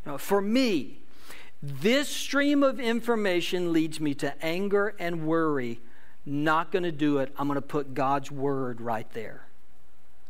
You 0.05 0.13
know, 0.13 0.19
for 0.19 0.41
me, 0.41 1.02
this 1.63 2.09
stream 2.09 2.65
of 2.65 2.81
information 2.81 3.73
leads 3.73 4.01
me 4.01 4.15
to 4.15 4.45
anger 4.45 4.95
and 4.99 5.27
worry. 5.27 5.81
Not 6.27 6.73
going 6.73 6.83
to 6.83 6.93
do 6.93 7.19
it. 7.19 7.33
I'm 7.39 7.47
going 7.47 7.57
to 7.57 7.63
put 7.63 7.95
God's 7.95 8.31
word 8.33 8.81
right 8.81 9.09
there. 9.13 9.47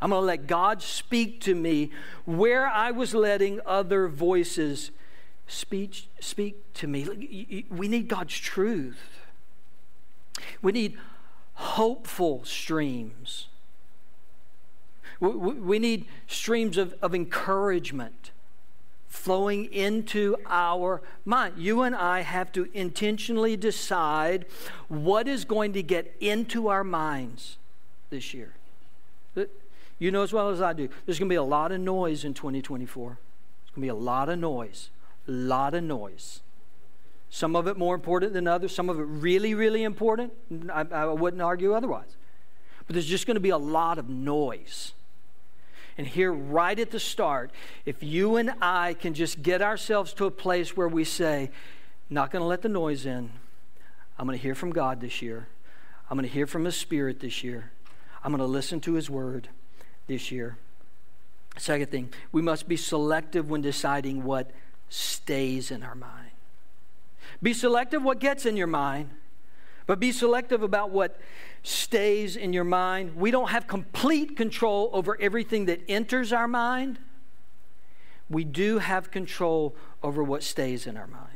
I'm 0.01 0.11
going 0.11 0.21
to 0.21 0.27
let 0.27 0.47
God 0.47 0.83
speak 0.83 1.40
to 1.42 1.55
me 1.55 1.90
where 2.27 2.66
I 2.66 2.90
was 2.90 3.14
letting 3.14 3.61
other 3.64 4.09
voices 4.09 4.90
speak, 5.47 6.09
speak 6.21 6.73
to 6.75 6.87
me. 6.87 7.64
We 7.71 7.88
need 7.88 8.09
God's 8.09 8.37
truth. 8.37 9.21
We 10.61 10.73
need 10.73 10.99
hopeful 11.55 12.45
streams. 12.45 13.47
We 15.21 15.79
need 15.79 16.07
streams 16.27 16.77
of, 16.77 16.95
of 17.01 17.14
encouragement 17.14 18.32
flowing 19.12 19.66
into 19.66 20.35
our 20.46 21.03
mind. 21.27 21.55
You 21.59 21.83
and 21.83 21.95
I 21.95 22.22
have 22.22 22.51
to 22.53 22.68
intentionally 22.72 23.59
decide 23.59 24.47
what 24.89 25.28
is 25.28 25.45
going 25.45 25.74
to 25.74 25.82
get 25.82 26.16
into 26.18 26.68
our 26.68 26.82
minds 26.82 27.59
this 28.09 28.32
year. 28.32 28.55
You 29.99 30.11
know 30.11 30.22
as 30.22 30.32
well 30.32 30.49
as 30.49 30.61
I 30.61 30.72
do, 30.72 30.89
there's 31.05 31.18
going 31.18 31.28
to 31.28 31.32
be 31.32 31.36
a 31.36 31.43
lot 31.45 31.70
of 31.70 31.80
noise 31.80 32.24
in 32.24 32.32
2024. 32.34 33.07
There's 33.07 33.16
going 33.74 33.74
to 33.74 33.80
be 33.80 33.89
a 33.89 33.95
lot 33.95 34.30
of 34.30 34.39
noise. 34.39 34.89
A 35.28 35.30
lot 35.30 35.74
of 35.74 35.84
noise. 35.84 36.41
Some 37.28 37.55
of 37.55 37.68
it 37.68 37.76
more 37.76 37.95
important 37.95 38.32
than 38.32 38.49
others, 38.49 38.74
some 38.74 38.89
of 38.89 38.99
it 38.99 39.05
really, 39.05 39.55
really 39.55 39.84
important. 39.84 40.32
I, 40.72 40.86
I 40.91 41.07
wouldn't 41.07 41.43
argue 41.43 41.74
otherwise. 41.74 42.16
But 42.86 42.95
there's 42.95 43.07
just 43.07 43.26
going 43.26 43.36
to 43.36 43.41
be 43.41 43.51
a 43.51 43.59
lot 43.59 43.99
of 43.99 44.09
noise. 44.09 44.95
And 45.99 46.07
here, 46.07 46.32
right 46.32 46.78
at 46.78 46.90
the 46.90 47.01
start, 47.01 47.51
if 47.84 48.03
you 48.03 48.36
and 48.36 48.55
I 48.61 48.95
can 48.95 49.14
just 49.14 49.43
get 49.43 49.61
ourselves 49.61 50.12
to 50.14 50.24
a 50.24 50.30
place 50.30 50.76
where 50.76 50.88
we 50.88 51.05
say, 51.05 51.51
not 52.09 52.30
going 52.30 52.40
to 52.40 52.47
let 52.47 52.62
the 52.62 52.68
noise 52.68 53.07
in, 53.07 53.30
I'm 54.18 54.26
going 54.26 54.38
to 54.38 54.43
hear 54.43 54.55
from 54.55 54.70
God 54.70 55.01
this 55.01 55.20
year, 55.20 55.49
I'm 56.09 56.16
going 56.16 56.28
to 56.28 56.32
hear 56.32 56.47
from 56.47 56.64
His 56.64 56.76
Spirit 56.76 57.20
this 57.20 57.45
year, 57.45 57.70
I'm 58.24 58.32
going 58.32 58.40
to 58.40 58.47
listen 58.47 58.80
to 58.80 58.95
His 58.95 59.11
Word 59.11 59.49
this 60.07 60.30
year. 60.30 60.57
Second 61.59 61.90
thing, 61.90 62.12
we 62.30 62.40
must 62.40 62.66
be 62.66 62.76
selective 62.76 63.51
when 63.51 63.61
deciding 63.61 64.24
what 64.24 64.51
stays 64.88 65.70
in 65.70 65.82
our 65.82 65.95
mind. 65.95 66.30
Be 67.43 67.53
selective 67.53 68.03
what 68.03 68.18
gets 68.18 68.47
in 68.47 68.57
your 68.57 68.66
mind, 68.66 69.11
but 69.86 70.01
be 70.01 70.12
selective 70.12 70.62
about 70.62 70.90
what 70.90 71.18
stays 71.62 72.36
in 72.36 72.52
your 72.52 72.64
mind. 72.64 73.16
We 73.16 73.30
don't 73.30 73.50
have 73.50 73.66
complete 73.66 74.36
control 74.36 74.90
over 74.92 75.16
everything 75.20 75.66
that 75.66 75.80
enters 75.88 76.32
our 76.32 76.48
mind. 76.48 76.98
We 78.28 78.44
do 78.44 78.78
have 78.78 79.10
control 79.10 79.76
over 80.02 80.22
what 80.22 80.42
stays 80.42 80.86
in 80.86 80.96
our 80.96 81.06
mind. 81.06 81.28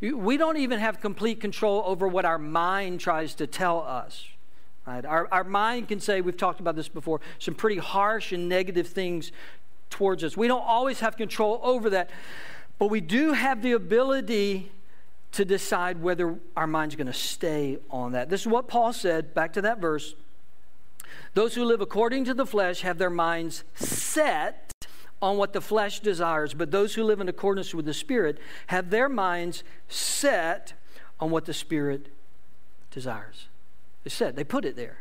We 0.00 0.36
don't 0.36 0.56
even 0.58 0.80
have 0.80 1.00
complete 1.00 1.40
control 1.40 1.82
over 1.86 2.08
what 2.08 2.24
our 2.24 2.38
mind 2.38 3.00
tries 3.00 3.34
to 3.36 3.46
tell 3.46 3.80
us. 3.80 4.26
Right? 4.86 5.04
Our, 5.04 5.28
our 5.32 5.44
mind 5.44 5.88
can 5.88 6.00
say, 6.00 6.20
we've 6.20 6.36
talked 6.36 6.60
about 6.60 6.76
this 6.76 6.88
before, 6.88 7.20
some 7.38 7.54
pretty 7.54 7.78
harsh 7.78 8.32
and 8.32 8.48
negative 8.48 8.88
things 8.88 9.32
towards 9.88 10.22
us. 10.24 10.36
We 10.36 10.48
don't 10.48 10.66
always 10.66 11.00
have 11.00 11.16
control 11.16 11.60
over 11.62 11.88
that, 11.90 12.10
but 12.78 12.88
we 12.88 13.00
do 13.00 13.32
have 13.32 13.62
the 13.62 13.72
ability 13.72 14.72
to 15.34 15.44
decide 15.44 16.00
whether 16.00 16.38
our 16.56 16.66
mind's 16.66 16.94
going 16.94 17.08
to 17.08 17.12
stay 17.12 17.78
on 17.90 18.12
that. 18.12 18.30
This 18.30 18.42
is 18.42 18.46
what 18.46 18.68
Paul 18.68 18.92
said, 18.92 19.34
back 19.34 19.52
to 19.54 19.62
that 19.62 19.80
verse. 19.80 20.14
Those 21.34 21.56
who 21.56 21.64
live 21.64 21.80
according 21.80 22.24
to 22.26 22.34
the 22.34 22.46
flesh 22.46 22.82
have 22.82 22.98
their 22.98 23.10
minds 23.10 23.64
set 23.74 24.72
on 25.20 25.36
what 25.36 25.52
the 25.52 25.60
flesh 25.60 26.00
desires, 26.00 26.54
but 26.54 26.70
those 26.70 26.94
who 26.94 27.02
live 27.02 27.20
in 27.20 27.28
accordance 27.28 27.74
with 27.74 27.84
the 27.84 27.94
Spirit 27.94 28.38
have 28.68 28.90
their 28.90 29.08
minds 29.08 29.64
set 29.88 30.74
on 31.18 31.30
what 31.30 31.46
the 31.46 31.54
Spirit 31.54 32.08
desires. 32.92 33.48
They 34.04 34.10
said, 34.10 34.36
they 34.36 34.44
put 34.44 34.64
it 34.64 34.76
there. 34.76 34.98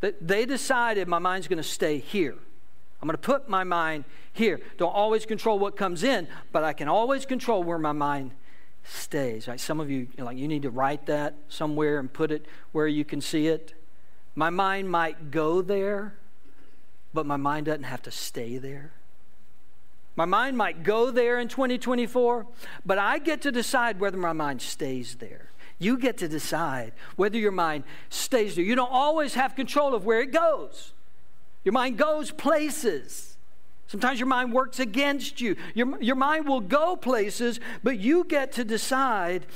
They 0.00 0.46
decided 0.46 1.08
my 1.08 1.18
mind's 1.18 1.48
going 1.48 1.56
to 1.58 1.62
stay 1.62 1.98
here. 1.98 2.36
I'm 3.00 3.08
going 3.08 3.14
to 3.14 3.18
put 3.18 3.48
my 3.48 3.64
mind 3.64 4.04
here. 4.32 4.60
Don't 4.78 4.94
always 4.94 5.26
control 5.26 5.58
what 5.58 5.76
comes 5.76 6.02
in, 6.02 6.28
but 6.52 6.64
I 6.64 6.72
can 6.72 6.88
always 6.88 7.26
control 7.26 7.62
where 7.62 7.78
my 7.78 7.92
mind 7.92 8.32
stays. 8.84 9.48
Right? 9.48 9.60
Some 9.60 9.80
of 9.80 9.90
you, 9.90 10.08
like 10.18 10.36
you 10.38 10.48
need 10.48 10.62
to 10.62 10.70
write 10.70 11.06
that 11.06 11.34
somewhere 11.48 11.98
and 11.98 12.12
put 12.12 12.30
it 12.30 12.46
where 12.72 12.86
you 12.86 13.04
can 13.04 13.20
see 13.20 13.48
it. 13.48 13.74
My 14.34 14.50
mind 14.50 14.90
might 14.90 15.30
go 15.30 15.62
there, 15.62 16.14
but 17.12 17.26
my 17.26 17.36
mind 17.36 17.66
doesn't 17.66 17.84
have 17.84 18.02
to 18.02 18.10
stay 18.10 18.58
there. 18.58 18.92
My 20.16 20.24
mind 20.24 20.56
might 20.56 20.82
go 20.82 21.10
there 21.10 21.38
in 21.38 21.48
2024, 21.48 22.46
but 22.86 22.98
I 22.98 23.18
get 23.18 23.42
to 23.42 23.52
decide 23.52 24.00
whether 24.00 24.16
my 24.16 24.32
mind 24.32 24.62
stays 24.62 25.16
there. 25.16 25.50
You 25.78 25.98
get 25.98 26.16
to 26.18 26.28
decide 26.28 26.92
whether 27.16 27.36
your 27.36 27.52
mind 27.52 27.84
stays 28.08 28.56
there. 28.56 28.64
You 28.64 28.74
don't 28.74 28.90
always 28.90 29.34
have 29.34 29.54
control 29.54 29.94
of 29.94 30.06
where 30.06 30.22
it 30.22 30.32
goes. 30.32 30.94
Your 31.66 31.72
mind 31.72 31.98
goes 31.98 32.30
places. 32.30 33.36
Sometimes 33.88 34.20
your 34.20 34.28
mind 34.28 34.52
works 34.52 34.78
against 34.78 35.40
you. 35.40 35.56
Your, 35.74 36.00
your 36.00 36.14
mind 36.14 36.46
will 36.46 36.60
go 36.60 36.94
places, 36.94 37.58
but 37.82 37.98
you 37.98 38.22
get 38.22 38.52
to 38.52 38.64
decide 38.64 39.46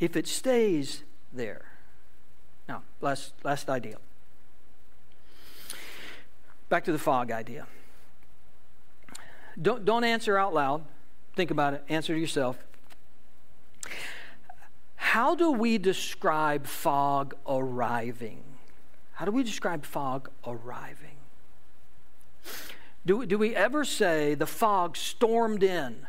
if 0.00 0.16
it 0.16 0.26
stays 0.26 1.04
there. 1.32 1.62
Now, 2.68 2.82
last, 3.00 3.32
last 3.44 3.70
idea. 3.70 3.98
Back 6.68 6.82
to 6.86 6.92
the 6.92 6.98
fog 6.98 7.30
idea. 7.30 7.68
Don't, 9.60 9.84
don't 9.84 10.02
answer 10.02 10.36
out 10.36 10.52
loud. 10.52 10.82
Think 11.36 11.52
about 11.52 11.74
it. 11.74 11.84
Answer 11.88 12.14
to 12.14 12.20
yourself. 12.20 12.58
How 14.96 15.36
do 15.36 15.52
we 15.52 15.78
describe 15.78 16.66
fog 16.66 17.34
arriving? 17.46 18.42
How 19.12 19.26
do 19.26 19.30
we 19.30 19.44
describe 19.44 19.84
fog 19.84 20.28
arriving? 20.44 21.11
Do, 23.04 23.26
do 23.26 23.36
we 23.36 23.54
ever 23.54 23.84
say 23.84 24.34
the 24.34 24.46
fog 24.46 24.96
stormed 24.96 25.62
in? 25.62 26.06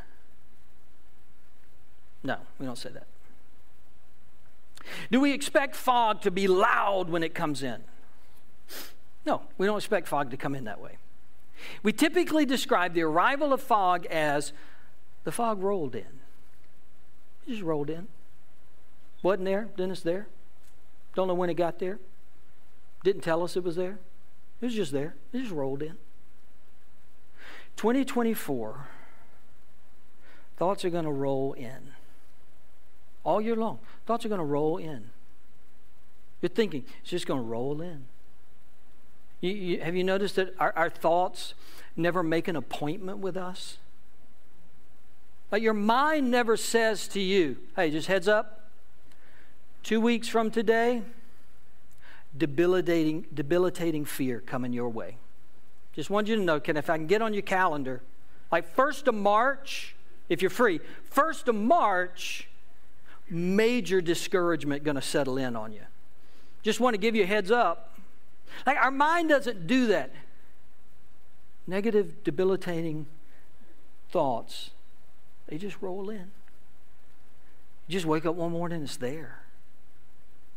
No, 2.24 2.38
we 2.60 2.66
don't 2.66 2.78
say 2.78 2.90
that. 2.90 3.08
Do 5.12 5.20
we 5.20 5.34
expect 5.34 5.76
fog 5.76 6.22
to 6.22 6.32
be 6.32 6.48
loud 6.48 7.10
when 7.10 7.24
it 7.24 7.34
comes 7.34 7.64
in? 7.64 7.84
No, 9.26 9.42
we 9.58 9.66
don't 9.66 9.78
expect 9.78 10.08
fog 10.08 10.32
to 10.32 10.38
come 10.38 10.56
in 10.56 10.66
that 10.66 10.80
way. 10.80 10.98
We 11.82 11.94
typically 11.94 12.46
describe 12.46 12.94
the 12.94 13.04
arrival 13.04 13.54
of 13.54 13.62
fog 13.62 14.06
as 14.08 14.54
the 15.24 15.32
fog 15.32 15.64
rolled 15.64 15.96
in. 15.96 16.22
It 17.48 17.52
just 17.52 17.62
rolled 17.62 17.90
in. 17.90 18.08
Wasn't 19.22 19.46
there, 19.46 19.70
it's 19.78 20.02
there. 20.02 20.28
Don't 21.16 21.28
know 21.28 21.34
when 21.34 21.50
it 21.50 21.54
got 21.54 21.80
there. 21.80 22.00
Didn't 23.04 23.22
tell 23.22 23.44
us 23.44 23.56
it 23.56 23.64
was 23.64 23.76
there. 23.76 23.98
It 24.62 24.66
was 24.66 24.76
just 24.76 24.92
there. 24.92 25.16
It 25.32 25.40
just 25.40 25.52
rolled 25.52 25.82
in. 25.82 25.98
2024, 27.78 28.88
thoughts 30.58 30.86
are 30.86 30.90
going 30.90 31.06
to 31.06 31.12
roll 31.12 31.54
in. 31.54 31.92
All 33.24 33.42
year 33.42 33.56
long, 33.56 33.80
thoughts 34.06 34.26
are 34.26 34.30
going 34.30 34.40
to 34.40 34.46
roll 34.46 34.78
in. 34.78 35.10
You're 36.42 36.50
thinking, 36.50 36.84
it's 37.02 37.10
just 37.10 37.26
going 37.26 37.42
to 37.42 37.48
roll 37.48 37.82
in. 37.82 38.06
You, 39.40 39.52
you, 39.52 39.80
have 39.82 39.96
you 39.96 40.04
noticed 40.04 40.36
that 40.36 40.54
our, 40.60 40.74
our 40.76 40.90
thoughts 40.90 41.54
never 41.96 42.24
make 42.24 42.48
an 42.48 42.56
appointment 42.56 43.20
with 43.20 43.38
us? 43.38 43.78
Like 45.52 45.62
your 45.62 45.74
mind 45.74 46.32
never 46.32 46.58
says 46.58 47.08
to 47.10 47.20
you, 47.20 47.58
hey, 47.76 47.92
just 47.92 48.08
heads 48.08 48.28
up, 48.28 48.70
two 49.84 50.02
weeks 50.02 50.28
from 50.28 50.50
today, 50.50 51.04
debilitating, 52.36 53.26
debilitating 53.34 54.06
fear 54.06 54.40
coming 54.40 54.74
your 54.74 54.90
way. 54.90 55.18
Just 55.96 56.10
want 56.10 56.28
you 56.28 56.36
to 56.36 56.42
know, 56.42 56.60
can 56.60 56.78
if 56.78 56.90
I 56.90 56.98
can 56.98 57.08
get 57.08 57.22
on 57.22 57.34
your 57.34 57.44
calendar, 57.44 58.02
like 58.52 58.76
1st 58.76 59.08
of 59.08 59.16
March, 59.16 59.96
if 60.30 60.42
you're 60.42 60.50
free, 60.50 60.80
1st 61.14 61.50
of 61.50 61.56
March, 61.56 62.48
major 63.30 64.02
discouragement 64.02 64.84
going 64.84 64.96
to 64.96 65.02
settle 65.02 65.38
in 65.38 65.56
on 65.56 65.72
you. 65.72 65.82
Just 66.64 66.80
want 66.80 66.94
to 66.94 66.98
give 66.98 67.16
you 67.16 67.24
a 67.24 67.28
heads 67.28 67.52
up. 67.52 67.98
Like 68.66 68.78
our 68.78 68.92
mind 68.92 69.30
doesn't 69.30 69.68
do 69.68 69.88
that. 69.88 70.12
Negative, 71.68 72.24
debilitating 72.24 73.06
thoughts, 74.10 74.72
they 75.48 75.58
just 75.58 75.82
roll 75.82 76.10
in. 76.10 76.32
You 77.88 77.94
just 77.94 78.06
wake 78.06 78.26
up 78.26 78.36
one 78.36 78.52
morning, 78.52 78.84
it's 78.84 78.98
there. 78.98 79.40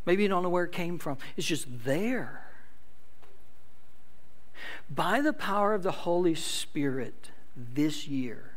Maybe 0.05 0.23
you 0.23 0.29
don't 0.29 0.43
know 0.43 0.49
where 0.49 0.65
it 0.65 0.73
came 0.73 0.99
from. 0.99 1.19
It's 1.37 1.47
just 1.47 1.67
there. 1.85 2.46
By 4.91 5.21
the 5.21 5.33
power 5.33 5.75
of 5.75 5.83
the 5.83 5.93
Holy 5.93 6.35
Spirit 6.35 7.31
this 7.57 8.07
year, 8.07 8.53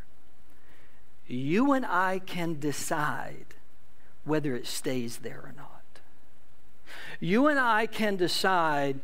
you 1.28 1.74
and 1.74 1.86
I 1.86 2.20
can 2.20 2.60
decide 2.60 3.46
whether 4.24 4.56
it 4.56 4.68
stays 4.68 5.18
there 5.18 5.42
or 5.44 5.54
not. 5.56 5.84
You 7.20 7.48
and 7.48 7.60
I 7.60 7.86
can 7.86 8.16
decide 8.16 9.00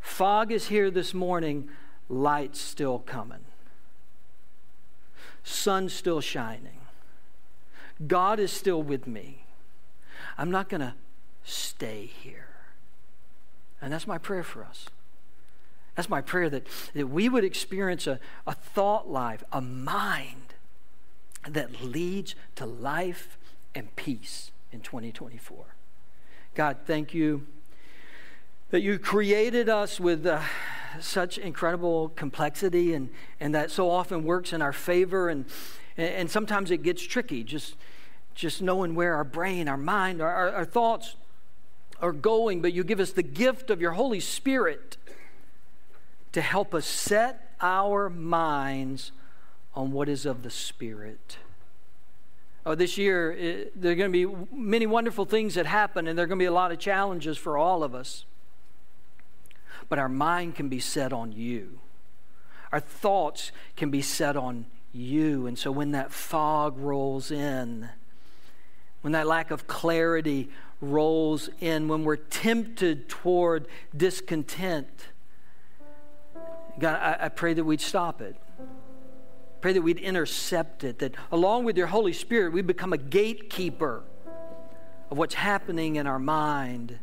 fog 0.00 0.52
is 0.52 0.68
here 0.68 0.90
this 0.90 1.14
morning, 1.14 1.68
light's 2.08 2.60
still 2.60 2.98
coming, 2.98 3.44
sun's 5.42 5.92
still 5.92 6.20
shining, 6.20 6.80
God 8.06 8.40
is 8.40 8.52
still 8.52 8.82
with 8.82 9.06
me. 9.06 9.44
I'm 10.36 10.50
not 10.50 10.68
going 10.68 10.80
to 10.80 10.94
stay 11.44 12.06
here. 12.06 12.48
And 13.80 13.92
that's 13.92 14.06
my 14.06 14.18
prayer 14.18 14.44
for 14.44 14.64
us. 14.64 14.86
That's 15.94 16.08
my 16.08 16.20
prayer 16.20 16.48
that, 16.50 16.66
that 16.94 17.08
we 17.08 17.28
would 17.28 17.44
experience 17.44 18.06
a, 18.06 18.18
a 18.46 18.54
thought 18.54 19.10
life, 19.10 19.44
a 19.52 19.60
mind 19.60 20.54
that 21.46 21.82
leads 21.82 22.34
to 22.56 22.66
life 22.66 23.36
and 23.74 23.94
peace 23.96 24.52
in 24.70 24.80
2024. 24.80 25.64
God, 26.54 26.78
thank 26.86 27.14
you 27.14 27.46
that 28.70 28.80
you 28.80 28.98
created 28.98 29.68
us 29.68 30.00
with 30.00 30.24
uh, 30.26 30.40
such 30.98 31.36
incredible 31.36 32.08
complexity 32.10 32.94
and, 32.94 33.10
and 33.38 33.54
that 33.54 33.70
so 33.70 33.90
often 33.90 34.24
works 34.24 34.52
in 34.52 34.62
our 34.62 34.72
favor. 34.72 35.28
And, 35.28 35.44
and 35.98 36.30
sometimes 36.30 36.70
it 36.70 36.82
gets 36.82 37.02
tricky, 37.02 37.44
just, 37.44 37.76
just 38.34 38.62
knowing 38.62 38.94
where 38.94 39.14
our 39.14 39.24
brain, 39.24 39.68
our 39.68 39.76
mind, 39.76 40.22
our, 40.22 40.32
our, 40.32 40.50
our 40.50 40.64
thoughts 40.64 41.16
are 42.00 42.12
going. 42.12 42.62
But 42.62 42.72
you 42.72 42.82
give 42.82 42.98
us 42.98 43.12
the 43.12 43.22
gift 43.22 43.68
of 43.68 43.80
your 43.80 43.92
Holy 43.92 44.20
Spirit 44.20 44.96
to 46.32 46.40
help 46.40 46.74
us 46.74 46.86
set 46.86 47.54
our 47.60 48.08
minds 48.08 49.12
on 49.74 49.92
what 49.92 50.08
is 50.08 50.26
of 50.26 50.42
the 50.42 50.50
Spirit. 50.50 51.38
Oh, 52.64 52.74
this 52.74 52.96
year, 52.96 53.32
it, 53.32 53.80
there 53.80 53.92
are 53.92 53.94
going 53.94 54.12
to 54.12 54.28
be 54.28 54.46
many 54.54 54.86
wonderful 54.86 55.24
things 55.24 55.54
that 55.54 55.66
happen, 55.66 56.06
and 56.06 56.16
there 56.16 56.24
are 56.24 56.28
going 56.28 56.38
to 56.38 56.42
be 56.42 56.46
a 56.46 56.52
lot 56.52 56.70
of 56.70 56.78
challenges 56.78 57.36
for 57.36 57.58
all 57.58 57.82
of 57.82 57.94
us. 57.94 58.24
But 59.88 59.98
our 59.98 60.08
mind 60.08 60.54
can 60.54 60.68
be 60.68 60.78
set 60.78 61.12
on 61.12 61.32
you, 61.32 61.80
our 62.70 62.80
thoughts 62.80 63.52
can 63.76 63.90
be 63.90 64.02
set 64.02 64.36
on 64.36 64.66
you. 64.92 65.46
And 65.46 65.58
so 65.58 65.70
when 65.72 65.92
that 65.92 66.12
fog 66.12 66.78
rolls 66.78 67.30
in, 67.30 67.88
when 69.00 69.12
that 69.12 69.26
lack 69.26 69.50
of 69.50 69.66
clarity 69.66 70.48
rolls 70.80 71.48
in, 71.60 71.88
when 71.88 72.04
we're 72.04 72.16
tempted 72.16 73.08
toward 73.08 73.66
discontent, 73.96 75.08
God, 76.78 76.94
I, 76.96 77.26
I 77.26 77.28
pray 77.28 77.54
that 77.54 77.64
we'd 77.64 77.80
stop 77.80 78.20
it. 78.20 78.36
Pray 79.60 79.72
that 79.72 79.82
we'd 79.82 79.98
intercept 79.98 80.82
it, 80.82 80.98
that 80.98 81.14
along 81.30 81.64
with 81.64 81.76
your 81.76 81.86
Holy 81.86 82.12
Spirit, 82.12 82.52
we 82.52 82.62
become 82.62 82.92
a 82.92 82.98
gatekeeper 82.98 84.02
of 85.10 85.18
what's 85.18 85.34
happening 85.34 85.96
in 85.96 86.06
our 86.06 86.18
mind, 86.18 86.98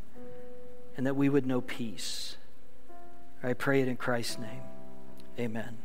and 0.98 1.06
that 1.06 1.16
we 1.16 1.30
would 1.30 1.46
know 1.46 1.62
peace. 1.62 2.36
I 3.42 3.54
pray 3.54 3.82
it 3.82 3.88
in 3.88 3.96
Christ's 3.96 4.40
name. 4.40 4.62
Amen. 5.40 5.78